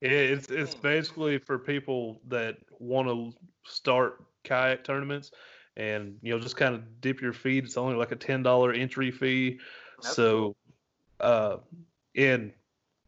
Yeah, 0.00 0.10
it's 0.10 0.48
it's 0.50 0.74
basically 0.74 1.38
for 1.38 1.58
people 1.58 2.20
that 2.28 2.56
want 2.78 3.08
to 3.08 3.34
start 3.70 4.22
kayak 4.44 4.84
tournaments, 4.84 5.32
and 5.76 6.16
you 6.22 6.32
know 6.32 6.40
just 6.40 6.56
kind 6.56 6.74
of 6.74 7.00
dip 7.02 7.20
your 7.20 7.34
feet. 7.34 7.64
It's 7.64 7.76
only 7.76 7.96
like 7.96 8.10
a 8.12 8.16
ten 8.16 8.42
dollar 8.42 8.72
entry 8.72 9.10
fee. 9.10 9.60
That's 10.02 10.16
so, 10.16 10.56
uh, 11.20 11.58
in 12.14 12.54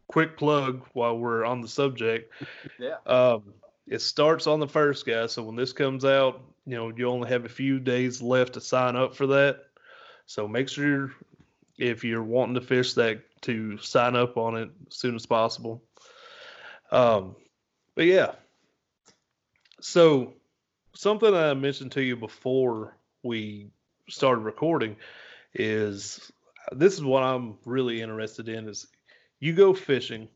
quick 0.08 0.36
plug 0.36 0.84
while 0.92 1.18
we're 1.18 1.46
on 1.46 1.62
the 1.62 1.68
subject, 1.68 2.30
Yeah. 2.78 2.96
um, 3.06 3.54
it 3.86 4.00
starts 4.00 4.46
on 4.46 4.60
the 4.60 4.68
first 4.68 5.06
guy. 5.06 5.26
So 5.26 5.42
when 5.42 5.56
this 5.56 5.72
comes 5.72 6.04
out, 6.04 6.42
you 6.66 6.76
know 6.76 6.92
you 6.94 7.08
only 7.08 7.28
have 7.28 7.44
a 7.44 7.50
few 7.50 7.80
days 7.80 8.22
left 8.22 8.54
to 8.54 8.60
sign 8.60 8.96
up 8.96 9.14
for 9.14 9.26
that. 9.28 9.60
So 10.26 10.46
make 10.46 10.68
sure 10.68 11.12
if 11.78 12.04
you're 12.04 12.22
wanting 12.22 12.54
to 12.54 12.60
fish 12.60 12.94
that 12.94 13.22
to 13.42 13.78
sign 13.78 14.14
up 14.14 14.36
on 14.36 14.56
it 14.56 14.70
as 14.88 14.96
soon 14.96 15.14
as 15.14 15.26
possible. 15.26 15.82
Um, 16.90 17.36
but 17.94 18.04
yeah, 18.06 18.32
so 19.80 20.34
something 20.94 21.34
I 21.34 21.54
mentioned 21.54 21.92
to 21.92 22.02
you 22.02 22.16
before 22.16 22.96
we 23.22 23.70
started 24.08 24.42
recording 24.42 24.96
is 25.54 26.32
this 26.70 26.94
is 26.94 27.02
what 27.02 27.22
I'm 27.22 27.58
really 27.64 28.00
interested 28.00 28.48
in 28.48 28.68
is 28.68 28.86
you 29.40 29.52
go 29.52 29.74
fishing, 29.74 30.28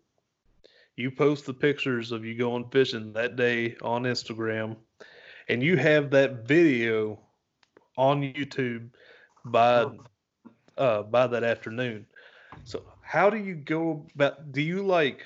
you 0.96 1.10
post 1.10 1.46
the 1.46 1.54
pictures 1.54 2.10
of 2.12 2.24
you 2.24 2.34
going 2.34 2.64
fishing 2.70 3.12
that 3.12 3.36
day 3.36 3.76
on 3.82 4.04
Instagram, 4.04 4.76
and 5.48 5.62
you 5.62 5.76
have 5.76 6.10
that 6.10 6.46
video 6.46 7.18
on 7.96 8.22
YouTube 8.22 8.88
by 9.44 9.86
uh, 10.78 11.02
by 11.02 11.26
that 11.26 11.44
afternoon. 11.44 12.06
So 12.64 12.82
how 13.02 13.30
do 13.30 13.36
you 13.36 13.54
go 13.54 14.06
about? 14.14 14.52
Do 14.52 14.62
you 14.62 14.82
like 14.82 15.24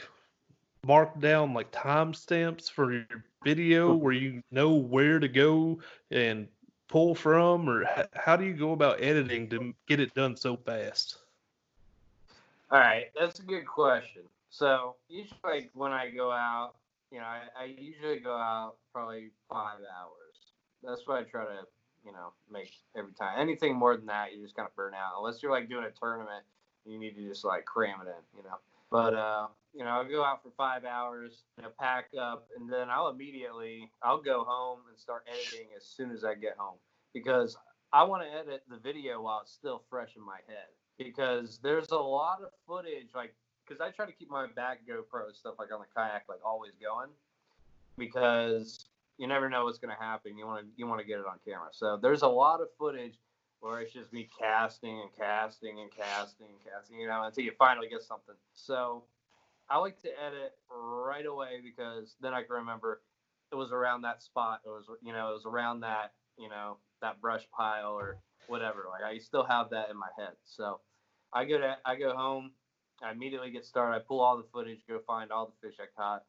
mark 0.87 1.19
down 1.21 1.55
like 1.55 1.71
timestamps 1.73 2.71
for 2.71 2.93
your 2.93 3.25
video 3.45 3.95
where 3.95 4.13
you 4.13 4.43
know 4.51 4.75
where 4.75 5.19
to 5.19 5.29
go 5.29 5.79
and 6.11 6.49
pull 6.89 7.15
from, 7.15 7.69
or 7.69 7.85
how 8.15 8.37
do 8.37 8.45
you 8.45 8.55
go 8.55 8.73
about 8.73 9.01
editing 9.01 9.49
to 9.51 9.73
get 9.87 10.01
it 10.01 10.13
done 10.15 10.37
so 10.37 10.57
fast? 10.57 11.19
All 12.73 12.79
right, 12.79 13.07
that's 13.19 13.39
a 13.41 13.43
good 13.43 13.67
question. 13.67 14.23
So 14.51 14.97
usually, 15.09 15.39
like 15.45 15.71
when 15.75 15.93
I 15.93 16.11
go 16.11 16.31
out, 16.31 16.75
you 17.11 17.19
know, 17.19 17.25
I, 17.25 17.41
I 17.57 17.65
usually 17.65 18.19
go 18.19 18.35
out 18.35 18.75
probably 18.93 19.31
five 19.49 19.79
hours. 19.79 20.53
That's 20.83 21.07
what 21.07 21.19
I 21.19 21.23
try 21.23 21.45
to, 21.45 21.63
you 22.05 22.13
know, 22.13 22.33
make 22.51 22.73
every 22.97 23.13
time. 23.13 23.39
Anything 23.39 23.77
more 23.77 23.97
than 23.97 24.07
that, 24.07 24.33
you 24.33 24.43
just 24.43 24.57
kind 24.57 24.67
of 24.67 24.75
burn 24.75 24.95
out. 24.95 25.13
Unless 25.19 25.43
you're 25.43 25.53
like 25.53 25.69
doing 25.69 25.85
a 25.85 25.91
tournament, 25.91 26.45
you 26.85 26.99
need 26.99 27.15
to 27.15 27.29
just 27.29 27.45
like 27.45 27.65
cram 27.65 28.01
it 28.03 28.09
in, 28.09 28.39
you 28.39 28.43
know. 28.43 28.57
But 28.91 29.15
uh, 29.15 29.47
you 29.73 29.85
know, 29.85 29.91
I'll 29.91 30.09
go 30.09 30.25
out 30.25 30.43
for 30.43 30.51
five 30.57 30.85
hours, 30.85 31.45
you 31.57 31.63
know, 31.63 31.71
pack 31.79 32.07
up, 32.21 32.49
and 32.59 32.71
then 32.71 32.91
I'll 32.91 33.09
immediately 33.09 33.91
I'll 34.03 34.21
go 34.21 34.45
home 34.45 34.81
and 34.89 34.99
start 34.99 35.27
editing 35.31 35.69
as 35.77 35.85
soon 35.85 36.11
as 36.11 36.25
I 36.25 36.35
get 36.35 36.57
home 36.59 36.79
because 37.15 37.57
I 37.93 38.03
want 38.05 38.25
to 38.25 38.37
edit 38.37 38.65
the 38.69 38.79
video 38.79 39.23
while 39.23 39.41
it's 39.43 39.53
still 39.53 39.83
fresh 39.91 40.17
in 40.17 40.25
my 40.25 40.39
head 40.49 40.67
because 40.99 41.61
there's 41.63 41.91
a 41.91 41.97
lot 41.97 42.41
of 42.43 42.51
footage 42.67 43.09
like 43.15 43.35
because 43.71 43.81
I 43.81 43.91
try 43.91 44.05
to 44.05 44.13
keep 44.13 44.29
my 44.29 44.47
back 44.49 44.81
GoPro 44.89 45.33
stuff 45.33 45.55
like 45.59 45.73
on 45.73 45.79
the 45.79 45.87
kayak 45.95 46.25
like 46.29 46.41
always 46.45 46.73
going 46.83 47.11
because 47.97 48.87
you 49.17 49.29
never 49.29 49.49
know 49.49 49.65
what's 49.65 49.79
going 49.79 49.95
to 49.95 50.03
happen. 50.03 50.37
You 50.37 50.47
want 50.47 50.63
to 50.63 50.67
you 50.77 50.89
want 50.89 51.01
to 51.01 51.07
get 51.07 51.21
it 51.21 51.27
on 51.27 51.39
camera. 51.47 51.69
So 51.71 51.97
there's 51.97 52.23
a 52.23 52.29
lot 52.29 52.61
of 52.61 52.69
footage 52.79 53.15
where 53.61 53.81
it's 53.81 53.93
just 53.93 54.13
me 54.13 54.29
casting 54.41 55.01
and 55.01 55.11
casting 55.17 55.79
and 55.81 55.91
casting 55.95 56.47
and 56.47 56.59
casting, 56.65 56.99
you 56.99 57.07
know, 57.07 57.23
until 57.23 57.45
you 57.45 57.53
finally 57.59 57.89
get 57.89 58.03
something. 58.03 58.35
So 58.55 59.05
I 59.69 59.79
like 59.79 60.01
to 60.03 60.09
edit 60.09 60.55
right 60.75 61.27
away 61.27 61.61
because 61.63 62.17
then 62.21 62.35
I 62.35 62.43
can 62.43 62.57
remember 62.57 63.03
it 63.53 63.55
was 63.55 63.71
around 63.71 64.03
that 64.03 64.23
spot. 64.23 64.63
It 64.67 64.69
was 64.69 64.87
you 65.01 65.13
know 65.13 65.31
it 65.31 65.35
was 65.35 65.47
around 65.47 65.81
that 65.81 66.13
you 66.37 66.49
know 66.49 66.79
that 67.03 67.21
brush 67.21 67.47
pile 67.57 67.93
or 67.93 68.19
whatever. 68.49 68.87
Like 68.91 69.05
I 69.05 69.19
still 69.19 69.45
have 69.45 69.71
that 69.71 69.91
in 69.91 69.97
my 69.97 70.09
head. 70.19 70.33
So 70.45 70.81
I 71.33 71.45
go 71.45 71.59
to 71.59 71.77
I 71.85 71.95
go 71.95 72.17
home. 72.17 72.51
I 73.03 73.13
immediately 73.13 73.51
get 73.51 73.65
started. 73.65 73.97
I 73.97 74.01
pull 74.01 74.21
all 74.21 74.37
the 74.37 74.45
footage, 74.53 74.81
go 74.89 74.99
find 75.07 75.31
all 75.31 75.47
the 75.47 75.67
fish 75.67 75.79
I 75.81 75.87
caught, 75.97 76.25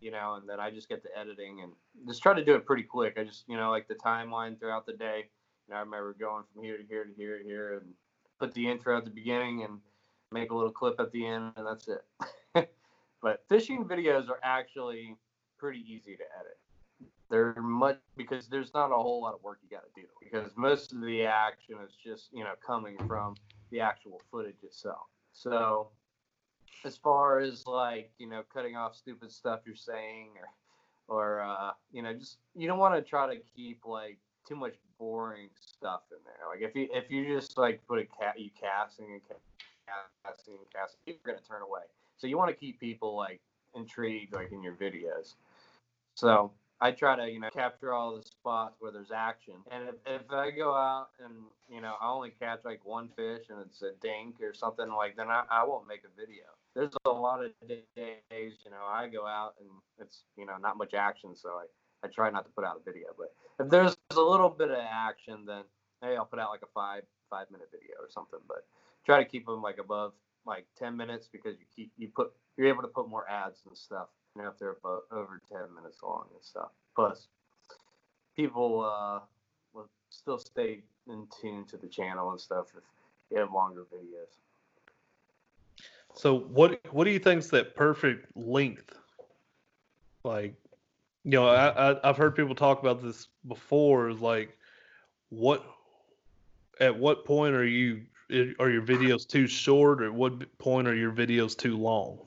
you 0.00 0.10
know, 0.10 0.34
and 0.34 0.48
then 0.48 0.60
I 0.60 0.70
just 0.70 0.88
get 0.88 1.02
to 1.02 1.08
editing 1.18 1.62
and 1.62 1.72
just 2.06 2.22
try 2.22 2.34
to 2.34 2.44
do 2.44 2.54
it 2.54 2.66
pretty 2.66 2.84
quick. 2.84 3.18
I 3.18 3.24
just, 3.24 3.44
you 3.48 3.56
know, 3.56 3.70
like 3.70 3.88
the 3.88 3.94
timeline 3.94 4.58
throughout 4.58 4.86
the 4.86 4.92
day. 4.92 5.28
You 5.66 5.74
know, 5.74 5.78
I 5.78 5.80
remember 5.80 6.14
going 6.18 6.44
from 6.52 6.62
here 6.62 6.76
to 6.76 6.84
here 6.84 7.04
to 7.04 7.10
here 7.16 7.38
to 7.38 7.44
here 7.44 7.74
and 7.78 7.94
put 8.38 8.54
the 8.54 8.68
intro 8.68 8.96
at 8.96 9.04
the 9.04 9.10
beginning 9.10 9.64
and 9.64 9.78
make 10.30 10.50
a 10.50 10.54
little 10.54 10.70
clip 10.70 11.00
at 11.00 11.10
the 11.12 11.26
end, 11.26 11.52
and 11.56 11.66
that's 11.66 11.88
it. 11.88 12.68
but 13.22 13.44
fishing 13.48 13.84
videos 13.84 14.28
are 14.28 14.40
actually 14.42 15.16
pretty 15.58 15.80
easy 15.80 16.16
to 16.16 16.24
edit. 16.38 16.58
They're 17.30 17.54
much 17.62 17.98
because 18.16 18.48
there's 18.48 18.74
not 18.74 18.92
a 18.92 18.96
whole 18.96 19.22
lot 19.22 19.34
of 19.34 19.42
work 19.42 19.58
you 19.62 19.74
got 19.74 19.84
to 19.84 20.00
do 20.00 20.06
because 20.22 20.50
most 20.56 20.92
of 20.92 21.00
the 21.00 21.24
action 21.24 21.76
is 21.84 21.94
just 21.94 22.28
you 22.32 22.44
know 22.44 22.52
coming 22.64 22.96
from 23.08 23.34
the 23.70 23.80
actual 23.80 24.20
footage 24.30 24.62
itself. 24.62 25.06
So 25.32 25.88
as 26.84 26.96
far 26.96 27.40
as 27.40 27.66
like 27.66 28.10
you 28.18 28.28
know 28.28 28.42
cutting 28.52 28.76
off 28.76 28.96
stupid 28.96 29.30
stuff 29.30 29.60
you're 29.66 29.74
saying 29.74 30.28
or 30.38 30.48
or 31.16 31.42
uh, 31.42 31.72
you 31.92 32.02
know 32.02 32.12
just 32.12 32.38
you 32.54 32.66
don't 32.66 32.78
want 32.78 32.94
to 32.94 33.02
try 33.02 33.32
to 33.32 33.40
keep 33.54 33.80
like 33.84 34.18
too 34.46 34.56
much 34.56 34.74
boring 34.98 35.48
stuff 35.60 36.02
in 36.10 36.18
there 36.24 36.48
like 36.50 36.62
if 36.62 36.74
you 36.76 36.88
if 36.92 37.10
you 37.10 37.26
just 37.26 37.58
like 37.58 37.80
put 37.86 37.98
a 37.98 38.04
cat 38.04 38.38
you 38.38 38.50
casting 38.58 39.06
and 39.12 39.20
casting 40.24 40.54
and 40.54 40.66
casting 40.72 40.98
you're 41.06 41.16
gonna 41.24 41.38
turn 41.48 41.62
away 41.62 41.82
so 42.16 42.26
you 42.26 42.36
want 42.36 42.48
to 42.48 42.56
keep 42.56 42.78
people 42.78 43.16
like 43.16 43.40
intrigued 43.74 44.32
like 44.32 44.52
in 44.52 44.62
your 44.62 44.74
videos 44.74 45.34
so 46.14 46.52
I 46.80 46.90
try 46.90 47.16
to, 47.16 47.30
you 47.30 47.40
know, 47.40 47.50
capture 47.50 47.92
all 47.92 48.16
the 48.16 48.22
spots 48.22 48.76
where 48.80 48.92
there's 48.92 49.10
action. 49.10 49.54
And 49.70 49.88
if, 49.88 49.94
if 50.06 50.30
I 50.30 50.50
go 50.50 50.74
out 50.74 51.08
and, 51.24 51.32
you 51.68 51.80
know, 51.80 51.94
I 52.00 52.10
only 52.10 52.30
catch 52.30 52.60
like 52.64 52.84
one 52.84 53.08
fish 53.16 53.46
and 53.48 53.58
it's 53.64 53.82
a 53.82 53.92
dink 54.02 54.36
or 54.42 54.52
something 54.52 54.88
like, 54.88 55.16
then 55.16 55.28
I, 55.28 55.44
I 55.50 55.64
won't 55.64 55.88
make 55.88 56.02
a 56.04 56.20
video. 56.20 56.44
There's 56.74 56.92
a 57.04 57.10
lot 57.10 57.44
of 57.44 57.52
days, 57.68 58.52
you 58.64 58.70
know, 58.70 58.84
I 58.88 59.08
go 59.08 59.26
out 59.26 59.54
and 59.60 59.68
it's, 59.98 60.24
you 60.36 60.44
know, 60.44 60.56
not 60.60 60.76
much 60.76 60.94
action. 60.94 61.36
So 61.36 61.50
I, 61.50 61.66
I 62.04 62.08
try 62.08 62.30
not 62.30 62.44
to 62.46 62.50
put 62.50 62.64
out 62.64 62.80
a 62.80 62.84
video. 62.84 63.08
But 63.16 63.32
if 63.64 63.70
there's 63.70 63.96
a 64.10 64.20
little 64.20 64.50
bit 64.50 64.70
of 64.70 64.78
action, 64.78 65.44
then 65.46 65.62
hey, 66.02 66.16
I'll 66.16 66.26
put 66.26 66.38
out 66.38 66.50
like 66.50 66.62
a 66.62 66.72
five, 66.74 67.02
five 67.30 67.46
minute 67.50 67.68
video 67.70 67.94
or 68.00 68.08
something. 68.10 68.40
But 68.48 68.66
try 69.06 69.22
to 69.22 69.28
keep 69.28 69.46
them 69.46 69.62
like 69.62 69.78
above 69.78 70.12
like 70.46 70.66
10 70.78 70.96
minutes 70.96 71.28
because 71.30 71.54
you 71.58 71.66
keep, 71.74 71.92
you 71.96 72.08
put, 72.08 72.32
you're 72.56 72.68
able 72.68 72.82
to 72.82 72.88
put 72.88 73.08
more 73.08 73.28
ads 73.30 73.62
and 73.66 73.76
stuff 73.76 74.08
you 74.36 74.42
know, 74.42 74.48
if 74.48 74.58
they're 74.58 74.76
about 74.82 75.04
over 75.12 75.40
10 75.50 75.74
minutes 75.74 75.98
long 76.02 76.26
and 76.34 76.42
stuff. 76.42 76.70
Plus, 76.94 77.28
people 78.36 78.84
uh, 78.84 79.20
will 79.72 79.88
still 80.10 80.38
stay 80.38 80.82
in 81.08 81.26
tune 81.40 81.64
to 81.66 81.76
the 81.76 81.86
channel 81.86 82.30
and 82.30 82.40
stuff 82.40 82.66
if 82.76 82.82
you 83.30 83.38
have 83.38 83.52
longer 83.52 83.84
videos. 83.92 84.43
So 86.14 86.38
what 86.38 86.80
what 86.92 87.04
do 87.04 87.10
you 87.10 87.18
think's 87.18 87.48
that 87.48 87.74
perfect 87.74 88.36
length? 88.36 88.96
Like, 90.22 90.54
you 91.24 91.32
know, 91.32 91.48
I, 91.48 91.90
I 91.92 92.08
I've 92.08 92.16
heard 92.16 92.36
people 92.36 92.54
talk 92.54 92.80
about 92.80 93.02
this 93.02 93.28
before. 93.46 94.08
Is 94.08 94.20
like, 94.20 94.56
what 95.30 95.64
at 96.80 96.96
what 96.96 97.24
point 97.24 97.54
are 97.54 97.66
you 97.66 98.02
are 98.30 98.70
your 98.70 98.82
videos 98.82 99.26
too 99.26 99.46
short, 99.46 100.02
or 100.02 100.06
at 100.06 100.14
what 100.14 100.56
point 100.58 100.88
are 100.88 100.94
your 100.94 101.12
videos 101.12 101.56
too 101.56 101.76
long? 101.76 102.18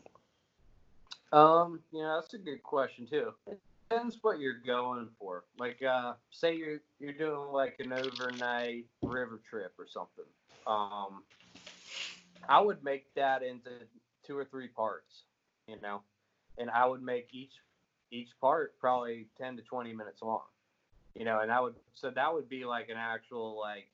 Um, 1.32 1.80
yeah, 1.92 2.20
that's 2.20 2.34
a 2.34 2.38
good 2.38 2.64
question 2.64 3.08
too. 3.08 3.34
It 3.48 3.60
depends 3.90 4.18
what 4.22 4.40
you're 4.40 4.60
going 4.66 5.10
for. 5.20 5.46
Like, 5.58 5.82
uh, 5.82 6.14
say 6.30 6.56
you're 6.56 6.82
you're 7.00 7.14
doing 7.14 7.52
like 7.52 7.78
an 7.80 7.94
overnight 7.94 8.86
river 9.02 9.42
trip 9.50 9.74
or 9.80 9.88
something. 9.88 10.26
Um, 10.66 11.24
I 12.48 12.60
would 12.60 12.84
make 12.84 13.06
that 13.16 13.44
into 13.44 13.70
two 14.26 14.38
or 14.38 14.46
three 14.46 14.68
parts, 14.68 15.24
you 15.68 15.80
know, 15.82 16.02
and 16.58 16.70
I 16.70 16.86
would 16.86 17.02
make 17.02 17.30
each 17.32 17.54
each 18.12 18.30
part 18.40 18.74
probably 18.80 19.28
ten 19.38 19.56
to 19.58 19.62
twenty 19.64 19.94
minutes 19.94 20.22
long, 20.22 20.46
you 21.16 21.26
know, 21.26 21.40
and 21.40 21.52
I 21.52 21.60
would 21.60 21.76
so 21.94 22.10
that 22.12 22.34
would 22.34 22.50
be 22.50 22.66
like 22.66 22.90
an 22.90 22.98
actual 22.98 23.60
like 23.60 23.88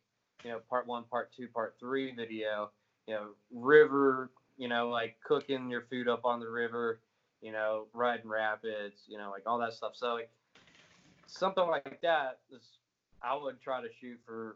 you 0.43 0.51
know 0.51 0.59
part 0.69 0.87
one, 0.87 1.03
part 1.09 1.31
two, 1.35 1.47
part 1.47 1.75
three 1.79 2.13
video, 2.13 2.71
you 3.07 3.15
know, 3.15 3.27
river, 3.51 4.29
you 4.57 4.67
know, 4.67 4.89
like 4.89 5.15
cooking 5.25 5.69
your 5.69 5.81
food 5.89 6.07
up 6.07 6.25
on 6.25 6.39
the 6.39 6.49
river 6.49 6.99
you 7.43 7.51
know, 7.51 7.87
riding 7.93 8.29
rapids, 8.29 9.03
you 9.05 9.17
know, 9.17 9.29
like 9.29 9.43
all 9.45 9.59
that 9.59 9.73
stuff. 9.73 9.91
So 9.95 10.13
like, 10.13 10.31
something 11.27 11.67
like 11.67 11.99
that 12.01 12.39
is 12.49 12.61
I 13.21 13.35
would 13.35 13.61
try 13.61 13.81
to 13.81 13.89
shoot 13.99 14.17
for 14.25 14.55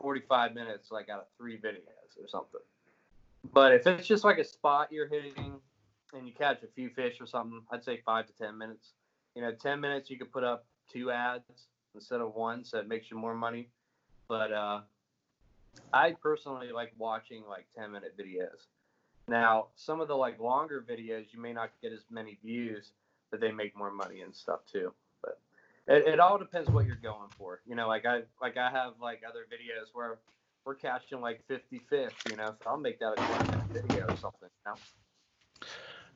45 0.00 0.54
minutes, 0.54 0.90
like 0.92 1.08
out 1.08 1.18
of 1.18 1.26
three 1.36 1.56
videos 1.56 2.16
or 2.16 2.28
something. 2.28 2.60
But 3.52 3.72
if 3.72 3.86
it's 3.86 4.06
just 4.06 4.24
like 4.24 4.38
a 4.38 4.44
spot 4.44 4.88
you're 4.90 5.08
hitting 5.08 5.60
and 6.14 6.26
you 6.26 6.32
catch 6.32 6.62
a 6.62 6.66
few 6.66 6.90
fish 6.90 7.20
or 7.20 7.26
something, 7.26 7.62
I'd 7.70 7.84
say 7.84 8.00
five 8.04 8.26
to 8.26 8.32
10 8.32 8.56
minutes. 8.56 8.92
You 9.34 9.42
know, 9.42 9.52
10 9.52 9.80
minutes 9.80 10.10
you 10.10 10.18
could 10.18 10.32
put 10.32 10.44
up 10.44 10.66
two 10.92 11.10
ads 11.10 11.44
instead 11.94 12.20
of 12.20 12.34
one, 12.34 12.64
so 12.64 12.78
it 12.78 12.88
makes 12.88 13.10
you 13.10 13.16
more 13.16 13.34
money. 13.34 13.68
But 14.28 14.52
uh, 14.52 14.80
I 15.92 16.12
personally 16.12 16.72
like 16.72 16.92
watching 16.98 17.44
like 17.48 17.66
10 17.76 17.92
minute 17.92 18.14
videos 18.18 18.66
now, 19.28 19.66
some 19.76 20.00
of 20.00 20.08
the 20.08 20.16
like 20.16 20.40
longer 20.40 20.84
videos, 20.88 21.26
you 21.32 21.40
may 21.40 21.52
not 21.52 21.70
get 21.82 21.92
as 21.92 22.00
many 22.10 22.38
views, 22.42 22.92
but 23.30 23.40
they 23.40 23.52
make 23.52 23.76
more 23.76 23.90
money 23.90 24.22
and 24.22 24.34
stuff 24.34 24.60
too. 24.70 24.92
But 25.22 25.38
it, 25.86 26.14
it 26.14 26.20
all 26.20 26.38
depends 26.38 26.70
what 26.70 26.86
you're 26.86 26.96
going 26.96 27.28
for. 27.36 27.60
You 27.66 27.76
know, 27.76 27.86
like 27.86 28.06
I 28.06 28.22
like 28.40 28.56
I 28.56 28.70
have 28.70 28.94
like 29.00 29.22
other 29.28 29.40
videos 29.40 29.90
where 29.92 30.18
we're 30.64 30.74
catching 30.74 31.20
like 31.20 31.46
50 31.48 31.80
fish. 31.90 32.12
You 32.30 32.36
know, 32.36 32.54
so 32.62 32.70
I'll 32.70 32.76
make 32.76 32.98
that 33.00 33.14
a 33.18 33.72
video 33.72 34.06
or 34.06 34.16
something. 34.16 34.48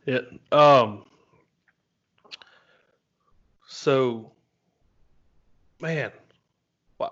You 0.07 0.16
know? 0.16 0.22
Yeah. 0.53 0.59
Um. 0.59 1.05
So, 3.66 4.32
man, 5.80 6.12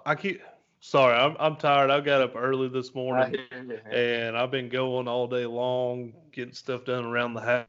I 0.04 0.14
keep 0.14 0.42
Sorry, 0.80 1.14
I'm 1.14 1.36
I'm 1.38 1.56
tired. 1.56 1.90
I 1.90 2.00
got 2.00 2.22
up 2.22 2.32
early 2.34 2.68
this 2.68 2.94
morning 2.94 3.36
and 3.92 4.36
I've 4.36 4.50
been 4.50 4.70
going 4.70 5.08
all 5.08 5.26
day 5.26 5.44
long 5.44 6.14
getting 6.32 6.54
stuff 6.54 6.86
done 6.86 7.04
around 7.04 7.34
the 7.34 7.42
house. 7.42 7.66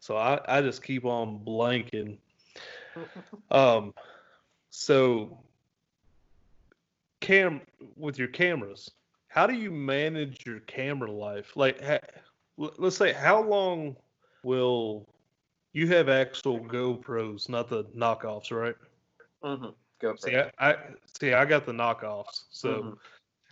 So 0.00 0.16
I, 0.16 0.40
I 0.48 0.62
just 0.62 0.82
keep 0.82 1.04
on 1.04 1.44
blanking. 1.44 2.16
um 3.50 3.92
So, 4.70 5.38
cam 7.20 7.60
with 7.96 8.18
your 8.18 8.28
cameras, 8.28 8.90
how 9.28 9.46
do 9.46 9.54
you 9.54 9.70
manage 9.70 10.44
your 10.44 10.60
camera 10.60 11.10
life? 11.10 11.56
Like, 11.56 11.82
ha, 11.82 11.98
let's 12.56 12.96
say, 12.96 13.12
how 13.12 13.42
long 13.42 13.96
will 14.42 15.08
you 15.72 15.86
have 15.88 16.08
actual 16.08 16.60
GoPros, 16.60 17.48
not 17.48 17.68
the 17.68 17.84
knockoffs, 17.96 18.50
right? 18.50 18.74
Mm-hmm. 19.44 19.70
Go 20.00 20.16
See. 20.16 20.36
I, 20.36 20.50
I 20.58 20.76
see. 21.18 21.34
I 21.34 21.44
got 21.44 21.66
the 21.66 21.72
knockoffs, 21.72 22.44
so 22.50 22.96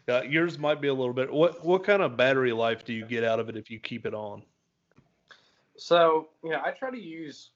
uh, 0.09 0.23
yours 0.23 0.59
might 0.59 0.81
be 0.81 0.89
a 0.89 0.95
little 0.95 1.12
bit. 1.12 1.31
What 1.31 1.64
what 1.64 1.85
kind 1.85 2.03
of 2.03 2.16
battery 2.16 2.53
life 2.53 2.85
do 2.85 2.95
you 2.95 3.05
get 3.05 3.23
out 3.23 3.39
of 3.39 3.49
it 3.51 3.57
if 3.57 3.71
you 3.71 3.79
keep 3.79 4.07
it 4.07 4.14
on? 4.14 4.43
So, 5.77 6.29
you 6.43 6.51
know, 6.51 6.61
I 6.64 6.71
try 6.71 6.91
to 6.91 6.99
use 7.01 7.51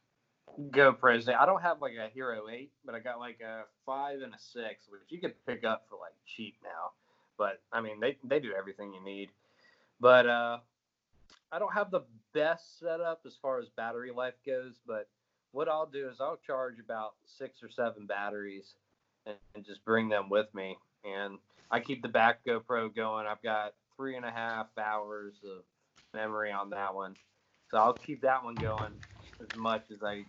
GoPros. 0.58 1.28
I 1.28 1.46
don't 1.46 1.62
have 1.62 1.80
like 1.80 1.94
a 1.94 2.08
Hero 2.12 2.48
8, 2.48 2.70
but 2.84 2.94
I 2.94 3.00
got 3.00 3.18
like 3.18 3.40
a 3.40 3.62
5 3.86 4.20
and 4.22 4.34
a 4.34 4.38
6, 4.38 4.84
which 4.88 5.02
you 5.08 5.20
can 5.20 5.32
pick 5.46 5.64
up 5.64 5.86
for 5.88 5.98
like 5.98 6.14
cheap 6.26 6.56
now. 6.62 6.92
But 7.38 7.60
I 7.72 7.80
mean, 7.80 8.00
they, 8.00 8.18
they 8.24 8.40
do 8.40 8.52
everything 8.56 8.92
you 8.92 9.02
need. 9.02 9.30
But 10.00 10.26
uh, 10.26 10.58
I 11.50 11.58
don't 11.58 11.72
have 11.72 11.90
the 11.90 12.02
best 12.34 12.78
setup 12.78 13.22
as 13.26 13.36
far 13.40 13.60
as 13.60 13.68
battery 13.76 14.10
life 14.10 14.34
goes. 14.44 14.74
But 14.86 15.08
what 15.52 15.68
I'll 15.68 15.86
do 15.86 16.08
is 16.08 16.20
I'll 16.20 16.38
charge 16.46 16.78
about 16.78 17.14
six 17.26 17.62
or 17.62 17.70
seven 17.70 18.06
batteries 18.06 18.74
and, 19.26 19.36
and 19.54 19.64
just 19.64 19.84
bring 19.84 20.08
them 20.08 20.28
with 20.28 20.52
me. 20.54 20.76
And 21.04 21.38
I 21.70 21.80
keep 21.80 22.02
the 22.02 22.08
back 22.08 22.44
GoPro 22.46 22.94
going. 22.94 23.26
I've 23.26 23.42
got 23.42 23.74
three 23.96 24.16
and 24.16 24.24
a 24.24 24.30
half 24.30 24.66
hours 24.78 25.34
of 25.44 25.62
memory 26.14 26.52
on 26.52 26.70
that 26.70 26.94
one. 26.94 27.16
So 27.70 27.78
I'll 27.78 27.94
keep 27.94 28.20
that 28.22 28.44
one 28.44 28.54
going 28.54 28.92
as 29.40 29.56
much 29.56 29.84
as 29.90 30.02
I 30.02 30.24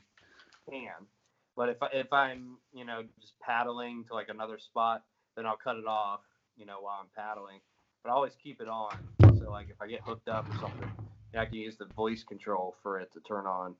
can. 0.69 1.07
But 1.55 1.69
if 1.69 1.83
I, 1.83 1.87
if 1.93 2.11
I'm 2.11 2.57
you 2.73 2.85
know 2.85 3.03
just 3.21 3.33
paddling 3.39 4.05
to 4.05 4.13
like 4.13 4.29
another 4.29 4.57
spot, 4.57 5.03
then 5.35 5.45
I'll 5.45 5.57
cut 5.57 5.77
it 5.77 5.87
off 5.87 6.21
you 6.55 6.65
know 6.65 6.77
while 6.81 6.99
I'm 7.01 7.09
paddling. 7.15 7.59
But 8.03 8.11
I 8.11 8.13
always 8.13 8.33
keep 8.41 8.61
it 8.61 8.67
on. 8.67 8.93
So 9.39 9.49
like 9.51 9.69
if 9.69 9.81
I 9.81 9.87
get 9.87 10.01
hooked 10.01 10.27
up 10.27 10.45
or 10.49 10.59
something, 10.59 10.91
I 11.37 11.45
can 11.45 11.55
use 11.55 11.77
the 11.77 11.85
voice 11.85 12.23
control 12.23 12.75
for 12.83 12.99
it 12.99 13.11
to 13.13 13.19
turn 13.21 13.45
on. 13.45 13.75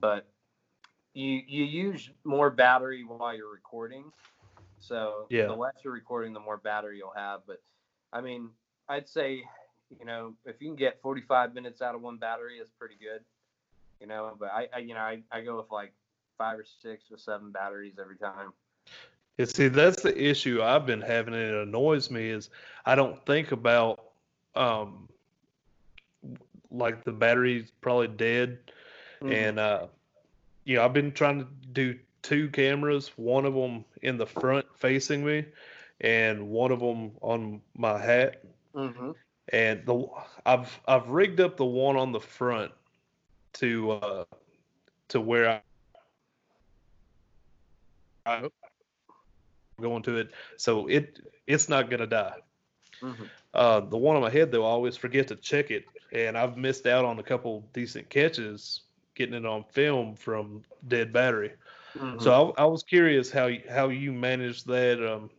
But 0.00 0.26
you 1.14 1.42
you 1.46 1.64
use 1.64 2.10
more 2.24 2.50
battery 2.50 3.04
while 3.04 3.34
you're 3.34 3.50
recording. 3.50 4.12
So 4.80 5.26
Yeah. 5.30 5.46
the 5.46 5.54
less 5.54 5.74
you're 5.82 5.94
recording, 5.94 6.32
the 6.34 6.40
more 6.40 6.58
battery 6.58 6.98
you'll 6.98 7.14
have. 7.16 7.40
But 7.46 7.62
I 8.12 8.20
mean, 8.20 8.50
I'd 8.88 9.08
say 9.08 9.44
you 9.98 10.06
know, 10.06 10.34
if 10.44 10.60
you 10.60 10.68
can 10.68 10.76
get 10.76 11.00
45 11.02 11.54
minutes 11.54 11.80
out 11.82 11.94
of 11.94 12.00
one 12.00 12.16
battery, 12.18 12.58
it's 12.58 12.70
pretty 12.78 12.96
good. 12.96 13.24
You 14.00 14.06
know, 14.08 14.34
but 14.38 14.50
I, 14.50 14.68
I 14.74 14.78
you 14.78 14.94
know, 14.94 15.00
I, 15.00 15.22
I 15.30 15.42
go 15.42 15.56
with 15.56 15.70
like 15.70 15.92
five 16.38 16.58
or 16.58 16.64
six 16.82 17.04
or 17.10 17.18
seven 17.18 17.50
batteries 17.50 17.94
every 18.00 18.16
time. 18.16 18.52
Yeah, 19.38 19.46
see, 19.46 19.68
that's 19.68 20.02
the 20.02 20.16
issue 20.16 20.62
I've 20.62 20.86
been 20.86 21.00
having, 21.00 21.34
and 21.34 21.42
it 21.42 21.54
annoys 21.54 22.10
me 22.10 22.28
is 22.30 22.50
I 22.86 22.94
don't 22.94 23.24
think 23.26 23.52
about 23.52 24.12
um 24.54 25.08
like 26.70 27.04
the 27.04 27.12
battery's 27.12 27.70
probably 27.80 28.08
dead, 28.08 28.58
and 29.22 29.58
uh, 29.58 29.86
you 30.64 30.76
know, 30.76 30.84
I've 30.84 30.92
been 30.92 31.12
trying 31.12 31.40
to 31.40 31.46
do 31.72 31.98
two 32.22 32.48
cameras, 32.50 33.12
one 33.16 33.44
of 33.44 33.54
them 33.54 33.84
in 34.02 34.16
the 34.16 34.26
front 34.26 34.66
facing 34.76 35.24
me, 35.24 35.44
and 36.00 36.48
one 36.48 36.70
of 36.72 36.80
them 36.80 37.12
on 37.20 37.60
my 37.76 37.98
hat, 37.98 38.42
Mm-hmm. 38.74 39.10
and 39.52 39.84
the 39.86 40.06
I've 40.44 40.80
I've 40.86 41.08
rigged 41.08 41.40
up 41.40 41.56
the 41.56 41.64
one 41.64 41.96
on 41.96 42.12
the 42.12 42.20
front 42.20 42.72
to 43.54 43.92
uh 43.92 44.24
to 45.08 45.20
where 45.20 45.62
I, 48.26 48.48
going 49.80 50.02
to 50.04 50.16
it, 50.16 50.30
so 50.56 50.86
it 50.86 51.20
it's 51.46 51.68
not 51.68 51.90
gonna 51.90 52.06
die. 52.06 52.36
Mm-hmm. 53.02 53.24
Uh, 53.52 53.80
the 53.80 53.96
one 53.96 54.16
on 54.16 54.22
my 54.22 54.30
head 54.30 54.50
though, 54.50 54.64
I 54.64 54.68
always 54.68 54.96
forget 54.96 55.28
to 55.28 55.36
check 55.36 55.70
it, 55.70 55.84
and 56.12 56.36
I've 56.38 56.56
missed 56.56 56.86
out 56.86 57.04
on 57.04 57.18
a 57.18 57.22
couple 57.22 57.68
decent 57.72 58.08
catches 58.08 58.82
getting 59.14 59.34
it 59.34 59.46
on 59.46 59.64
film 59.64 60.14
from 60.16 60.62
dead 60.88 61.12
battery. 61.12 61.52
Mm-hmm. 61.96 62.20
So 62.20 62.54
I, 62.58 62.62
I 62.62 62.66
was 62.66 62.82
curious 62.82 63.30
how 63.30 63.46
you, 63.46 63.62
how 63.70 63.88
you 63.88 64.12
manage 64.12 64.64
that. 64.64 65.04
Um, 65.06 65.30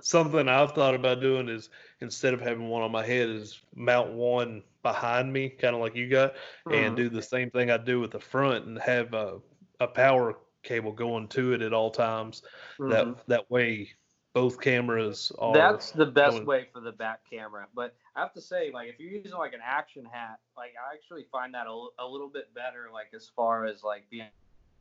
something 0.00 0.48
I've 0.48 0.72
thought 0.72 0.94
about 0.94 1.20
doing 1.20 1.48
is 1.48 1.70
instead 2.00 2.34
of 2.34 2.40
having 2.40 2.68
one 2.68 2.82
on 2.82 2.92
my 2.92 3.04
head, 3.04 3.30
is 3.30 3.60
mount 3.74 4.12
one 4.12 4.62
behind 4.82 5.32
me, 5.32 5.48
kind 5.48 5.74
of 5.74 5.80
like 5.80 5.96
you 5.96 6.08
got, 6.08 6.34
and 6.70 6.92
Mhm. 6.92 6.96
do 6.96 7.08
the 7.08 7.22
same 7.22 7.50
thing 7.50 7.70
I 7.70 7.78
do 7.78 8.00
with 8.00 8.10
the 8.10 8.20
front, 8.20 8.66
and 8.66 8.78
have 8.78 9.14
a, 9.14 9.40
a 9.80 9.86
power 9.86 10.36
cable 10.64 10.92
going 10.92 11.28
to 11.28 11.52
it 11.52 11.62
at 11.62 11.72
all 11.72 11.90
times. 11.90 12.42
Mhm. 12.78 12.90
That 12.90 13.26
that 13.28 13.50
way, 13.50 13.92
both 14.32 14.60
cameras 14.60 15.30
are. 15.38 15.54
That's 15.54 15.92
the 15.92 16.06
best 16.06 16.32
going- 16.38 16.46
way 16.46 16.68
for 16.72 16.80
the 16.80 16.92
back 16.92 17.20
camera. 17.30 17.68
But 17.74 17.94
I 18.16 18.20
have 18.20 18.32
to 18.34 18.40
say, 18.40 18.70
like, 18.72 18.88
if 18.88 18.98
you're 18.98 19.12
using 19.12 19.32
like 19.32 19.52
an 19.54 19.60
action 19.62 20.04
hat, 20.04 20.40
like 20.56 20.74
I 20.76 20.94
actually 20.94 21.24
find 21.30 21.54
that 21.54 21.66
a, 21.66 21.86
a 21.98 22.06
little 22.06 22.28
bit 22.28 22.52
better, 22.54 22.88
like 22.92 23.14
as 23.14 23.28
far 23.28 23.64
as 23.66 23.82
like 23.84 24.08
being 24.10 24.28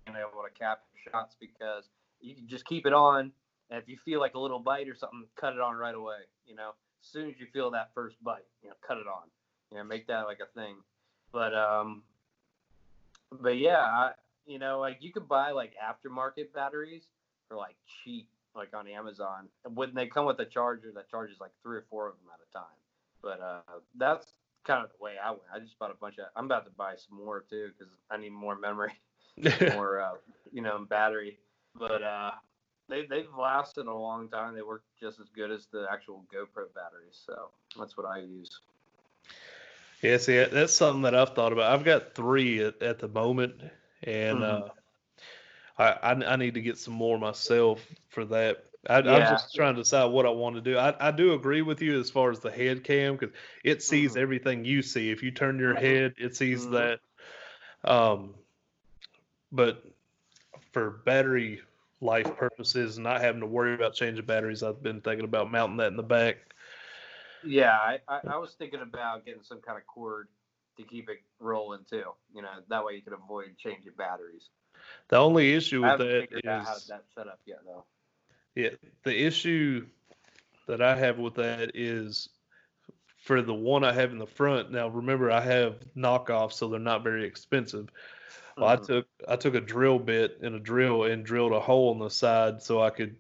able 0.08 0.44
to 0.44 0.50
capture 0.58 0.98
shots 1.12 1.36
because 1.40 1.90
you 2.20 2.36
can 2.36 2.48
just 2.48 2.66
keep 2.66 2.86
it 2.86 2.94
on, 2.94 3.32
and 3.70 3.82
if 3.82 3.88
you 3.88 3.98
feel 4.04 4.20
like 4.20 4.34
a 4.36 4.40
little 4.40 4.60
bite 4.60 4.88
or 4.90 4.96
something, 4.96 5.28
cut 5.36 5.54
it 5.54 5.60
on 5.60 5.76
right 5.76 5.96
away. 5.96 6.20
You 6.46 6.56
know, 6.56 6.72
as 7.02 7.08
soon 7.08 7.30
as 7.30 7.40
you 7.40 7.46
feel 7.48 7.70
that 7.72 7.94
first 7.94 8.22
bite, 8.24 8.46
you 8.62 8.70
know, 8.70 8.76
cut 8.82 8.98
it 8.98 9.08
on. 9.08 9.30
You 9.72 9.78
know, 9.78 9.84
make 9.84 10.08
that 10.08 10.26
like 10.26 10.40
a 10.40 10.46
thing. 10.60 10.76
But 11.32 11.54
um, 11.56 12.04
but 13.32 13.58
yeah, 13.58 13.80
I, 13.80 14.12
you 14.46 14.60
know, 14.60 14.80
like 14.80 14.98
you 15.02 15.12
could 15.12 15.28
buy 15.28 15.52
like 15.52 15.74
aftermarket 15.78 16.54
batteries 16.54 17.04
for 17.48 17.58
like 17.58 17.76
cheap, 18.04 18.28
like 18.56 18.70
on 18.74 18.88
Amazon. 18.88 19.48
And 19.66 19.76
when 19.76 19.94
they 19.94 20.08
come 20.08 20.26
with 20.26 20.40
a 20.40 20.46
charger 20.46 20.92
that 20.96 21.10
charges 21.10 21.38
like 21.40 21.52
three 21.62 21.78
or 21.78 21.86
four 21.90 22.08
of 22.08 22.16
them 22.16 22.32
at 22.34 22.40
a 22.40 22.54
time. 22.54 22.78
But 23.22 23.42
uh, 23.42 23.80
that's 23.96 24.28
kind 24.66 24.84
of 24.84 24.90
the 24.98 25.04
way 25.04 25.14
I 25.24 25.32
went. 25.32 25.44
I 25.54 25.60
just 25.60 25.78
bought 25.80 25.92
a 25.92 25.96
bunch 25.96 26.18
of. 26.18 26.26
I'm 26.36 26.46
about 26.46 26.66
to 26.66 26.72
buy 26.72 26.96
some 26.96 27.18
more 27.24 27.44
too 27.50 27.72
because 27.78 27.94
I 28.12 28.18
need 28.18 28.32
more 28.32 28.58
memory, 28.58 28.94
more 29.74 30.02
uh, 30.02 30.14
you 30.52 30.62
know, 30.62 30.86
battery. 30.90 31.40
But 31.78 32.04
uh, 32.04 32.32
they 32.90 33.06
they've 33.06 33.34
lasted 33.38 33.88
a 33.88 33.94
long 33.94 34.30
time. 34.30 34.56
They 34.56 34.62
work 34.62 34.84
just 35.00 35.20
as 35.20 35.28
good 35.30 35.52
as 35.52 35.68
the 35.72 35.88
actual 35.92 36.26
GoPro 36.34 36.66
batteries. 36.76 37.22
So 37.26 37.50
that's 37.78 37.98
what 37.98 38.06
I 38.06 38.20
use. 38.20 38.60
Yeah, 40.02 40.18
see, 40.18 40.44
that's 40.44 40.74
something 40.74 41.04
that 41.04 41.16
I've 41.16 41.34
thought 41.34 41.54
about. 41.54 41.72
I've 41.72 41.86
got 41.86 42.14
three 42.14 42.62
at, 42.62 42.82
at 42.84 43.00
the 43.00 43.08
moment, 43.08 43.62
and 44.04 44.44
Mhm. 44.44 44.62
uh, 44.62 44.70
I, 45.78 45.92
I 45.92 46.12
I 46.34 46.36
need 46.36 46.54
to 46.56 46.62
get 46.62 46.78
some 46.78 46.94
more 46.94 47.18
myself 47.18 47.86
for 48.10 48.26
that. 48.26 48.66
I, 48.90 48.98
I'm 48.98 49.06
Yeah. 49.06 49.30
just 49.30 49.56
trying 49.56 49.76
to 49.76 49.82
decide 49.82 50.06
what 50.06 50.26
I 50.26 50.30
want 50.30 50.56
to 50.56 50.62
do. 50.62 50.78
I, 50.78 50.94
I 51.08 51.12
do 51.12 51.34
agree 51.34 51.62
with 51.62 51.82
you 51.82 52.00
as 52.00 52.10
far 52.10 52.32
as 52.32 52.40
the 52.40 52.52
head 52.52 52.84
cam 52.84 53.16
because 53.16 53.36
it 53.64 53.82
sees 53.82 54.14
Mhm. 54.14 54.22
everything 54.22 54.66
you 54.66 54.82
see. 54.82 55.10
If 55.10 55.24
you 55.24 55.32
turn 55.32 55.58
your 55.60 55.74
Mhm. 55.74 55.82
head, 55.82 56.14
it 56.18 56.36
sees 56.36 56.68
Mhm. 56.68 56.72
that. 56.72 57.00
Um, 57.90 58.36
but 59.52 59.84
for 60.72 60.90
battery 61.06 61.62
life 62.02 62.36
purposes, 62.36 63.00
not 63.00 63.22
having 63.22 63.42
to 63.42 63.48
worry 63.48 63.74
about 63.74 63.94
changing 63.94 64.26
batteries, 64.26 64.64
I've 64.64 64.84
been 64.84 65.02
thinking 65.02 65.26
about 65.26 65.52
mounting 65.52 65.78
that 65.78 65.88
in 65.88 65.98
the 65.98 66.04
back. 66.04 66.38
Yeah, 67.46 67.72
I, 67.72 68.00
I, 68.08 68.22
I 68.32 68.38
was 68.38 68.54
thinking 68.56 68.82
about 68.82 69.26
getting 69.26 69.44
some 69.44 69.62
kind 69.62 69.78
of 69.78 69.86
cord 69.86 70.28
to 70.78 70.84
keep 70.84 71.10
it 71.10 71.20
rolling 71.40 71.86
too. 71.90 72.04
You 72.34 72.42
know, 72.42 72.50
that 72.70 72.84
way 72.84 72.94
you 72.94 73.02
can 73.02 73.14
avoid 73.14 73.58
changing 73.58 73.94
batteries. 73.98 74.50
The 75.10 75.18
only 75.18 75.54
issue 75.54 75.84
I 75.84 75.88
with 75.88 75.92
haven't 75.92 76.08
that 76.08 76.22
figured 76.22 76.48
out 76.48 76.66
how 76.66 76.74
is 76.76 76.88
that's 76.88 77.14
set 77.16 77.28
up 77.28 77.40
yet 77.46 77.60
though. 77.66 77.86
Yeah, 78.56 78.70
the 79.04 79.26
issue 79.26 79.88
that 80.68 80.82
I 80.82 80.96
have 80.96 81.18
with 81.18 81.36
that 81.36 81.72
is 81.76 82.30
for 83.18 83.42
the 83.42 83.54
one 83.54 83.84
I 83.84 83.94
have 83.94 84.12
in 84.12 84.18
the 84.20 84.28
front. 84.28 84.72
Now, 84.72 84.88
remember, 84.90 85.32
I 85.32 85.42
have 85.42 85.80
knockoffs, 85.96 86.54
so 86.54 86.68
they're 86.68 86.80
not 86.80 87.04
very 87.04 87.26
expensive. 87.26 87.90
Well, 88.58 88.70
I 88.70 88.76
Mhm. 88.76 88.86
took 88.86 89.08
I 89.28 89.36
took 89.36 89.56
a 89.56 89.62
drill 89.62 90.00
bit 90.00 90.40
and 90.42 90.56
a 90.56 90.60
drill 90.60 91.04
and 91.04 91.26
drilled 91.26 91.54
a 91.54 91.60
hole 91.60 91.92
in 91.94 92.00
the 92.00 92.10
side 92.10 92.62
so 92.62 92.82
I 92.82 92.90
could 92.92 93.16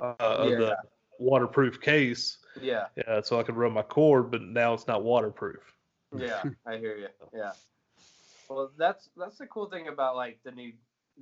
uh, 0.00 0.14
of 0.18 0.56
the 0.56 0.76
waterproof 1.18 1.80
case, 1.80 2.38
Yeah, 2.60 2.86
uh, 3.06 3.20
so 3.22 3.38
I 3.38 3.42
could 3.42 3.56
run 3.56 3.72
my 3.72 3.82
cord. 3.82 4.30
But 4.30 4.42
now 4.42 4.72
it's 4.74 4.86
not 4.86 5.02
waterproof. 5.02 5.76
Yeah, 6.16 6.42
I 6.66 6.78
hear 6.78 6.96
you. 6.96 7.08
Yeah. 7.34 7.52
Well, 8.48 8.70
that's 8.76 9.08
that's 9.16 9.38
the 9.38 9.46
cool 9.46 9.66
thing 9.66 9.88
about 9.88 10.16
like 10.16 10.38
the 10.44 10.50
new 10.50 10.72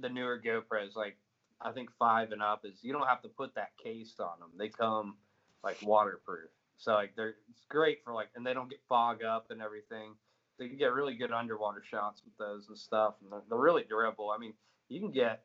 the 0.01 0.09
newer 0.09 0.41
GoPros. 0.43 0.97
Like 0.97 1.16
I 1.61 1.72
think 1.72 1.91
five 1.99 2.32
and 2.32 2.43
up 2.43 2.64
is 2.64 2.78
you 2.82 2.93
don't 2.93 3.07
have 3.07 3.22
to 3.22 3.28
put 3.28 3.55
that 3.55 3.70
case 3.82 4.14
on 4.18 4.39
them. 4.41 4.51
They 4.57 4.68
come 4.68 5.16
like 5.62 5.78
waterproof. 5.82 6.51
So 6.78 6.93
like 6.93 7.14
they're 7.16 7.34
it's 7.51 7.64
great 7.68 8.03
for 8.05 8.14
like 8.14 8.28
and 8.34 8.47
they 8.47 8.55
don't 8.55 8.70
get 8.70 8.80
fog 8.89 9.22
up 9.22 9.51
and 9.51 9.61
everything. 9.61 10.14
So 10.57 10.64
you 10.64 10.70
can 10.70 10.78
get 10.78 10.93
really 10.93 11.14
good 11.14 11.30
underwater 11.30 11.82
shots 11.89 12.22
with 12.24 12.36
those 12.36 12.68
and 12.68 12.76
stuff. 12.76 13.14
And 13.22 13.30
they're, 13.30 13.43
they're 13.49 13.59
really 13.59 13.84
durable. 13.89 14.30
I 14.30 14.39
mean, 14.39 14.55
you 14.89 15.01
can 15.01 15.12
get 15.12 15.43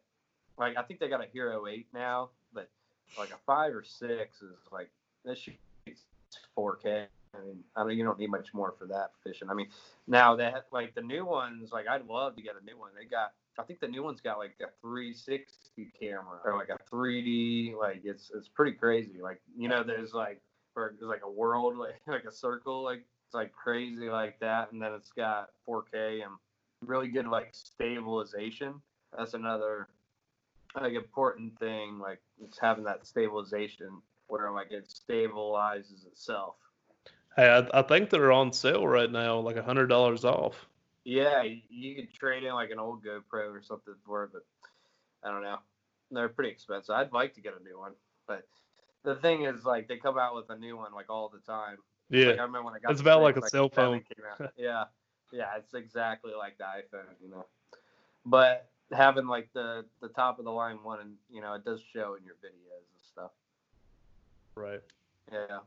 like 0.57 0.77
I 0.77 0.83
think 0.83 0.99
they 0.99 1.09
got 1.09 1.23
a 1.23 1.27
Hero 1.31 1.67
Eight 1.67 1.87
now, 1.93 2.29
but 2.53 2.69
like 3.17 3.29
a 3.31 3.37
five 3.45 3.73
or 3.73 3.83
six 3.83 4.41
is 4.41 4.55
like 4.71 4.89
this 5.25 5.39
shoots 5.39 6.03
4K. 6.57 7.07
I 7.35 7.41
mean, 7.41 7.63
I 7.75 7.83
mean, 7.83 7.97
you 7.97 8.03
don't 8.03 8.19
need 8.19 8.29
much 8.29 8.53
more 8.53 8.73
for 8.77 8.85
that 8.87 9.11
fishing. 9.23 9.49
I 9.49 9.53
mean, 9.53 9.67
now 10.07 10.35
that 10.35 10.65
like 10.71 10.93
the 10.95 11.01
new 11.01 11.25
ones, 11.25 11.71
like 11.71 11.87
I'd 11.87 12.05
love 12.05 12.35
to 12.35 12.41
get 12.41 12.53
a 12.61 12.63
new 12.63 12.77
one. 12.77 12.91
They 12.97 13.05
got 13.05 13.33
I 13.57 13.63
think 13.63 13.79
the 13.79 13.87
new 13.87 14.03
one's 14.03 14.21
got 14.21 14.37
like 14.37 14.55
a 14.61 14.67
360 14.81 15.91
camera 15.99 16.39
or 16.43 16.55
like 16.57 16.69
a 16.69 16.77
3D. 16.93 17.75
Like 17.77 18.01
it's 18.03 18.31
it's 18.35 18.47
pretty 18.47 18.73
crazy. 18.73 19.19
Like 19.21 19.41
you 19.57 19.67
know, 19.67 19.83
there's 19.83 20.13
like 20.13 20.41
for 20.73 20.95
there's 20.99 21.09
like 21.09 21.23
a 21.23 21.31
world 21.31 21.77
like 21.77 22.01
like 22.07 22.25
a 22.25 22.31
circle 22.31 22.83
like 22.83 23.05
it's 23.25 23.33
like 23.33 23.53
crazy 23.53 24.09
like 24.09 24.39
that, 24.39 24.71
and 24.71 24.81
then 24.81 24.93
it's 24.93 25.11
got 25.11 25.49
4K 25.67 26.23
and 26.23 26.33
really 26.81 27.07
good 27.07 27.27
like 27.27 27.49
stabilization. 27.53 28.75
That's 29.17 29.33
another 29.33 29.87
like 30.79 30.93
important 30.93 31.57
thing. 31.59 31.99
Like 31.99 32.21
it's 32.43 32.59
having 32.59 32.83
that 32.85 33.05
stabilization 33.05 34.01
where 34.27 34.51
like 34.51 34.71
it 34.71 34.87
stabilizes 34.87 36.05
itself. 36.07 36.55
Hey, 37.35 37.49
I, 37.49 37.79
I 37.79 37.81
think 37.81 38.09
they're 38.09 38.31
on 38.31 38.53
sale 38.53 38.87
right 38.87 39.11
now, 39.11 39.39
like 39.39 39.55
a 39.55 39.63
hundred 39.63 39.87
dollars 39.87 40.23
off. 40.23 40.67
Yeah, 41.03 41.43
you 41.43 41.95
could 41.95 42.13
trade 42.13 42.43
in 42.43 42.53
like 42.53 42.69
an 42.69 42.79
old 42.79 43.03
GoPro 43.03 43.51
or 43.51 43.61
something 43.61 43.95
for 44.05 44.25
it, 44.25 44.31
but 44.33 44.43
I 45.23 45.31
don't 45.31 45.43
know. 45.43 45.57
They're 46.11 46.29
pretty 46.29 46.51
expensive. 46.51 46.95
I'd 46.95 47.11
like 47.11 47.33
to 47.35 47.41
get 47.41 47.53
a 47.59 47.63
new 47.63 47.77
one, 47.77 47.93
but 48.27 48.47
the 49.03 49.15
thing 49.15 49.43
is, 49.43 49.65
like, 49.65 49.87
they 49.87 49.97
come 49.97 50.17
out 50.17 50.35
with 50.35 50.49
a 50.49 50.57
new 50.57 50.77
one 50.77 50.93
like 50.93 51.09
all 51.09 51.29
the 51.29 51.39
time. 51.39 51.77
Yeah, 52.09 52.27
Like 52.27 52.39
I 52.39 52.43
remember 52.43 52.63
when 52.63 52.75
I 52.75 52.79
got 52.79 52.91
It's 52.91 53.01
about 53.01 53.21
like 53.21 53.37
a 53.37 53.49
cell 53.49 53.69
phone. 53.69 54.03
yeah, 54.57 54.85
yeah, 55.31 55.47
it's 55.57 55.73
exactly 55.73 56.33
like 56.37 56.57
the 56.57 56.65
iPhone, 56.65 57.15
you 57.21 57.29
know. 57.29 57.45
But 58.25 58.69
having 58.91 59.25
like 59.27 59.49
the 59.53 59.85
the 60.01 60.09
top 60.09 60.39
of 60.39 60.45
the 60.45 60.51
line 60.51 60.77
one, 60.83 60.99
and 60.99 61.15
you 61.31 61.41
know, 61.41 61.53
it 61.53 61.65
does 61.65 61.81
show 61.93 62.15
in 62.15 62.23
your 62.23 62.35
videos 62.35 62.85
and 62.93 63.03
stuff. 63.03 63.31
right. 64.55 64.81
Yeah. 65.31 65.59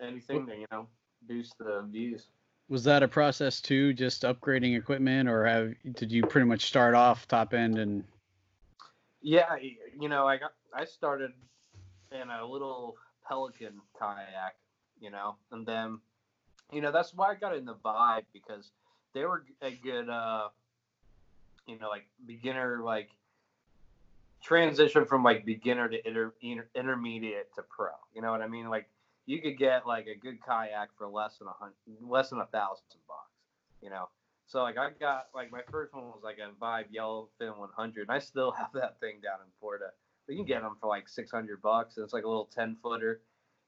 Anything 0.00 0.46
to 0.46 0.56
you 0.56 0.66
know 0.70 0.86
boost 1.22 1.56
the 1.58 1.86
views. 1.90 2.28
Was 2.68 2.82
that 2.84 3.02
a 3.02 3.08
process 3.08 3.60
too, 3.60 3.92
just 3.92 4.22
upgrading 4.22 4.76
equipment, 4.76 5.28
or 5.28 5.46
have 5.46 5.74
did 5.94 6.10
you 6.10 6.22
pretty 6.26 6.46
much 6.46 6.64
start 6.64 6.94
off 6.94 7.28
top 7.28 7.54
end 7.54 7.78
and 7.78 8.04
Yeah, 9.22 9.56
you 9.98 10.08
know, 10.08 10.26
I 10.26 10.36
got 10.36 10.52
I 10.74 10.84
started 10.84 11.32
in 12.12 12.30
a 12.30 12.44
little 12.44 12.96
Pelican 13.28 13.80
kayak, 13.98 14.56
you 15.00 15.10
know, 15.10 15.36
and 15.50 15.66
then, 15.66 15.98
you 16.72 16.80
know, 16.80 16.92
that's 16.92 17.14
why 17.14 17.30
I 17.30 17.34
got 17.34 17.56
in 17.56 17.64
the 17.64 17.74
Vibe 17.74 18.24
because 18.32 18.70
they 19.14 19.24
were 19.24 19.44
a 19.62 19.70
good, 19.70 20.08
uh, 20.08 20.48
you 21.66 21.78
know, 21.78 21.88
like 21.88 22.06
beginner, 22.26 22.80
like 22.82 23.10
transition 24.42 25.06
from 25.06 25.22
like 25.22 25.44
beginner 25.44 25.88
to 25.88 26.06
inter, 26.06 26.34
inter, 26.40 26.68
intermediate 26.74 27.52
to 27.54 27.62
pro. 27.62 27.90
You 28.14 28.22
know 28.22 28.30
what 28.30 28.42
I 28.42 28.48
mean? 28.48 28.68
Like 28.68 28.88
you 29.26 29.40
could 29.42 29.58
get 29.58 29.86
like 29.86 30.06
a 30.06 30.18
good 30.18 30.38
kayak 30.44 30.90
for 30.96 31.06
less 31.08 31.38
than 31.38 31.48
a 31.48 31.52
hundred, 31.52 31.74
less 32.00 32.30
than 32.30 32.40
a 32.40 32.46
thousand 32.46 32.84
bucks. 33.06 33.30
You 33.82 33.90
know, 33.90 34.08
so 34.46 34.62
like 34.62 34.78
I 34.78 34.90
got 34.98 35.26
like 35.34 35.50
my 35.52 35.62
first 35.70 35.92
one 35.94 36.04
was 36.04 36.22
like 36.24 36.38
a 36.38 36.50
Vibe 36.62 36.86
Yellowfin 36.94 37.58
100, 37.58 38.02
and 38.02 38.10
I 38.10 38.18
still 38.18 38.50
have 38.52 38.72
that 38.74 38.98
thing 39.00 39.16
down 39.22 39.40
in 39.44 39.50
Florida. 39.60 39.90
But 40.26 40.32
you 40.34 40.38
can 40.40 40.46
get 40.46 40.62
them 40.62 40.76
for 40.80 40.88
like 40.88 41.08
600 41.08 41.62
bucks. 41.62 41.96
and 41.96 42.04
It's 42.04 42.12
like 42.12 42.24
a 42.24 42.28
little 42.28 42.48
10 42.52 42.76
footer. 42.82 43.20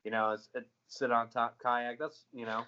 You 0.05 0.11
know, 0.11 0.33
it's 0.33 0.49
it 0.55 0.67
sit 0.89 1.11
on 1.13 1.29
top 1.29 1.59
kayak. 1.63 1.99
That's 1.99 2.25
you 2.33 2.47
know, 2.47 2.65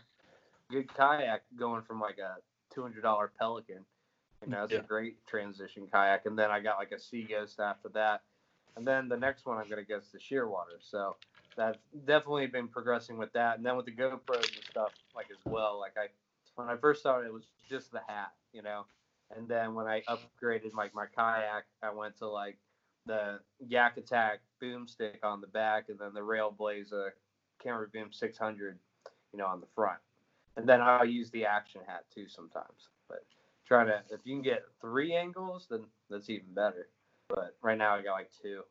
good 0.70 0.92
kayak 0.94 1.42
going 1.56 1.82
from 1.82 2.00
like 2.00 2.18
a 2.18 2.36
200 2.74 3.02
dollar 3.02 3.32
Pelican. 3.38 3.84
You 4.44 4.48
know, 4.52 4.64
it's 4.64 4.72
Yeah. 4.72 4.78
a 4.80 4.82
great 4.82 5.24
transition 5.26 5.86
kayak. 5.92 6.26
And 6.26 6.38
then 6.38 6.50
I 6.50 6.60
got 6.60 6.78
like 6.78 6.92
a 6.92 6.98
Sea 6.98 7.24
Ghost 7.28 7.60
after 7.60 7.88
that. 7.90 8.22
And 8.76 8.86
then 8.86 9.08
the 9.08 9.16
next 9.16 9.44
one 9.46 9.58
I'm 9.58 9.68
gonna 9.68 9.84
get 9.84 9.98
is 10.02 10.10
the 10.12 10.18
Shearwater. 10.18 10.78
So 10.80 11.16
that's 11.56 11.78
definitely 12.06 12.46
been 12.46 12.68
progressing 12.68 13.18
with 13.18 13.32
that. 13.32 13.56
And 13.56 13.66
then 13.66 13.76
with 13.76 13.86
the 13.86 13.92
GoPros 13.92 14.56
and 14.56 14.64
stuff 14.70 14.92
like 15.14 15.26
as 15.30 15.38
well. 15.44 15.78
Like 15.78 15.94
I 15.96 16.08
when 16.56 16.68
I 16.68 16.76
first 16.76 17.00
started, 17.00 17.28
it 17.28 17.32
was 17.32 17.46
just 17.68 17.90
the 17.92 18.00
hat, 18.06 18.32
you 18.52 18.62
know. 18.62 18.84
And 19.36 19.48
then 19.48 19.74
when 19.74 19.86
I 19.86 20.02
upgraded 20.08 20.74
like 20.74 20.94
my 20.94 21.06
kayak, 21.06 21.64
I 21.82 21.90
went 21.90 22.16
to 22.18 22.28
like 22.28 22.58
the 23.06 23.40
Yak 23.66 23.96
Attack 23.96 24.40
boomstick 24.62 25.22
on 25.22 25.40
the 25.40 25.46
back, 25.46 25.88
and 25.88 25.98
then 25.98 26.12
the 26.12 26.20
Railblaza 26.20 27.10
Camera 27.62 27.86
Boom 27.92 28.12
600, 28.12 28.78
you 29.32 29.38
know, 29.38 29.46
on 29.46 29.60
the 29.60 29.66
front. 29.74 29.98
And 30.56 30.68
then 30.68 30.80
I'll 30.80 31.06
use 31.06 31.30
the 31.30 31.44
action 31.44 31.80
hat 31.86 32.04
too 32.12 32.28
sometimes. 32.28 32.88
But 33.08 33.24
trying 33.66 33.86
to, 33.86 34.02
if 34.10 34.20
you 34.24 34.34
can 34.34 34.42
get 34.42 34.64
three 34.80 35.14
angles, 35.14 35.66
then 35.70 35.84
that's 36.10 36.28
even 36.28 36.52
better. 36.54 36.88
But 37.28 37.56
right 37.62 37.78
now 37.78 37.94
I 37.94 38.02
got 38.02 38.14
like 38.14 38.30
two. 38.42 38.62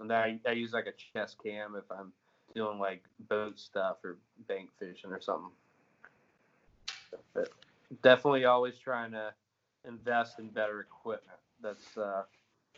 And 0.00 0.12
I, 0.12 0.38
I 0.46 0.52
use 0.52 0.72
like 0.72 0.86
a 0.86 0.92
chest 0.92 1.36
cam 1.42 1.74
if 1.76 1.84
I'm 1.90 2.12
doing 2.54 2.78
like 2.78 3.02
boat 3.28 3.58
stuff 3.58 3.96
or 4.04 4.18
bank 4.48 4.70
fishing 4.78 5.10
or 5.10 5.20
something. 5.20 5.50
But 7.34 7.50
definitely 8.02 8.44
always 8.44 8.78
trying 8.78 9.12
to 9.12 9.32
invest 9.86 10.38
in 10.38 10.48
better 10.48 10.80
equipment. 10.80 11.38
That's 11.62 11.96
uh, 11.96 12.22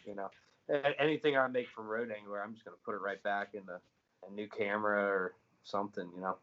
you 0.07 0.15
know, 0.15 0.31
anything 0.99 1.37
I 1.37 1.47
make 1.49 1.69
from 1.69 1.87
Road 1.87 2.11
Angler, 2.17 2.43
I'm 2.43 2.53
just 2.53 2.65
gonna 2.65 2.77
put 2.85 2.95
it 2.95 3.01
right 3.01 3.23
back 3.23 3.55
into 3.55 3.81
a 4.27 4.33
new 4.33 4.49
camera 4.49 5.03
or 5.03 5.35
something. 5.63 6.09
You 6.15 6.23
know, 6.23 6.37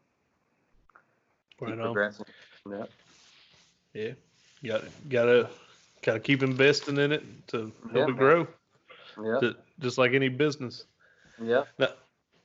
keep 1.58 1.68
Right 1.68 1.78
on. 1.78 1.84
progressing. 1.84 2.26
Yeah. 2.68 2.84
Yeah, 3.94 4.12
you 4.62 4.70
got 4.70 4.84
gotta 5.08 5.50
gotta 6.02 6.20
keep 6.20 6.42
investing 6.42 6.96
in 6.96 7.12
it 7.12 7.22
to 7.48 7.72
help 7.92 8.08
Yeah, 8.08 8.14
it 8.14 8.16
man. 8.16 8.46
Yeah. 9.22 9.38
ju- 9.40 9.54
just 9.80 9.98
like 9.98 10.12
any 10.12 10.28
business. 10.28 10.84
Yeah. 11.40 11.64
Now 11.78 11.88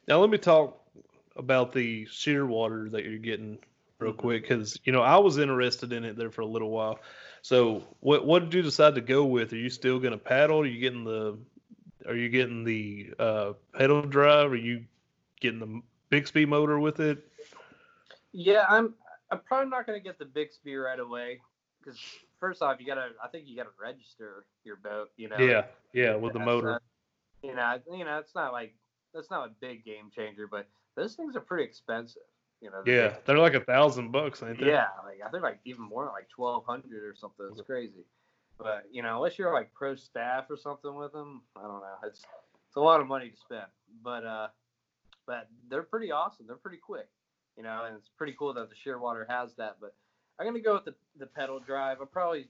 now 0.07 0.20
let 0.20 0.30
me 0.30 0.38
talk 0.38 0.82
about 1.36 1.72
the 1.72 2.05
Shearwater 2.07 2.89
that 2.91 3.03
you're 3.05 3.20
getting 3.20 3.59
real 3.99 4.13
Mhm. 4.13 4.18
quick 4.18 4.41
because 4.43 4.80
you 4.84 4.91
know 4.91 5.01
I 5.01 5.18
was 5.18 5.38
interested 5.38 5.91
in 5.93 6.03
it 6.03 6.15
there 6.18 6.32
for 6.32 6.41
a 6.41 6.45
little 6.45 6.70
while. 6.72 6.99
So 7.41 7.84
what 7.99 8.26
what 8.26 8.43
did 8.43 8.53
you 8.53 8.61
decide 8.61 8.95
to 8.95 9.01
go 9.01 9.26
with? 9.26 9.53
Are 9.53 9.57
you 9.57 9.70
still 9.70 9.99
gonna 9.99 10.18
paddle? 10.18 10.61
Are 10.61 10.65
you 10.65 10.80
getting 10.80 11.03
the 11.03 11.38
are 12.07 12.15
you 12.15 12.30
getting 12.30 12.63
the 12.63 13.13
uh, 13.20 13.53
pedal 13.74 14.01
drive? 14.01 14.51
Are 14.51 14.55
you 14.55 14.86
getting 15.41 15.59
the 15.59 15.82
Bixpy 16.09 16.47
motor 16.47 16.80
with 16.80 16.99
it? 17.01 17.20
Yeah, 18.32 18.65
I'm. 18.70 18.93
I'm 19.30 19.39
probably 19.41 19.70
not 19.70 19.86
gonna 19.86 19.99
get 19.99 20.18
the 20.18 20.26
Bixpy 20.26 20.82
right 20.82 20.99
away 20.99 21.41
because 21.80 21.99
first 22.40 22.62
off, 22.62 22.78
you 22.80 22.86
gotta. 22.86 23.10
I 23.24 23.28
think 23.28 23.48
you 23.48 23.56
gotta 23.56 23.70
register 23.80 24.46
your 24.64 24.78
boat. 24.78 25.10
You 25.18 25.30
know. 25.30 25.38
Yeah, 25.38 25.66
yeah, 25.94 26.16
with 26.16 26.34
the 26.34 26.40
motor. 26.40 26.72
not- 26.72 26.84
you 27.44 27.54
know, 27.56 27.80
you 27.92 28.04
know, 28.04 28.18
it's 28.18 28.34
not 28.34 28.52
like 28.52 28.76
that's 29.14 29.30
not 29.30 29.48
a 29.48 29.52
big 29.62 29.86
game 29.86 30.10
changer, 30.14 30.48
but 30.48 30.68
those 30.96 31.16
things 31.16 31.36
are 31.36 31.42
pretty 31.42 31.64
expensive. 31.64 32.24
You 32.62 32.72
know. 32.72 32.82
the 32.84 32.92
Yeah, 32.92 33.16
they're 33.26 33.38
like 33.38 33.54
a 33.54 33.60
thousand 33.60 34.12
bucks, 34.12 34.42
ain't 34.42 34.60
they? 34.60 34.68
Yeah, 34.68 34.88
like 35.06 35.20
I 35.26 35.30
think 35.30 35.44
like 35.44 35.60
even 35.66 35.84
more 35.84 36.06
like 36.06 36.28
twelve 36.30 36.66
hundred 36.66 37.04
or 37.04 37.16
something. 37.16 37.48
It's 37.52 37.62
crazy. 37.62 38.06
But 38.58 38.86
you 38.92 39.04
know, 39.04 39.18
unless 39.18 39.38
you're 39.38 39.54
like 39.54 39.72
pro 39.74 39.96
staff 39.96 40.46
or 40.50 40.58
something 40.58 40.96
with 40.96 41.14
them, 41.14 41.44
I 41.56 41.62
don't 41.62 41.82
know. 41.82 41.96
It's 42.06 42.24
it's 42.68 42.76
a 42.76 42.82
lot 42.82 43.00
of 43.00 43.08
money 43.08 43.30
to 43.30 43.38
spend. 43.38 43.68
But 44.04 44.26
uh, 44.26 44.48
but 45.28 45.48
they're 45.70 45.84
pretty 45.84 46.12
awesome. 46.12 46.48
They're 46.48 46.56
pretty 46.56 46.80
quick. 46.80 47.08
You 47.56 47.64
know, 47.64 47.86
and 47.86 47.96
it's 47.96 48.10
pretty 48.18 48.36
cool 48.38 48.54
that 48.54 48.70
the 48.70 48.76
Shearwater 48.76 49.28
has 49.30 49.56
that. 49.56 49.78
But 49.80 49.96
I'm 50.40 50.46
gonna 50.46 50.60
go 50.60 50.76
with 50.76 50.86
the 50.86 50.96
the 51.20 51.26
pedal 51.28 51.60
drive. 51.60 51.98
I'll 52.00 52.06
probably 52.08 52.48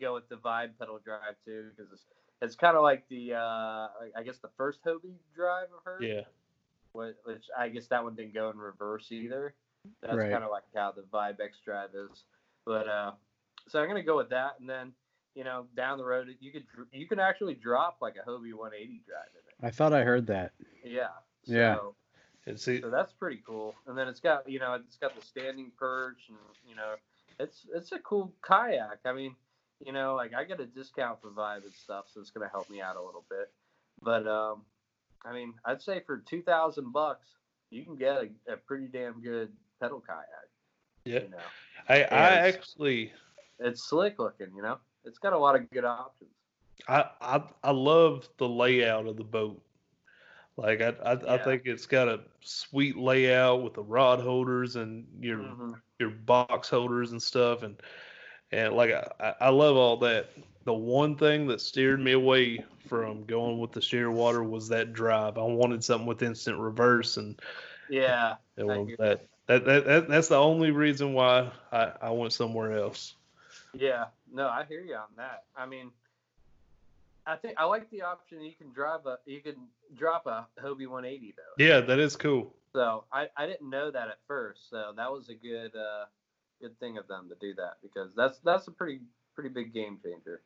go 0.00 0.14
with 0.14 0.28
the 0.28 0.36
Vibe 0.36 0.70
pedal 0.78 0.98
drive 1.04 1.34
too 1.44 1.70
because 1.76 1.92
it's 1.92 2.04
it's 2.42 2.54
kind 2.56 2.76
of 2.76 2.82
like 2.82 3.06
the 3.08 3.34
uh, 3.34 3.88
I 4.16 4.22
guess 4.24 4.38
the 4.38 4.50
first 4.56 4.80
Hobie 4.84 5.16
drive 5.34 5.68
I've 5.76 5.84
heard 5.84 6.02
Yeah. 6.02 6.22
wh- 6.92 7.26
which 7.26 7.44
I 7.58 7.68
guess 7.68 7.86
that 7.88 8.02
one 8.02 8.14
didn't 8.14 8.34
go 8.34 8.50
in 8.50 8.58
reverse 8.58 9.10
either. 9.10 9.54
That's 10.02 10.16
Right. 10.16 10.30
kind 10.30 10.44
of 10.44 10.50
like 10.50 10.64
how 10.74 10.92
the 10.92 11.02
Vibe 11.02 11.40
X 11.40 11.58
Drive 11.64 11.90
is. 11.94 12.24
But 12.66 12.86
uh, 12.88 13.12
so 13.68 13.80
I'm 13.80 13.88
gonna 13.88 14.02
go 14.02 14.16
with 14.16 14.30
that, 14.30 14.60
and 14.60 14.68
then 14.68 14.92
you 15.34 15.44
know 15.44 15.66
down 15.76 15.96
the 15.98 16.04
road 16.04 16.28
you 16.40 16.52
could 16.52 16.64
you 16.92 17.06
can 17.08 17.18
actually 17.20 17.54
drop 17.54 17.98
like 18.00 18.16
a 18.16 18.28
Hobie 18.28 18.52
180 18.52 19.02
drive 19.06 19.22
in 19.32 19.40
it. 19.48 19.66
I 19.66 19.70
thought 19.70 19.92
I 19.92 20.02
heard 20.04 20.26
that. 20.26 20.52
Yeah. 20.84 21.08
So, 21.44 21.52
Yeah. 21.54 21.78
And 22.46 22.58
see, 22.58 22.80
So 22.80 22.88
that's 22.90 23.12
pretty 23.12 23.42
cool. 23.46 23.74
And 23.86 23.96
then 23.96 24.08
it's 24.08 24.20
got 24.20 24.48
you 24.48 24.58
know 24.58 24.74
it's 24.74 24.96
got 24.96 25.14
the 25.14 25.22
standing 25.22 25.70
perch, 25.78 26.28
and 26.28 26.38
you 26.68 26.74
know 26.74 26.94
it's 27.38 27.66
it's 27.74 27.92
a 27.92 27.98
cool 28.00 28.32
kayak. 28.42 28.98
I 29.04 29.12
mean, 29.12 29.34
you 29.84 29.92
know 29.92 30.14
like 30.14 30.34
I 30.34 30.44
get 30.44 30.60
a 30.60 30.66
discount 30.66 31.20
for 31.22 31.30
Vibe 31.30 31.64
and 31.64 31.72
stuff, 31.74 32.06
so 32.12 32.20
it's 32.20 32.30
gonna 32.30 32.48
help 32.50 32.68
me 32.70 32.80
out 32.80 32.96
a 32.96 33.02
little 33.02 33.24
bit. 33.30 33.50
But 34.02 34.26
um, 34.26 34.62
I 35.24 35.32
mean, 35.32 35.54
I'd 35.64 35.82
say 35.82 36.00
for 36.06 36.18
two 36.18 36.42
thousand 36.42 36.92
bucks, 36.92 37.28
you 37.70 37.84
can 37.84 37.96
get 37.96 38.16
a, 38.16 38.52
a 38.52 38.56
pretty 38.56 38.86
damn 38.86 39.20
good 39.20 39.50
pedal 39.80 40.02
kayak. 40.06 40.26
yeah. 41.04 41.20
You 41.24 41.30
know, 41.30 41.36
I 41.88 41.94
I 41.94 41.98
it's- 42.00 42.54
actually 42.56 43.12
it's 43.58 43.82
slick 43.88 44.18
looking. 44.18 44.48
You 44.56 44.62
know, 44.62 44.78
it's 45.04 45.18
got 45.18 45.32
a 45.32 45.38
lot 45.38 45.54
of 45.56 45.68
good 45.70 45.84
options. 45.84 46.30
I, 46.88 47.04
I 47.20 47.42
I 47.62 47.70
love 47.72 48.28
the 48.38 48.48
layout 48.48 49.06
of 49.06 49.16
the 49.18 49.24
boat. 49.24 49.60
Like 50.56 50.80
I 50.80 50.88
I, 51.04 51.34
I 51.34 51.38
think 51.38 51.62
it's 51.66 51.86
got 51.86 52.08
a 52.08 52.20
sweet 52.40 52.96
layout 52.96 53.62
with 53.62 53.74
the 53.74 53.82
rod 53.82 54.20
holders 54.20 54.76
and 54.76 55.06
your 55.20 55.38
Mhm. 55.38 55.74
Your 56.00 56.10
box 56.10 56.68
holders 56.68 57.12
and 57.12 57.22
stuff 57.22 57.62
and 57.62 57.76
and 58.52 58.74
like 58.74 58.90
I, 58.92 59.34
I- 59.40 59.48
love 59.50 59.76
all 59.76 59.96
that. 59.98 60.30
The 60.64 60.74
one 60.74 61.16
thing 61.16 61.46
that 61.48 61.60
steered 61.60 62.00
me 62.00 62.12
away 62.12 62.64
from 62.88 63.24
going 63.24 63.58
with 63.58 63.72
the 63.72 63.80
Shearwater 63.80 64.48
was 64.48 64.68
that 64.68 64.92
drive. 64.92 65.38
I 65.38 65.42
wanted 65.42 65.84
something 65.84 66.06
with 66.06 66.22
instant 66.22 66.58
reverse 66.58 67.16
and 67.16 67.40
Yeah, 67.88 68.36
and 68.56 68.70
I 68.70 68.74
um, 68.76 68.94
that, 68.98 69.26
that, 69.46 69.64
that 69.64 69.84
that 69.86 70.08
that's 70.08 70.28
the 70.28 70.36
only 70.36 70.70
reason 70.70 71.12
why 71.12 71.50
I, 71.72 71.92
I 72.02 72.10
went 72.10 72.32
somewhere 72.32 72.76
else. 72.76 73.14
Yeah, 73.72 74.06
no, 74.32 74.48
I 74.48 74.64
hear 74.64 74.80
you 74.80 74.94
on 74.96 75.08
that. 75.16 75.44
I 75.56 75.66
mean, 75.66 75.92
I 77.26 77.36
think 77.36 77.54
I 77.58 77.64
like 77.64 77.88
the 77.90 78.02
option 78.02 78.40
you 78.42 78.54
can 78.54 78.72
drive 78.72 79.06
a 79.06 79.18
you 79.26 79.40
can 79.40 79.68
drop 79.96 80.26
a 80.26 80.46
Hobie 80.62 80.88
180 80.88 81.34
though. 81.36 81.64
Yeah, 81.64 81.80
that 81.80 81.98
is 81.98 82.16
cool. 82.16 82.54
So 82.72 83.04
I, 83.12 83.28
I 83.36 83.46
didn't 83.46 83.68
know 83.68 83.90
that 83.90 84.08
at 84.08 84.18
first. 84.26 84.70
So 84.70 84.92
that 84.96 85.10
was 85.10 85.28
a 85.28 85.34
good 85.34 85.74
uh 85.76 86.06
good 86.60 86.78
thing 86.78 86.98
of 86.98 87.06
them 87.08 87.28
to 87.28 87.34
do 87.40 87.54
that 87.54 87.74
because 87.82 88.14
that's 88.14 88.38
that's 88.40 88.68
a 88.68 88.72
pretty 88.72 89.00
pretty 89.34 89.50
big 89.50 89.72
game 89.72 89.98
changer. 90.02 90.42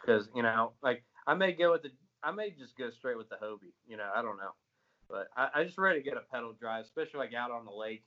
Because 0.00 0.28
you 0.34 0.42
know 0.42 0.72
like 0.82 1.04
I 1.26 1.34
may 1.34 1.52
go 1.52 1.72
with 1.72 1.82
the 1.82 1.90
I 2.22 2.30
may 2.30 2.50
just 2.50 2.76
go 2.76 2.90
straight 2.90 3.18
with 3.18 3.28
the 3.28 3.36
Hobie. 3.36 3.72
You 3.86 3.96
know 3.96 4.10
I 4.14 4.22
don't 4.22 4.36
know, 4.38 4.52
but 5.08 5.28
I, 5.36 5.48
I 5.54 5.64
just 5.64 5.78
ready 5.78 6.00
to 6.00 6.04
get 6.04 6.16
a 6.16 6.22
pedal 6.32 6.52
drive, 6.52 6.84
especially 6.84 7.20
like 7.20 7.34
out 7.34 7.50
on 7.50 7.64
the 7.64 7.72
lake 7.72 8.04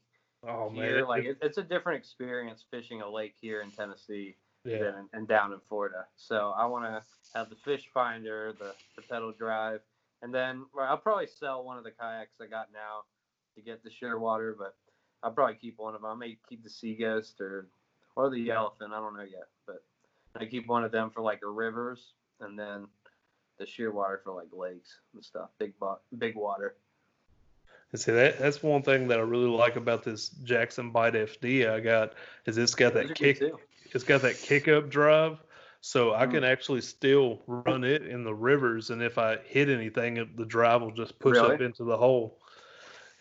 Oh 0.47 0.69
man, 0.69 0.85
here. 0.85 0.99
it- 0.99 1.07
like 1.07 1.25
it, 1.25 1.37
it's 1.41 1.57
a 1.57 1.63
different 1.63 1.99
experience 1.99 2.63
fishing 2.71 3.01
a 3.01 3.09
lake 3.09 3.33
here 3.39 3.61
in 3.61 3.71
Tennessee 3.71 4.35
yeah. 4.67 4.79
than 4.79 5.09
and 5.13 5.27
down 5.27 5.53
in 5.53 5.59
Florida. 5.69 6.05
So 6.15 6.53
I 6.57 6.65
want 6.65 6.85
to 6.85 7.03
have 7.35 7.49
the 7.49 7.55
fish 7.55 7.89
finder, 7.93 8.53
the, 8.59 8.73
the 8.95 9.01
pedal 9.03 9.31
drive, 9.31 9.81
and 10.21 10.33
then 10.33 10.65
I'll 10.79 10.97
probably 10.97 11.27
sell 11.27 11.63
one 11.63 11.77
of 11.77 11.83
the 11.83 11.91
kayaks 11.91 12.35
I 12.41 12.47
got 12.47 12.69
now 12.73 13.03
to 13.55 13.61
get 13.61 13.83
the 13.83 13.89
Shearwater, 13.89 14.53
but 14.57 14.75
I'll 15.23 15.31
probably 15.31 15.55
keep 15.55 15.77
one 15.77 15.95
of 15.95 16.01
them. 16.01 16.11
I 16.11 16.15
may 16.15 16.37
keep 16.47 16.63
the 16.63 16.69
Sea 16.69 16.95
Ghost 16.95 17.39
or 17.41 17.67
or 18.15 18.29
the 18.29 18.49
Elephant. 18.49 18.93
I 18.93 18.99
don't 18.99 19.15
know 19.15 19.23
yet, 19.23 19.47
but 19.65 19.83
I 20.35 20.45
keep 20.45 20.67
one 20.67 20.83
of 20.83 20.91
them 20.91 21.11
for 21.11 21.21
like 21.21 21.39
rivers, 21.43 22.13
and 22.39 22.57
then 22.57 22.87
the 23.57 23.65
Shearwater 23.65 24.23
for 24.23 24.33
like 24.33 24.47
lakes 24.51 24.99
and 25.13 25.23
stuff, 25.23 25.49
big 25.59 25.77
bo- 25.79 25.99
big 26.17 26.35
water. 26.35 26.75
And 27.91 28.01
see 28.01 28.11
that 28.11 28.39
that's 28.39 28.61
one 28.61 28.81
thing 28.81 29.07
that 29.07 29.19
I 29.19 29.23
really 29.23 29.49
like 29.49 29.75
about 29.75 30.03
this 30.03 30.29
Jackson 30.43 30.91
Bite 30.91 31.13
FD 31.13 31.69
I 31.69 31.79
got 31.79 32.13
is 32.45 32.57
it's 32.57 32.75
got 32.75 32.93
that 32.95 33.15
kick. 33.15 33.41
It's 33.93 34.03
got 34.03 34.21
that 34.21 34.37
kick 34.37 34.67
up 34.67 34.89
drive. 34.89 35.39
So 35.81 36.13
I 36.13 36.25
can 36.25 36.41
mm. 36.43 36.51
actually 36.51 36.81
still 36.81 37.39
run 37.47 37.83
it 37.83 38.05
in 38.05 38.23
the 38.23 38.33
rivers 38.33 38.89
and 38.89 39.01
if 39.01 39.17
I 39.17 39.37
hit 39.37 39.69
anything 39.69 40.17
it- 40.17 40.35
the 40.35 40.45
drive 40.45 40.81
will 40.81 40.91
just 40.91 41.17
push 41.19 41.37
up 41.37 41.61
into 41.61 41.83
the 41.83 41.95
hole. 41.95 42.39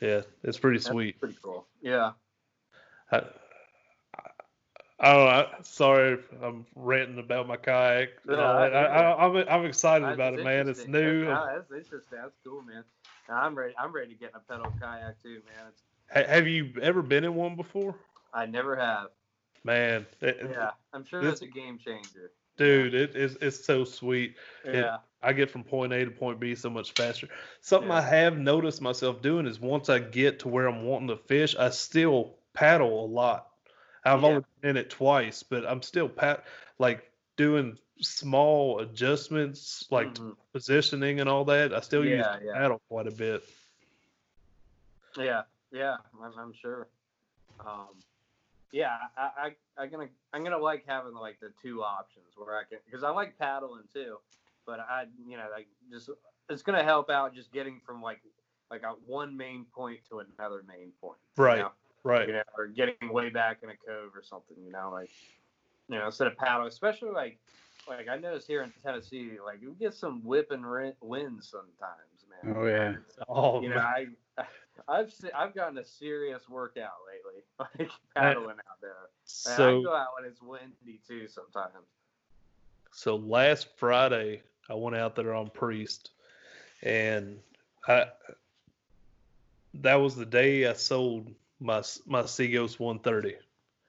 Yeah, 0.01 0.23
it's 0.43 0.59
pretty 0.59 0.79
That's 0.79 0.89
sweet. 0.89 1.21
pretty 1.21 1.37
cool. 1.43 1.67
Yeah. 1.81 2.13
I, 3.13 3.23
I 4.99 5.13
don't 5.13 5.25
know. 5.25 5.31
I- 5.31 5.63
Sorry 5.63 6.19
I'm 6.43 6.67
ranting 6.75 7.19
about 7.19 7.47
my 7.47 7.57
kayak. 7.57 8.09
all 8.29 8.35
uh, 8.35 8.39
I, 8.39 8.85
I, 8.85 9.27
I'm 9.27 9.49
I'm 9.49 9.65
excited 9.67 10.09
ah, 10.09 10.13
about 10.13 10.35
it, 10.35 10.45
man. 10.45 10.69
It's 10.69 10.87
new. 10.87 11.27
That's, 11.27 11.39
ah, 11.39 11.55
that's 11.55 11.71
interesting. 11.73 12.19
That's 12.21 12.37
cool, 12.45 12.63
man. 12.63 12.85
I'm 13.29 13.55
ready. 13.55 13.75
I'm 13.79 13.93
ready 13.93 14.15
to 14.15 14.19
get 14.19 14.31
in 14.31 14.37
a 14.37 14.41
pedal 14.41 14.73
kayak 14.81 15.23
too, 15.23 15.43
man. 15.47 15.67
It's, 15.69 16.29
Have 16.29 16.47
you 16.47 16.73
ever 16.81 17.03
been 17.03 17.25
in 17.25 17.35
one 17.35 17.57
before? 17.57 17.95
I 18.33 18.47
never 18.47 18.77
have. 18.77 19.09
Man, 19.67 20.07
it- 20.21 20.37
it- 20.37 20.51
Yeah, 20.53 20.71
I'm 20.93 21.05
sure 21.05 21.21
this- 21.21 21.41
that's 21.41 21.43
a 21.43 21.53
game 21.53 21.79
changer. 21.79 22.31
dude, 22.57 22.95
it 22.95 23.17
is 23.17 23.37
it's 23.41 23.65
so 23.65 23.85
sweet. 23.85 24.37
It- 24.65 24.77
Yeah. 24.77 24.99
I 25.23 25.33
get 25.33 25.51
from 25.51 25.65
point 25.65 25.93
A 25.93 26.05
to 26.05 26.11
point 26.13 26.39
B 26.39 26.55
so 26.55 26.71
much 26.71 26.93
faster. 26.93 27.29
Something 27.61 27.91
I 27.91 28.01
have 28.01 28.39
noticed 28.39 28.81
myself 28.81 29.23
doing 29.23 29.47
is 29.47 29.59
once 29.59 29.89
I 29.89 29.99
get 29.99 30.39
to 30.41 30.49
where 30.49 30.69
I'm 30.69 30.85
wanting 30.85 31.09
to 31.09 31.17
fish, 31.17 31.57
I 31.57 31.71
still 31.71 32.39
paddle 32.53 33.05
a 33.05 33.09
lot. 33.09 33.51
I've 34.05 34.23
Yeah. 34.23 34.29
only 34.29 34.45
been 34.61 34.71
in 34.71 34.77
it 34.77 34.89
twice, 34.89 35.43
but 35.43 35.67
I'm 35.67 35.83
still 35.83 36.09
pat 36.09 36.45
like 36.79 37.11
doing 37.37 37.77
small 38.01 38.79
adjustments, 38.79 39.91
like 39.91 40.15
Mhm. 40.15 40.37
positioning 40.53 41.19
and 41.19 41.29
all 41.29 41.45
that. 41.47 41.75
I 41.75 41.81
still 41.81 42.05
use 42.05 42.25
Yeah, 42.25 42.39
yeah. 42.41 42.53
paddle 42.53 42.81
quite 42.89 43.09
a 43.09 43.11
bit. 43.11 43.43
Yeah, 45.17 45.43
yeah, 45.73 45.97
I'm, 46.23 46.39
I'm 46.39 46.53
sure. 46.53 46.87
Um, 47.59 47.89
yeah, 48.73 48.97
I, 49.17 49.31
I, 49.79 49.83
I'm 49.83 49.91
gonna, 49.91 50.09
I'm 50.33 50.45
gonna 50.45 50.59
like 50.59 50.85
having 50.87 51.15
like 51.15 51.39
the 51.41 51.53
two 51.63 51.83
options 51.83 52.27
where 52.37 52.57
I 52.57 52.65
can, 52.69 52.79
because 52.85 53.03
I 53.05 53.11
like 53.11 53.39
paddling 53.39 53.85
too, 53.93 54.19
but 54.67 54.81
I, 54.81 55.05
you 55.27 55.37
know, 55.37 55.47
like 55.53 55.69
just, 55.91 56.11
it's 56.49 56.63
gonna 56.63 56.85
help 56.85 57.11
out 57.11 57.35
just 57.35 57.53
getting 57.53 57.81
from 57.85 58.03
like, 58.03 58.21
like 58.71 58.83
a 58.83 58.95
one 59.07 59.37
main 59.37 59.67
point 59.75 60.01
to 60.11 60.19
another 60.21 60.65
main 60.67 60.93
point. 61.01 61.19
you 61.39 61.45
Right. 61.45 61.59
know? 61.59 61.73
Right. 62.05 62.29
you 62.29 62.35
know, 62.35 62.43
or 62.57 62.69
getting 62.69 63.13
way 63.13 63.31
back 63.31 63.59
in 63.65 63.71
a 63.71 63.77
cove 63.77 64.13
or 64.15 64.23
something, 64.23 64.57
you 64.65 64.71
know, 64.71 64.91
like, 64.93 65.11
you 65.89 65.99
know, 65.99 66.07
instead 66.07 66.29
of 66.29 66.37
paddle, 66.37 66.67
especially 66.67 67.11
like, 67.11 67.39
like 67.89 68.09
I 68.09 68.17
noticed 68.17 68.47
here 68.47 68.63
in 68.63 68.73
Tennessee, 68.85 69.33
like 69.45 69.61
you 69.61 69.75
get 69.79 69.95
some 69.95 70.23
whipping 70.23 70.65
winds 71.01 71.49
sometimes, 71.49 72.27
man. 72.45 72.57
Oh 72.57 72.67
yeah. 72.67 72.95
Oh, 73.29 73.61
You 73.61 73.71
know. 73.71 73.77
Oh, 73.77 73.81
I, 73.81 74.07
I've 74.89 75.13
se- 75.13 75.33
I've 75.35 75.55
gotten 75.55 75.79
a 75.79 75.85
serious 75.85 76.49
workout 76.49 76.93
lately, 77.07 77.43
like 77.59 77.91
paddling 78.15 78.57
out 78.71 78.81
there. 78.81 79.09
And 79.47 79.63
I 79.63 79.83
go 79.83 79.95
out 79.95 80.09
when 80.19 80.29
it's 80.31 80.43
windy 80.43 81.01
too 81.07 81.29
sometimes. 81.29 81.87
So 82.93 83.17
last 83.17 83.69
Friday, 83.77 84.43
I 84.69 84.75
went 84.75 84.97
out 84.97 85.15
there 85.17 85.35
on 85.35 85.51
Priest, 85.51 86.11
and 86.83 87.39
I 87.87 88.07
that 89.75 89.97
was 89.97 90.17
the 90.17 90.27
day 90.27 90.67
I 90.67 90.73
sold 90.73 91.31
my 91.61 91.83
my 92.07 92.25
Sea 92.27 92.51
Ghost 92.51 92.81
130, 92.81 93.37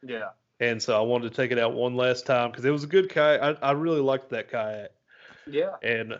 Yeah, 0.03 0.29
and 0.59 0.81
so 0.81 0.97
I 0.97 1.01
wanted 1.01 1.29
to 1.29 1.35
take 1.35 1.51
it 1.51 1.59
out 1.59 1.73
one 1.73 1.95
last 1.95 2.25
time 2.25 2.51
because 2.51 2.65
it 2.65 2.71
was 2.71 2.83
a 2.83 2.87
good 2.87 3.09
kayak. 3.09 3.41
I, 3.61 3.67
I 3.69 3.71
really 3.71 4.01
liked 4.01 4.29
that 4.29 4.49
kayak, 4.49 4.91
yeah, 5.45 5.75
and 5.81 6.19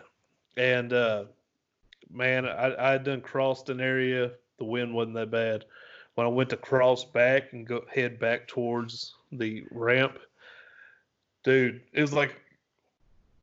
and 0.56 0.92
uh, 0.92 1.24
man, 2.10 2.46
I 2.46 2.74
I 2.88 2.92
had 2.92 3.04
done 3.04 3.20
crossed 3.20 3.68
an 3.68 3.80
area. 3.80 4.32
The 4.58 4.64
wind 4.64 4.94
wasn't 4.94 5.16
that 5.16 5.30
bad. 5.30 5.64
When 6.14 6.26
I 6.26 6.30
went 6.30 6.50
to 6.50 6.56
cross 6.56 7.04
back 7.04 7.52
and 7.52 7.66
go 7.66 7.84
head 7.92 8.18
back 8.18 8.48
towards 8.48 9.14
the 9.30 9.64
ramp, 9.70 10.18
dude, 11.44 11.80
it 11.92 12.00
was 12.00 12.12
like 12.12 12.40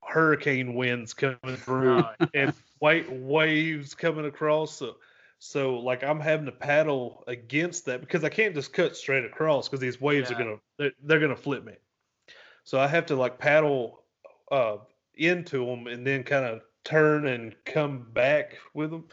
hurricane 0.03 0.75
winds 0.75 1.13
coming 1.13 1.37
through 1.57 2.03
and 2.33 2.53
white 2.79 3.11
waves 3.11 3.93
coming 3.93 4.25
across. 4.25 4.75
So, 4.75 4.97
so 5.39 5.79
like 5.79 6.03
I'm 6.03 6.19
having 6.19 6.45
to 6.45 6.51
paddle 6.51 7.23
against 7.27 7.85
that 7.85 8.01
because 8.01 8.23
I 8.23 8.29
can't 8.29 8.53
just 8.53 8.73
cut 8.73 8.95
straight 8.95 9.25
across 9.25 9.67
because 9.67 9.79
these 9.79 9.99
waves 10.01 10.29
Yeah. 10.29 10.35
are 10.35 10.39
gonna 10.39 10.57
they're, 10.77 10.91
they're 11.03 11.19
gonna 11.19 11.35
flip 11.35 11.63
me. 11.63 11.73
So 12.65 12.79
I 12.79 12.87
have 12.87 13.05
to 13.07 13.15
like 13.15 13.37
paddle 13.37 14.03
uh, 14.51 14.77
into 15.15 15.65
them 15.65 15.87
and 15.87 16.05
then 16.05 16.23
kind 16.23 16.45
of 16.45 16.61
turn 16.83 17.27
and 17.27 17.55
come 17.65 18.07
back 18.13 18.57
with 18.73 18.91
them. 18.91 19.05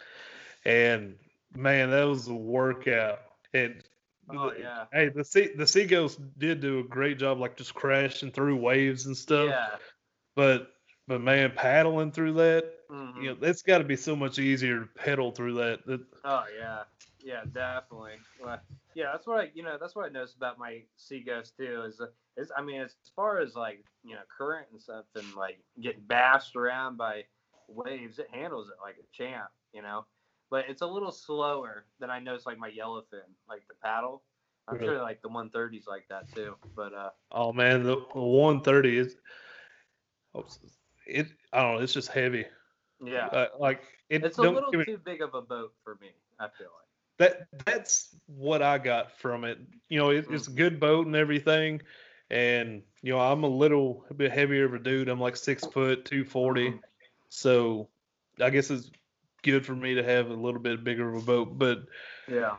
And 0.64 1.16
man, 1.56 1.90
that 1.90 2.04
was 2.04 2.28
a 2.28 2.34
workout. 2.34 3.20
And 3.54 3.82
oh 4.30 4.52
yeah, 4.58 4.84
hey, 4.92 5.08
the 5.08 5.24
sea 5.24 5.50
the 5.56 5.66
Sea 5.66 5.84
Ghost 5.84 6.20
did 6.38 6.60
do 6.60 6.80
a 6.80 6.84
great 6.84 7.18
job, 7.18 7.38
like 7.38 7.56
just 7.56 7.74
crashing 7.74 8.30
through 8.30 8.56
waves 8.56 9.06
and 9.06 9.16
stuff. 9.16 9.48
yeah. 9.50 9.76
But 10.34 10.72
but 11.08 11.20
man, 11.20 11.52
paddling 11.54 12.12
through 12.12 12.34
that, 12.34 12.64
mhm. 12.90 13.22
you 13.22 13.30
know, 13.30 13.36
it's 13.42 13.62
got 13.62 13.78
to 13.78 13.84
be 13.84 13.96
so 13.96 14.14
much 14.14 14.38
easier 14.38 14.80
to 14.80 14.86
pedal 14.86 15.32
through 15.32 15.54
that. 15.54 15.84
that 15.86 16.00
Oh 16.24 16.44
yeah, 16.58 16.82
yeah, 17.22 17.42
definitely. 17.52 18.14
Well, 18.42 18.60
yeah, 18.94 19.10
that's 19.12 19.26
what 19.26 19.40
I, 19.40 19.50
you 19.54 19.62
know, 19.62 19.76
that's 19.80 19.94
what 19.94 20.06
I 20.06 20.08
noticed 20.08 20.36
about 20.36 20.58
my 20.58 20.82
Sea 20.96 21.22
Ghost 21.26 21.56
too. 21.56 21.82
Is, 21.86 22.00
uh, 22.00 22.06
is 22.36 22.52
I 22.56 22.62
mean, 22.62 22.80
as 22.80 22.94
far 23.16 23.40
as 23.40 23.54
like 23.54 23.84
you 24.04 24.14
know, 24.14 24.20
current 24.36 24.68
and 24.72 24.80
stuff, 24.80 25.04
and 25.14 25.26
like 25.36 25.58
getting 25.80 26.02
bashed 26.06 26.56
around 26.56 26.96
by 26.96 27.24
waves, 27.68 28.18
it 28.18 28.28
handles 28.32 28.68
it 28.68 28.76
like 28.82 28.96
a 28.96 29.16
champ, 29.16 29.48
you 29.72 29.82
know. 29.82 30.04
But 30.52 30.66
it's 30.68 30.82
a 30.82 30.86
little 30.86 31.10
slower 31.10 31.86
than 31.98 32.10
I 32.10 32.20
noticed 32.20 32.44
like 32.44 32.58
my 32.58 32.70
yellowfin, 32.70 33.24
like 33.48 33.66
the 33.68 33.74
paddle. 33.82 34.22
I'm 34.68 34.76
Really? 34.76 34.88
sure 34.88 35.00
like 35.00 35.22
the 35.22 35.30
130s 35.30 35.86
like 35.88 36.06
that 36.10 36.30
too. 36.34 36.56
But 36.76 36.92
uh, 36.92 37.08
oh 37.32 37.54
man, 37.54 37.84
the 37.84 37.96
130 38.12 38.98
is 38.98 39.16
it. 41.06 41.28
I 41.54 41.62
don't 41.62 41.76
know. 41.76 41.82
It's 41.82 41.94
just 41.94 42.08
heavy. 42.08 42.44
yeah, 43.02 43.28
Uh, 43.28 43.46
like 43.58 43.80
it. 44.10 44.22
it's 44.24 44.36
a 44.36 44.42
little 44.42 44.70
me- 44.72 44.84
too 44.84 44.98
big 44.98 45.22
of 45.22 45.32
a 45.32 45.40
boat 45.40 45.72
for 45.84 45.96
me. 46.02 46.10
I 46.38 46.48
feel 46.58 46.66
like. 46.66 46.86
that 47.16 47.64
that's 47.64 48.14
what 48.26 48.60
I 48.60 48.76
got 48.76 49.12
from 49.12 49.44
it. 49.44 49.58
You 49.88 50.00
know, 50.00 50.10
it, 50.10 50.26
it's 50.28 50.48
a 50.48 50.52
good 50.52 50.78
boat 50.78 51.06
and 51.06 51.16
everything, 51.16 51.80
and 52.30 52.82
you 53.00 53.14
know, 53.14 53.20
I'm 53.20 53.44
a 53.44 53.48
little 53.48 54.04
a 54.10 54.14
bit 54.14 54.32
heavier 54.32 54.66
of 54.66 54.74
a 54.74 54.78
dude. 54.78 55.08
I'm 55.08 55.18
like 55.18 55.36
six 55.36 55.64
foot, 55.64 56.04
two 56.04 56.26
forty, 56.26 56.74
so 57.30 57.88
I 58.38 58.50
guess 58.50 58.70
it's 58.70 58.90
good 59.42 59.66
for 59.66 59.74
me 59.74 59.94
to 59.94 60.02
have 60.02 60.30
a 60.30 60.34
little 60.34 60.60
bit 60.60 60.84
bigger 60.84 61.08
of 61.08 61.22
a 61.22 61.26
boat. 61.26 61.58
But 61.58 61.84
Yeah. 62.28 62.56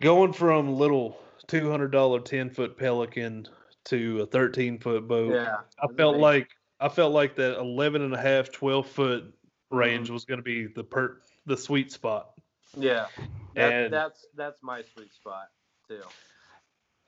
going 0.00 0.32
from 0.32 0.74
little 0.74 1.20
two 1.46 1.70
hundred 1.70 1.90
dollar 1.90 2.20
ten 2.20 2.50
foot 2.50 2.76
Pelican 2.76 3.48
to 3.84 4.22
a 4.22 4.26
thirteen 4.26 4.78
foot 4.78 5.08
boat, 5.08 5.32
Yeah. 5.34 5.58
I 5.82 5.86
felt 5.94 6.16
amazing. 6.16 6.20
like 6.20 6.50
I 6.80 6.88
felt 6.88 7.12
like 7.12 7.36
that 7.36 7.58
11 7.58 8.00
and 8.00 8.14
a 8.14 8.20
half, 8.20 8.50
12 8.50 8.86
foot 8.86 9.24
mm-hmm. 9.24 9.76
range 9.76 10.10
was 10.10 10.24
going 10.24 10.38
to 10.38 10.42
be 10.44 10.66
the 10.66 10.82
per 10.84 11.20
the 11.46 11.56
sweet 11.56 11.92
spot. 11.92 12.30
Yeah. 12.76 13.06
That, 13.54 13.72
And- 13.72 13.92
that's 13.92 14.26
that's 14.34 14.62
my 14.62 14.82
sweet 14.94 15.12
spot 15.12 15.48
too. 15.88 16.02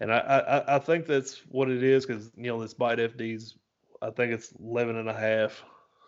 And 0.01 0.13
I, 0.13 0.19
I, 0.19 0.77
I 0.77 0.79
think 0.81 1.07
that's 1.07 1.39
what 1.49 1.71
it 1.71 1.85
is 1.85 2.05
because, 2.05 2.33
you 2.37 2.49
know, 2.49 2.61
this 2.61 2.75
Bite 2.75 2.99
FD's, 2.99 3.57
I 4.01 4.11
think 4.11 4.33
it's 4.33 4.53
11 4.59 4.97
and 4.97 5.09
a 5.09 5.15
half. 5.15 5.63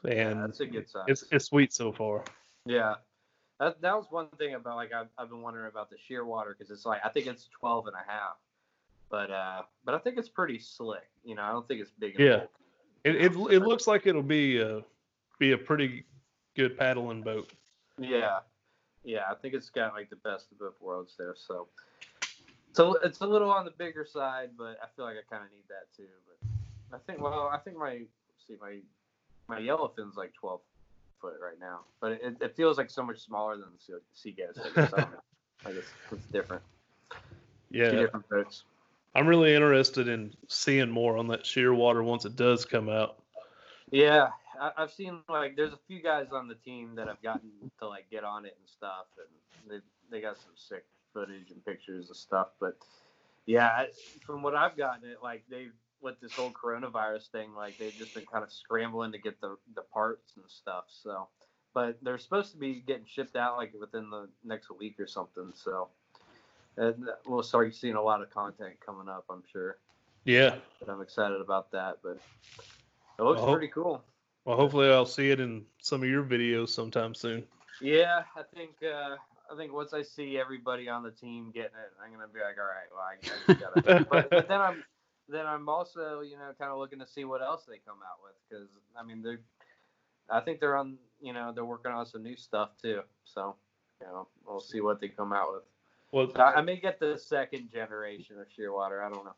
Yeah, 0.05 0.31
And 0.31 0.43
that's 0.43 0.59
a 0.59 0.67
good 0.67 0.89
size. 0.91 1.05
it's, 1.07 1.25
it's 1.31 1.45
sweet 1.45 1.73
so 1.73 1.93
far. 1.93 2.25
Yeah. 2.67 2.95
That, 3.61 3.81
that 3.83 3.95
was 3.95 4.07
one 4.11 4.29
thing 4.39 4.55
about 4.55 4.77
like 4.77 4.93
I've, 4.93 5.09
I've 5.17 5.29
been 5.29 5.43
wondering 5.43 5.71
about 5.71 5.91
the 5.91 5.97
Shearwater 5.97 6.57
because 6.57 6.71
it's 6.71 6.85
like 6.85 7.01
I 7.05 7.09
think 7.09 7.27
it's 7.27 7.49
12 7.61 7.87
and 7.87 7.97
a 7.97 8.11
half. 8.11 8.37
but 9.11 9.31
uh, 9.31 9.63
but 9.85 9.95
I 9.95 9.99
think 9.99 10.19
it's 10.19 10.29
pretty 10.29 10.59
slick. 10.59 11.09
You 11.25 11.37
know, 11.37 11.43
I 11.43 11.53
don't 11.53 11.67
think 11.69 11.81
it's 11.81 11.93
big. 11.93 12.19
Enough. 12.19 12.49
Yeah. 13.05 13.11
It 13.11 13.17
it, 13.17 13.33
it 13.33 13.63
looks 13.63 13.87
like 13.87 14.07
it'll 14.07 14.23
be 14.23 14.61
a 14.61 14.83
be 15.39 15.53
a 15.53 15.59
pretty 15.59 16.05
good 16.57 16.77
paddling 16.77 17.23
boat. 17.23 17.53
Yeah, 17.99 18.41
yeah. 19.05 19.23
I 19.31 19.35
think 19.35 19.55
it's 19.55 19.71
got 19.71 19.93
like 19.93 20.11
the 20.11 20.17
best 20.17 20.51
of 20.51 20.59
both 20.59 20.81
worlds 20.81 21.15
there. 21.19 21.35
So, 21.37 21.69
so 22.73 22.95
it's 23.05 23.21
a 23.21 23.27
little 23.27 23.51
on 23.51 23.65
the 23.65 23.71
bigger 23.73 24.05
side, 24.05 24.51
but 24.59 24.79
I 24.83 24.87
feel 24.97 25.05
like 25.05 25.17
I 25.17 25.33
kind 25.33 25.45
of 25.45 25.53
need 25.53 25.65
that 25.69 25.95
too. 25.97 26.09
But 26.27 26.97
I 26.97 26.99
think, 27.07 27.21
well, 27.21 27.51
I 27.53 27.59
think 27.59 27.77
my 27.77 28.01
see 28.49 28.57
my 28.61 28.79
my 29.49 29.61
yellowfin's 29.61 30.17
like 30.17 30.33
12 30.35 30.61
foot 31.25 31.41
right 31.43 31.59
now, 31.59 31.81
but 32.01 32.13
it, 32.13 32.37
it 32.41 32.55
feels 32.57 32.77
like 32.77 32.91
so 32.91 33.03
much 33.03 33.19
smaller 33.21 33.57
than 33.57 33.67
the 33.89 34.01
Sea 34.15 34.33
Ghost. 34.37 34.61
I 34.63 34.69
guess. 34.75 34.93
I 34.93 35.01
don't 35.01 35.13
know. 35.13 35.19
I 35.67 35.73
guess 35.73 35.85
it's 36.13 36.27
different. 36.27 36.63
Yeah, 37.71 37.91
Two 37.91 37.99
different 38.01 38.29
boats. 38.29 38.65
I'm 39.15 39.27
really 39.27 39.55
interested 39.55 40.09
in 40.09 40.35
seeing 40.49 40.91
more 40.91 41.17
on 41.17 41.29
that 41.29 41.45
Shearwater 41.45 42.05
once 42.05 42.25
it 42.27 42.37
does 42.37 42.65
come 42.67 42.89
out. 42.91 43.23
Yeah, 43.91 44.29
I, 44.61 44.73
I've 44.77 44.93
seen 44.93 45.21
like 45.29 45.57
there's 45.57 45.73
a 45.73 45.79
few 45.89 46.03
guys 46.03 46.27
on 46.33 46.49
the 46.49 46.57
team 46.57 46.95
that 46.97 47.07
have 47.09 47.23
gotten 47.23 47.51
to 47.81 47.89
like 47.89 48.11
get 48.11 48.25
on 48.25 48.45
it 48.45 48.57
and 48.61 48.69
stuff, 48.69 49.07
and 49.19 49.71
they 49.71 49.81
they 50.11 50.21
got 50.21 50.37
some 50.37 50.53
sick 50.57 50.85
footage 51.15 51.51
and 51.51 51.65
pictures 51.65 52.09
and 52.09 52.17
stuff. 52.17 52.49
But 52.61 52.77
yeah, 53.47 53.69
I- 53.69 53.89
from 54.27 54.43
what 54.43 54.55
I've 54.55 54.77
gotten, 54.77 55.09
it 55.09 55.19
like 55.23 55.45
they 55.49 55.69
with 56.05 56.21
this 56.21 56.33
whole 56.33 56.53
coronavirus 56.53 57.31
thing, 57.31 57.55
like 57.57 57.79
they've 57.79 57.97
just 57.97 58.15
been 58.15 58.27
kind 58.27 58.45
of 58.45 58.53
scrambling 58.53 59.11
to 59.13 59.19
get 59.19 59.41
the 59.41 59.57
the 59.75 59.83
parts 59.83 60.35
and 60.37 60.45
stuff. 60.47 60.85
So, 60.89 61.29
but 61.73 61.99
they're 62.03 62.19
supposed 62.19 62.53
to 62.53 62.59
be 62.59 62.83
getting 62.87 63.07
shipped 63.07 63.35
out 63.35 63.57
like 63.57 63.73
within 63.79 64.11
the 64.11 64.29
next 64.45 64.71
week 64.79 65.01
or 65.01 65.09
something. 65.09 65.53
So. 65.55 65.89
And 66.77 67.09
we'll 67.27 67.45
start 67.45 67.73
seeing 67.75 67.95
a 67.95 68.03
lot 68.03 68.21
of 68.21 68.31
content 68.31 68.75
coming 68.85 69.09
up, 69.09 69.25
I'm 69.31 69.45
sure. 69.53 69.77
Yeah. 70.25 70.57
But 70.81 70.89
I'm 70.89 71.01
excited 71.01 71.41
about 71.41 71.71
that. 71.71 71.99
But 72.03 72.19
it 73.19 73.23
looks 73.23 73.41
Well, 73.41 73.53
pretty 73.53 73.69
cool. 73.69 74.03
Well, 74.45 74.57
hopefully 74.57 74.91
I'll 74.91 75.07
see 75.07 75.31
it 75.31 75.41
in 75.41 75.65
some 75.81 76.03
of 76.03 76.09
your 76.09 76.25
videos 76.25 76.71
sometime 76.71 77.15
soon. 77.15 77.45
Yeah, 77.81 78.25
I 78.37 78.43
think 78.55 78.73
uh, 78.83 79.17
I 79.51 79.57
think 79.57 79.73
once 79.73 79.95
I 79.95 80.03
see 80.03 80.39
everybody 80.39 80.89
on 80.89 81.03
the 81.03 81.11
team 81.11 81.51
getting 81.55 81.77
it, 81.77 81.93
I'm 82.03 82.13
gonna 82.13 82.29
be 82.29 82.41
like, 82.41 82.57
all 82.59 82.65
right, 82.65 82.91
well, 82.93 83.05
I, 83.05 83.53
I 83.53 83.55
gotta. 83.55 84.07
but, 84.11 84.31
but 84.31 84.49
then 84.49 84.61
I'm 84.61 84.85
then 85.29 85.47
I'm 85.47 85.69
also 85.69 86.21
you 86.21 86.37
know 86.37 86.53
kind 86.59 86.71
of 86.73 86.79
looking 86.79 86.99
to 87.01 87.07
see 87.07 87.25
what 87.25 87.43
else 87.43 87.65
they 87.67 87.79
come 87.87 87.99
out 88.05 88.19
with 88.23 88.35
because 88.49 88.69
I 88.99 89.03
mean 89.05 89.23
they're 89.23 89.41
I 90.31 90.41
think 90.41 90.61
they're 90.61 90.77
on 90.77 90.99
you 91.21 91.33
know 91.33 91.53
they're 91.55 91.65
working 91.65 91.93
on 91.93 92.07
some 92.07 92.23
new 92.23 92.37
stuff 92.37 92.71
too. 92.81 93.01
So 93.25 93.57
you 94.01 94.07
know 94.07 94.29
we'll 94.47 94.61
see 94.61 94.81
what 94.81 95.01
they 95.01 95.09
come 95.09 95.33
out 95.33 95.53
with. 95.53 95.63
Well, 96.13 96.33
I, 96.37 96.55
I 96.55 96.61
may 96.63 96.77
get 96.79 96.99
the 97.01 97.19
second 97.19 97.71
generation 97.71 98.39
of 98.39 98.47
Shearwater. 98.49 99.05
I 99.05 99.09
don't 99.11 99.25
know. 99.25 99.35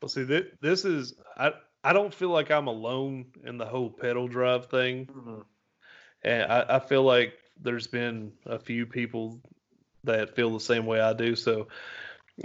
well 0.00 0.08
see, 0.08 0.24
this, 0.24 0.44
this 0.60 0.84
is 0.84 1.14
I 1.36 1.52
I 1.82 1.92
don't 1.92 2.12
feel 2.14 2.30
like 2.30 2.50
I'm 2.50 2.66
alone 2.68 3.26
in 3.44 3.58
the 3.58 3.66
whole 3.66 3.90
pedal 3.90 4.28
drive 4.28 4.66
thing, 4.66 5.08
Mm-hmm. 5.10 5.40
and 6.22 6.50
I, 6.50 6.76
I 6.76 6.78
feel 6.80 7.02
like 7.02 7.34
there's 7.60 7.86
been 7.86 8.32
a 8.46 8.58
few 8.58 8.86
people 8.86 9.40
that 10.04 10.34
feel 10.34 10.52
the 10.52 10.60
same 10.60 10.86
way 10.86 11.00
I 11.00 11.12
do. 11.12 11.34
So 11.36 11.68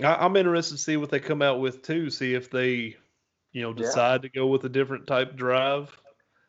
I, 0.04 0.16
I'm 0.16 0.36
interested 0.36 0.76
to 0.76 0.82
see 0.82 0.98
what 0.98 1.10
they 1.10 1.20
come 1.20 1.42
out 1.42 1.60
with 1.60 1.82
too. 1.82 2.10
See 2.10 2.34
if 2.34 2.50
they, 2.50 2.96
you 3.52 3.62
know, 3.62 3.70
Yeah. 3.70 3.76
decide 3.76 4.22
to 4.24 4.30
go 4.30 4.48
with 4.48 4.64
a 4.64 4.70
different 4.70 5.08
type 5.08 5.36
drive 5.36 5.96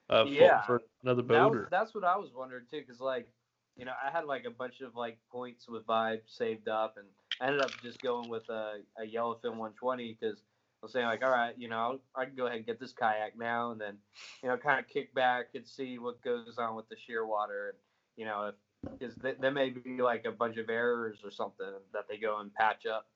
uh, 0.09 0.25
for, 0.25 0.31
Yeah. 0.31 0.63
for 0.63 0.83
another 1.03 1.23
That 1.23 1.29
boat. 1.29 1.53
was, 1.53 1.67
that's 1.71 1.95
what 1.95 2.05
I 2.05 2.17
was 2.17 2.31
wondering 2.35 2.65
too, 2.71 2.81
because 2.81 3.01
like, 3.01 3.29
you 3.77 3.85
know, 3.85 3.93
I 4.05 4.11
had 4.11 4.25
like 4.25 4.45
a 4.45 4.51
bunch 4.51 4.81
of 4.81 4.95
like 4.95 5.19
points 5.31 5.69
with 5.69 5.87
Vibe 5.87 6.21
saved 6.27 6.69
up, 6.69 6.97
and 6.99 7.07
I 7.41 7.47
ended 7.47 7.63
up 7.63 7.71
just 7.83 8.03
going 8.03 8.29
with 8.29 8.49
a, 8.51 8.81
a 8.99 9.03
Yellowfin 9.03 9.57
120 9.57 10.19
because 10.21 10.39
I 10.83 10.87
was 10.87 10.93
saying 10.93 11.07
like, 11.07 11.25
all 11.25 11.31
right, 11.31 11.55
you 11.57 11.69
know, 11.69 11.99
I'll, 12.15 12.25
can 12.25 12.35
go 12.35 12.47
ahead 12.47 12.59
and 12.59 12.67
get 12.67 12.79
this 12.79 12.93
kayak 12.93 13.39
now, 13.39 13.71
and 13.71 13.81
then, 13.81 13.97
you 14.43 14.49
know, 14.49 14.57
kind 14.59 14.79
of 14.79 14.89
kick 14.89 15.15
back 15.15 15.47
and 15.55 15.67
see 15.67 15.99
what 15.99 16.21
goes 16.23 16.59
on 16.59 16.75
with 16.75 16.89
the 16.89 16.97
Shearwater, 16.97 17.71
and 17.71 17.79
you 18.17 18.27
know, 18.27 18.49
if 18.49 18.55
because 18.99 19.15
th- 19.17 19.37
there 19.41 19.51
may 19.51 19.71
be 19.71 20.03
like 20.03 20.25
a 20.25 20.33
bunch 20.33 20.57
of 20.57 20.69
errors 20.69 21.19
or 21.25 21.31
something 21.31 21.67
that 21.93 22.07
they 22.09 22.17
go 22.17 22.41
and 22.41 22.53
patch 22.55 22.87
up, 22.87 23.07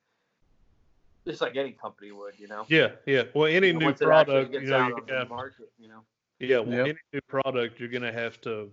just 1.27 1.41
like 1.41 1.57
any 1.57 1.73
company 1.73 2.13
would, 2.13 2.35
you 2.39 2.49
know. 2.49 2.67
yeah, 2.69 2.93
yeah. 3.07 3.25
Well, 3.35 3.47
any 3.47 3.69
You 3.69 3.73
know, 3.75 3.79
new 3.81 3.85
once 3.87 4.01
it 4.01 4.09
actually 4.09 4.35
product, 4.35 4.53
gets 4.53 4.65
you 4.65 4.71
know, 4.71 4.77
out 4.79 4.89
you 4.89 4.95
on 4.97 5.07
the 5.07 5.15
have 5.15 5.29
market, 5.29 5.73
you 5.79 5.89
know. 5.89 6.05
Yeah, 6.39 6.59
well, 6.59 6.73
Yep. 6.73 6.87
any 6.89 6.99
new 7.13 7.21
product, 7.29 7.81
you're 7.81 7.89
gonna 7.89 8.13
have 8.13 8.41
to, 8.43 8.71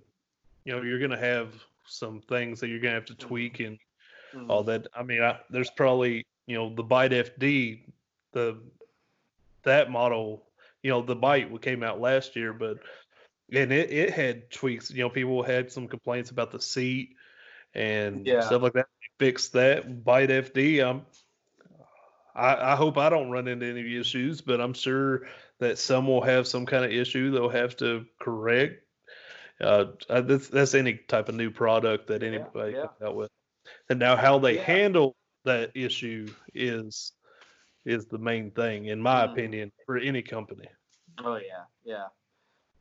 you 0.65 0.75
know, 0.75 0.81
you're 0.81 0.99
gonna 0.99 1.17
have 1.17 1.53
some 1.85 2.21
things 2.21 2.59
that 2.59 2.67
you're 2.67 2.79
gonna 2.79 2.95
have 2.95 3.05
to 3.05 3.15
tweak 3.15 3.59
and 3.59 3.77
Mhm. 4.33 4.49
all 4.49 4.63
that. 4.63 4.87
I 4.93 5.03
mean, 5.03 5.21
I, 5.21 5.39
there's 5.49 5.69
probably, 5.71 6.25
you 6.47 6.55
know, 6.55 6.73
the 6.73 6.83
Bite 6.83 7.11
FD, 7.11 7.81
the 8.33 8.57
that 9.63 9.91
model, 9.91 10.43
you 10.81 10.89
know, 10.89 11.01
the 11.01 11.15
Bite 11.15 11.61
came 11.61 11.83
out 11.83 12.01
last 12.01 12.35
year, 12.35 12.51
but 12.53 12.79
and 13.53 13.71
it, 13.71 13.91
it 13.91 14.11
had 14.11 14.49
tweaks. 14.49 14.89
You 14.91 15.03
know, 15.03 15.09
people 15.09 15.43
had 15.43 15.71
some 15.71 15.87
complaints 15.87 16.31
about 16.31 16.51
the 16.51 16.59
seat 16.61 17.15
and 17.73 18.25
Yeah. 18.25 18.41
stuff 18.41 18.61
like 18.61 18.73
that. 18.73 18.87
They 19.19 19.25
fixed 19.25 19.53
that 19.53 20.03
Bite 20.03 20.29
FD. 20.29 20.81
Um, 20.81 21.05
I, 22.35 22.73
I 22.73 22.75
hope 22.75 22.97
I 22.97 23.09
don't 23.09 23.31
run 23.31 23.47
into 23.47 23.65
any 23.65 23.97
issues, 23.97 24.41
but 24.41 24.61
I'm 24.61 24.73
sure 24.73 25.27
that 25.59 25.77
some 25.77 26.07
will 26.07 26.21
have 26.21 26.47
some 26.47 26.65
kind 26.65 26.85
of 26.85 26.91
issue 26.91 27.31
they'll 27.31 27.49
have 27.49 27.75
to 27.77 28.05
correct. 28.19 28.83
Uh, 29.59 29.85
that's, 30.09 30.47
that's 30.47 30.73
any 30.73 30.95
type 30.95 31.29
of 31.29 31.35
new 31.35 31.51
product 31.51 32.07
that 32.07 32.23
anybody 32.23 32.73
yeah. 32.73 32.81
comes 32.87 33.01
out 33.03 33.15
with. 33.15 33.29
And 33.89 33.99
now 33.99 34.15
how 34.15 34.39
they 34.39 34.55
Yeah. 34.55 34.63
handle 34.63 35.15
that 35.45 35.71
issue 35.75 36.27
is 36.53 37.13
is 37.83 38.05
the 38.05 38.17
main 38.17 38.51
thing, 38.51 38.85
in 38.85 39.01
my 39.01 39.25
Mhm. 39.25 39.31
opinion, 39.31 39.71
for 39.85 39.97
any 39.97 40.21
company. 40.21 40.67
Oh 41.23 41.37
yeah, 41.37 41.65
yeah, 41.83 42.07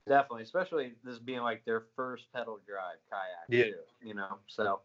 definitely. 0.07 0.43
Especially 0.43 0.95
this 1.03 1.19
being 1.19 1.41
like 1.41 1.65
their 1.65 1.87
first 1.97 2.31
pedal 2.33 2.61
drive 2.67 2.99
kayak 3.11 3.49
Yeah. 3.49 3.65
too. 3.65 4.07
You 4.07 4.15
know, 4.15 4.39
so 4.47 4.81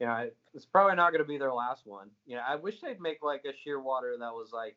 you 0.00 0.06
know 0.06 0.30
it's 0.54 0.66
probably 0.66 0.96
not 0.96 1.12
going 1.12 1.22
to 1.22 1.28
be 1.28 1.38
their 1.38 1.52
last 1.52 1.86
one. 1.86 2.10
You 2.26 2.36
know, 2.36 2.42
I 2.46 2.56
wish 2.56 2.80
they'd 2.80 3.00
make 3.00 3.22
like 3.22 3.44
a 3.44 3.68
Shearwater 3.68 4.18
that 4.18 4.32
was 4.32 4.50
like 4.52 4.76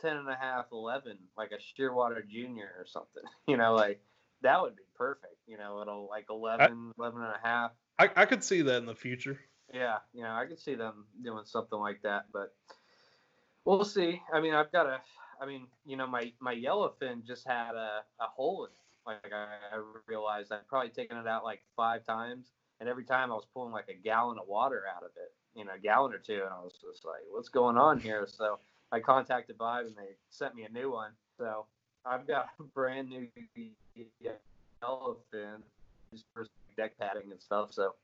10 0.00 0.16
and 0.16 0.28
a 0.28 0.34
half, 0.34 0.66
11, 0.72 1.16
like 1.36 1.52
a 1.52 1.80
Shearwater 1.80 2.26
Junior 2.28 2.70
or 2.78 2.86
something. 2.86 3.22
You 3.46 3.56
know, 3.56 3.74
like 3.74 4.00
that 4.42 4.60
would 4.62 4.76
be 4.76 4.82
perfect. 4.96 5.36
You 5.46 5.58
know, 5.58 5.80
it'll 5.80 6.08
like 6.08 6.26
11, 6.30 6.92
11 6.98 7.20
and 7.20 7.30
a 7.30 7.46
half. 7.46 7.72
I, 7.98 8.10
I 8.16 8.24
could 8.26 8.42
see 8.42 8.62
that 8.62 8.76
in 8.76 8.86
the 8.86 8.94
future. 8.94 9.38
Yeah, 9.72 9.98
you 10.12 10.22
know, 10.22 10.30
I 10.30 10.46
could 10.46 10.60
see 10.60 10.74
them 10.74 11.06
doing 11.22 11.44
something 11.44 11.78
like 11.78 12.02
that, 12.02 12.26
but 12.32 12.54
we'll 13.64 13.84
see. 13.84 14.20
I 14.32 14.40
mean, 14.40 14.54
I've 14.54 14.70
got 14.70 14.86
a, 14.86 15.00
I 15.40 15.46
mean, 15.46 15.66
you 15.84 15.96
know, 15.96 16.06
my 16.06 16.32
my 16.40 16.54
yellowfin 16.54 17.24
just 17.24 17.46
had 17.46 17.74
a, 17.74 18.02
a 18.20 18.26
hole 18.26 18.64
in 18.64 18.70
it. 18.70 18.76
Like 19.06 19.32
I, 19.32 19.76
I 19.76 19.82
realized 20.06 20.52
I'd 20.52 20.68
probably 20.68 20.90
taken 20.90 21.16
it 21.16 21.26
out 21.26 21.42
like 21.44 21.62
five 21.76 22.04
times, 22.04 22.52
and 22.82 22.88
every 22.88 23.04
time 23.04 23.30
I 23.30 23.34
was 23.36 23.46
pulling 23.54 23.70
like 23.70 23.88
a 23.88 23.94
gallon 23.94 24.38
of 24.40 24.48
water 24.48 24.82
out 24.92 25.04
of 25.04 25.10
it, 25.14 25.32
you 25.54 25.64
know, 25.64 25.70
a 25.76 25.78
gallon 25.78 26.12
or 26.12 26.18
two, 26.18 26.40
and 26.42 26.52
I 26.52 26.60
was 26.64 26.72
just 26.72 27.04
like, 27.04 27.20
what's 27.30 27.48
going 27.48 27.78
on 27.78 28.00
here? 28.00 28.26
So 28.26 28.58
I 28.90 28.98
contacted 28.98 29.56
Vibe, 29.56 29.86
and 29.86 29.94
they 29.96 30.16
sent 30.30 30.56
me 30.56 30.64
a 30.64 30.68
new 30.68 30.90
one. 30.90 31.12
So 31.38 31.66
I've 32.04 32.26
got 32.26 32.48
a 32.58 32.62
brand 32.74 33.08
new 33.08 33.28
yellowfin, 34.82 35.62
just 36.12 36.24
for 36.34 36.44
deck 36.76 36.98
padding 36.98 37.30
and 37.30 37.40
stuff. 37.40 37.72
So 37.72 37.94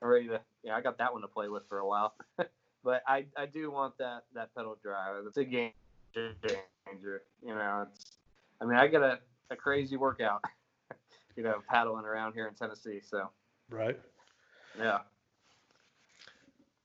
I'm 0.00 0.08
ready 0.08 0.28
to 0.28 0.40
yeah, 0.64 0.76
I 0.76 0.80
got 0.80 0.96
that 0.96 1.12
one 1.12 1.20
to 1.20 1.28
play 1.28 1.50
with 1.50 1.68
for 1.68 1.80
a 1.80 1.86
while. 1.86 2.14
but 2.82 3.02
I, 3.06 3.26
I 3.36 3.44
do 3.44 3.70
want 3.70 3.98
that 3.98 4.24
that 4.34 4.54
pedal 4.54 4.78
drive. 4.82 5.26
It's 5.26 5.36
a 5.36 5.44
game 5.44 5.72
changer. 6.14 7.22
You 7.44 7.54
know, 7.54 7.86
it's 7.92 8.16
I 8.62 8.64
mean 8.64 8.78
I 8.78 8.86
got 8.86 9.02
a, 9.02 9.18
a 9.50 9.56
crazy 9.56 9.98
workout, 9.98 10.42
you 11.36 11.42
know, 11.42 11.60
paddling 11.68 12.06
around 12.06 12.32
here 12.32 12.46
in 12.46 12.54
Tennessee. 12.54 13.00
So 13.02 13.28
Right. 13.72 13.98
Yeah. 14.78 14.98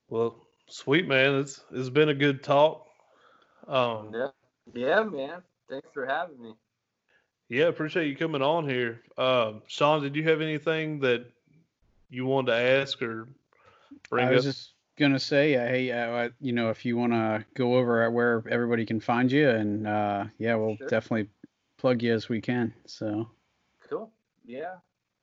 Well, 0.08 0.36
sweet 0.68 1.06
man. 1.06 1.36
It's 1.36 1.64
it's 1.72 1.90
been 1.90 2.08
a 2.08 2.14
good 2.14 2.42
talk. 2.42 2.86
Um, 3.66 4.10
Yeah. 4.14 4.28
Yeah, 4.74 5.02
man. 5.02 5.42
Thanks 5.68 5.88
for 5.92 6.06
having 6.06 6.40
me. 6.40 6.54
yeah, 7.48 7.66
appreciate 7.66 8.08
you 8.08 8.16
coming 8.16 8.42
on 8.42 8.68
here. 8.68 9.02
Um, 9.16 9.62
Sean, 9.66 10.02
did 10.02 10.14
you 10.16 10.22
have 10.24 10.40
anything 10.40 11.00
that 11.00 11.26
you 12.10 12.26
wanted 12.26 12.52
to 12.52 12.58
ask 12.58 13.00
or 13.02 13.28
bring 14.10 14.26
I 14.26 14.28
up? 14.28 14.34
was 14.34 14.44
just 14.44 14.72
gonna 14.98 15.18
say, 15.18 15.54
uh, 15.56 15.66
hey, 15.66 15.90
uh, 15.90 16.28
you 16.40 16.52
know, 16.52 16.70
if 16.70 16.84
you 16.84 16.96
want 16.96 17.12
to 17.12 17.44
go 17.54 17.76
over 17.76 18.02
at 18.02 18.12
where 18.12 18.42
everybody 18.50 18.84
can 18.84 19.00
find 19.00 19.30
you, 19.30 19.48
and 19.48 19.86
uh, 19.86 20.24
yeah, 20.38 20.54
we'll 20.54 20.76
Sure. 20.76 20.88
definitely 20.88 21.28
plug 21.78 22.02
you 22.02 22.12
as 22.12 22.28
we 22.28 22.40
can. 22.40 22.72
So 22.86 23.28
Cool. 23.88 24.10
Yeah. 24.44 24.76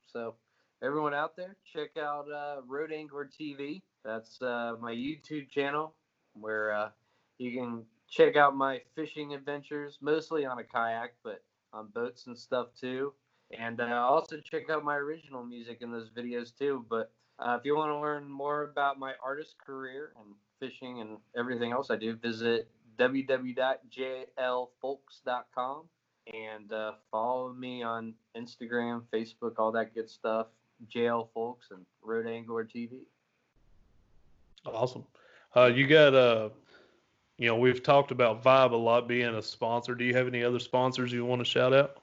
So 0.07 0.35
everyone 0.81 1.13
out 1.13 1.35
there, 1.35 1.55
check 1.71 1.91
out 1.97 2.25
uh, 2.31 2.61
Road 2.67 2.91
Angler 2.91 3.29
TV. 3.39 3.81
That's 4.03 4.41
uh, 4.41 4.73
my 4.81 4.93
YouTube 4.93 5.49
channel 5.49 5.93
where 6.33 6.73
uh, 6.73 6.89
you 7.37 7.57
can 7.57 7.83
check 8.09 8.35
out 8.35 8.55
my 8.55 8.81
fishing 8.95 9.33
adventures, 9.33 9.97
mostly 10.01 10.45
on 10.45 10.59
a 10.59 10.63
kayak, 10.63 11.13
but 11.23 11.43
on 11.73 11.87
boats 11.93 12.27
and 12.27 12.37
stuff 12.37 12.67
too. 12.79 13.13
And 13.57 13.79
uh, 13.79 14.05
also 14.07 14.37
check 14.39 14.69
out 14.69 14.83
my 14.83 14.95
original 14.95 15.43
music 15.43 15.79
in 15.81 15.91
those 15.91 16.09
videos 16.09 16.55
too. 16.57 16.85
But 16.89 17.11
uh, 17.39 17.57
if 17.59 17.65
you 17.65 17.75
want 17.75 17.91
to 17.91 17.99
learn 17.99 18.29
more 18.29 18.63
about 18.63 18.99
my 18.99 19.13
artist 19.23 19.55
career 19.65 20.11
and 20.17 20.35
fishing 20.59 21.01
and 21.01 21.17
everything 21.37 21.71
else 21.71 21.91
I 21.91 21.95
do, 21.95 22.15
visit 22.15 22.67
www.jlfulks.com 22.97 25.83
and 26.33 26.73
uh, 26.73 26.93
follow 27.11 27.53
me 27.53 27.83
on 27.83 28.15
Instagram, 28.35 29.03
Facebook, 29.13 29.59
all 29.59 29.71
that 29.73 29.93
good 29.93 30.09
stuff. 30.09 30.47
JL 30.95 31.27
Fulks 31.35 31.71
and 31.71 31.85
Road 32.03 32.27
Angler 32.27 32.65
TV. 32.65 32.99
Awesome. 34.65 35.05
Uh, 35.55 35.65
you 35.65 35.87
got 35.87 36.13
uh, 36.13 36.49
you 37.37 37.47
know, 37.47 37.57
we've 37.57 37.83
talked 37.83 38.11
about 38.11 38.43
Vibe 38.43 38.71
a 38.71 38.77
lot 38.77 39.07
being 39.07 39.35
a 39.35 39.41
sponsor. 39.41 39.93
Do 39.95 40.05
you 40.05 40.13
have 40.13 40.27
any 40.27 40.43
other 40.43 40.59
sponsors 40.59 41.11
you 41.11 41.25
want 41.25 41.39
to 41.39 41.45
shout 41.45 41.73
out? 41.73 41.97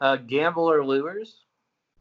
Uh, 0.00 0.16
Gambler 0.16 0.84
Lures. 0.84 1.44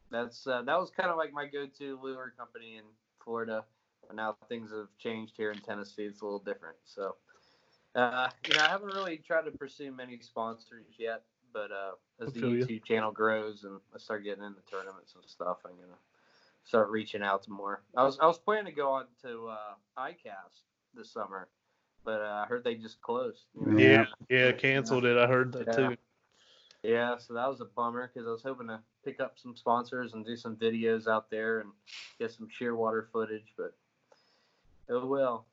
That's 0.10 0.46
uh, 0.46 0.62
that 0.64 0.78
was 0.78 0.90
kind 0.90 1.10
of 1.10 1.18
like 1.18 1.32
my 1.32 1.46
go-to 1.46 1.98
lure 2.04 2.34
company 2.38 2.76
in 2.78 2.84
Florida. 3.24 3.64
But 4.06 4.18
now 4.18 4.36
things 4.50 4.72
have 4.72 4.88
changed 4.98 5.34
here 5.38 5.52
in 5.52 5.60
Tennessee. 5.60 6.04
It's 6.04 6.22
a 6.22 6.26
little 6.26 6.40
different. 6.40 6.76
So, 6.84 7.16
uh, 7.96 8.28
you 8.46 8.56
know, 8.56 8.64
I 8.66 8.68
haven't 8.68 8.94
really 8.94 9.18
tried 9.18 9.44
to 9.44 9.52
pursue 9.52 9.92
many 9.92 10.20
sponsors 10.20 10.88
yet. 11.00 11.24
But 11.54 11.72
uh, 11.72 11.92
as 12.22 12.30
I 12.30 12.32
the 12.32 12.40
feel 12.40 12.56
ya. 12.56 12.66
YouTube 12.66 12.86
channel 12.86 13.12
grows 13.12 13.64
and 13.64 13.80
I 13.94 13.98
start 13.98 14.24
getting 14.24 14.44
into 14.44 14.62
tournaments 14.70 15.16
and 15.16 15.24
stuff, 15.26 15.58
I'm 15.66 15.72
gonna 15.72 15.98
start 16.64 16.90
reaching 16.90 17.22
out 17.22 17.44
to 17.44 17.52
more. 17.52 17.82
I 17.96 18.04
was 18.04 18.18
I 18.20 18.28
was 18.28 18.38
planning 18.38 18.66
to 18.66 18.72
go 18.72 18.92
on 18.92 19.06
to 19.24 19.48
uh, 19.50 19.74
ICAST 19.98 20.64
this 20.96 21.12
summer, 21.12 21.48
but 22.04 22.22
uh, 22.22 22.44
I 22.44 22.46
heard 22.48 22.64
they 22.64 22.76
just 22.76 23.02
closed. 23.02 23.46
you 23.60 23.66
know? 23.68 23.78
Yeah, 23.78 24.06
yeah, 24.30 24.52
canceled 24.52 25.06
it. 25.06 25.18
I 25.18 25.28
heard 25.28 25.52
that 25.54 25.68
Yeah. 25.68 25.90
too. 25.90 25.98
Yeah, 26.84 27.18
so 27.20 27.36
that 27.36 27.48
was 27.48 27.62
a 27.62 27.66
bummer 27.66 28.10
because 28.12 28.28
I 28.28 28.32
was 28.32 28.42
hoping 28.42 28.68
to 28.68 28.80
pick 29.06 29.20
up 29.20 29.38
some 29.38 29.56
sponsors 29.56 30.14
and 30.14 30.26
do 30.26 30.36
some 30.36 30.56
videos 30.56 31.08
out 31.08 31.30
there 31.30 31.60
and 31.60 31.70
get 32.18 32.32
some 32.32 32.48
shearwater 32.48 33.06
footage, 33.12 33.54
but 33.56 33.76
oh 34.90 35.06
well. 35.06 35.46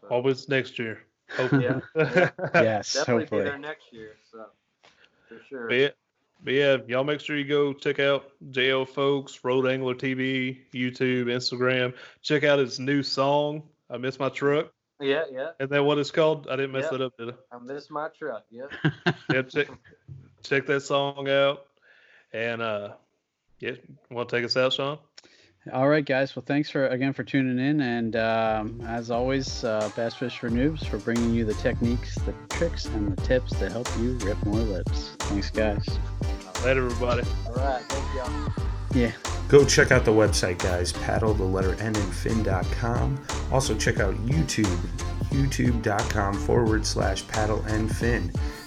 So, 0.00 0.08
Always 0.08 0.48
next 0.48 0.76
year. 0.80 1.04
Hope. 1.36 1.52
yeah, 1.52 1.80
yes, 2.54 2.92
definitely 2.92 3.22
hopefully. 3.22 3.40
be 3.42 3.44
there 3.44 3.58
next 3.58 3.92
year. 3.92 4.16
So 4.30 4.46
for 5.38 5.44
sure. 5.48 5.68
But 5.68 5.74
yeah, 5.76 5.88
but 6.44 6.54
yeah, 6.54 6.76
y'all 6.88 7.04
make 7.04 7.20
sure 7.20 7.36
you 7.36 7.44
go 7.44 7.72
check 7.72 7.98
out 8.00 8.30
JL 8.50 8.88
Fulks, 8.88 9.44
Road 9.44 9.66
Angler 9.66 9.94
TV, 9.94 10.58
YouTube, 10.72 11.26
Instagram. 11.26 11.94
Check 12.22 12.44
out 12.44 12.58
his 12.58 12.78
new 12.80 13.02
song, 13.02 13.62
I 13.90 13.96
Miss 13.98 14.18
My 14.18 14.28
Truck. 14.28 14.72
Yeah, 15.00 15.24
yeah. 15.32 15.50
Is 15.58 15.68
that 15.70 15.84
what 15.84 15.98
it's 15.98 16.10
called? 16.10 16.46
I 16.48 16.56
didn't 16.56 16.72
mess 16.72 16.84
Yeah. 16.90 16.98
that 16.98 17.04
up, 17.04 17.16
did 17.18 17.30
I? 17.30 17.56
I 17.56 17.58
miss 17.58 17.90
my 17.90 18.08
truck. 18.16 18.44
Yep. 18.50 18.72
Yeah, 19.32 19.42
check, 19.42 19.68
check 20.42 20.66
that 20.66 20.80
song 20.82 21.28
out. 21.28 21.66
And 22.32 22.62
uh 22.62 22.92
yeah, 23.58 23.72
want 24.10 24.28
to 24.28 24.36
take 24.36 24.44
us 24.44 24.56
out, 24.56 24.72
Sean? 24.72 24.98
All 25.70 25.88
right, 25.88 26.04
guys. 26.04 26.34
Well, 26.34 26.42
thanks 26.44 26.70
for 26.70 26.88
again 26.88 27.12
for 27.12 27.22
tuning 27.22 27.64
in, 27.64 27.80
and 27.80 28.16
um, 28.16 28.80
as 28.84 29.12
always, 29.12 29.62
uh, 29.62 29.88
Bass 29.94 30.14
Fish 30.14 30.36
for 30.38 30.50
Noobs 30.50 30.84
for 30.84 30.98
bringing 30.98 31.32
you 31.32 31.44
the 31.44 31.54
techniques, 31.54 32.16
the 32.16 32.34
tricks, 32.48 32.86
and 32.86 33.16
the 33.16 33.22
tips 33.22 33.56
to 33.60 33.70
help 33.70 33.88
you 33.98 34.14
rip 34.22 34.44
more 34.44 34.58
lips. 34.58 35.14
Thanks, 35.20 35.50
guys. 35.50 35.86
Later, 36.64 36.86
everybody. 36.86 37.22
All 37.46 37.54
right. 37.54 37.82
Thank 37.82 38.14
y'all. 38.16 38.52
Yeah. 38.92 39.12
Go 39.48 39.64
check 39.64 39.92
out 39.92 40.04
the 40.04 40.10
website, 40.12 40.58
guys. 40.58 40.92
Paddle 40.92 41.34
the 41.34 41.44
letter 41.44 41.74
N 41.74 41.94
and 41.94 42.14
fin.com. 42.14 43.24
Also, 43.52 43.76
check 43.76 44.00
out 44.00 44.14
YouTube, 44.26 44.64
youtube.com 45.30 46.34
forward 46.34 46.84
slash 46.84 47.26
paddle 47.28 47.62
and 47.68 47.94
fin. 47.94 48.32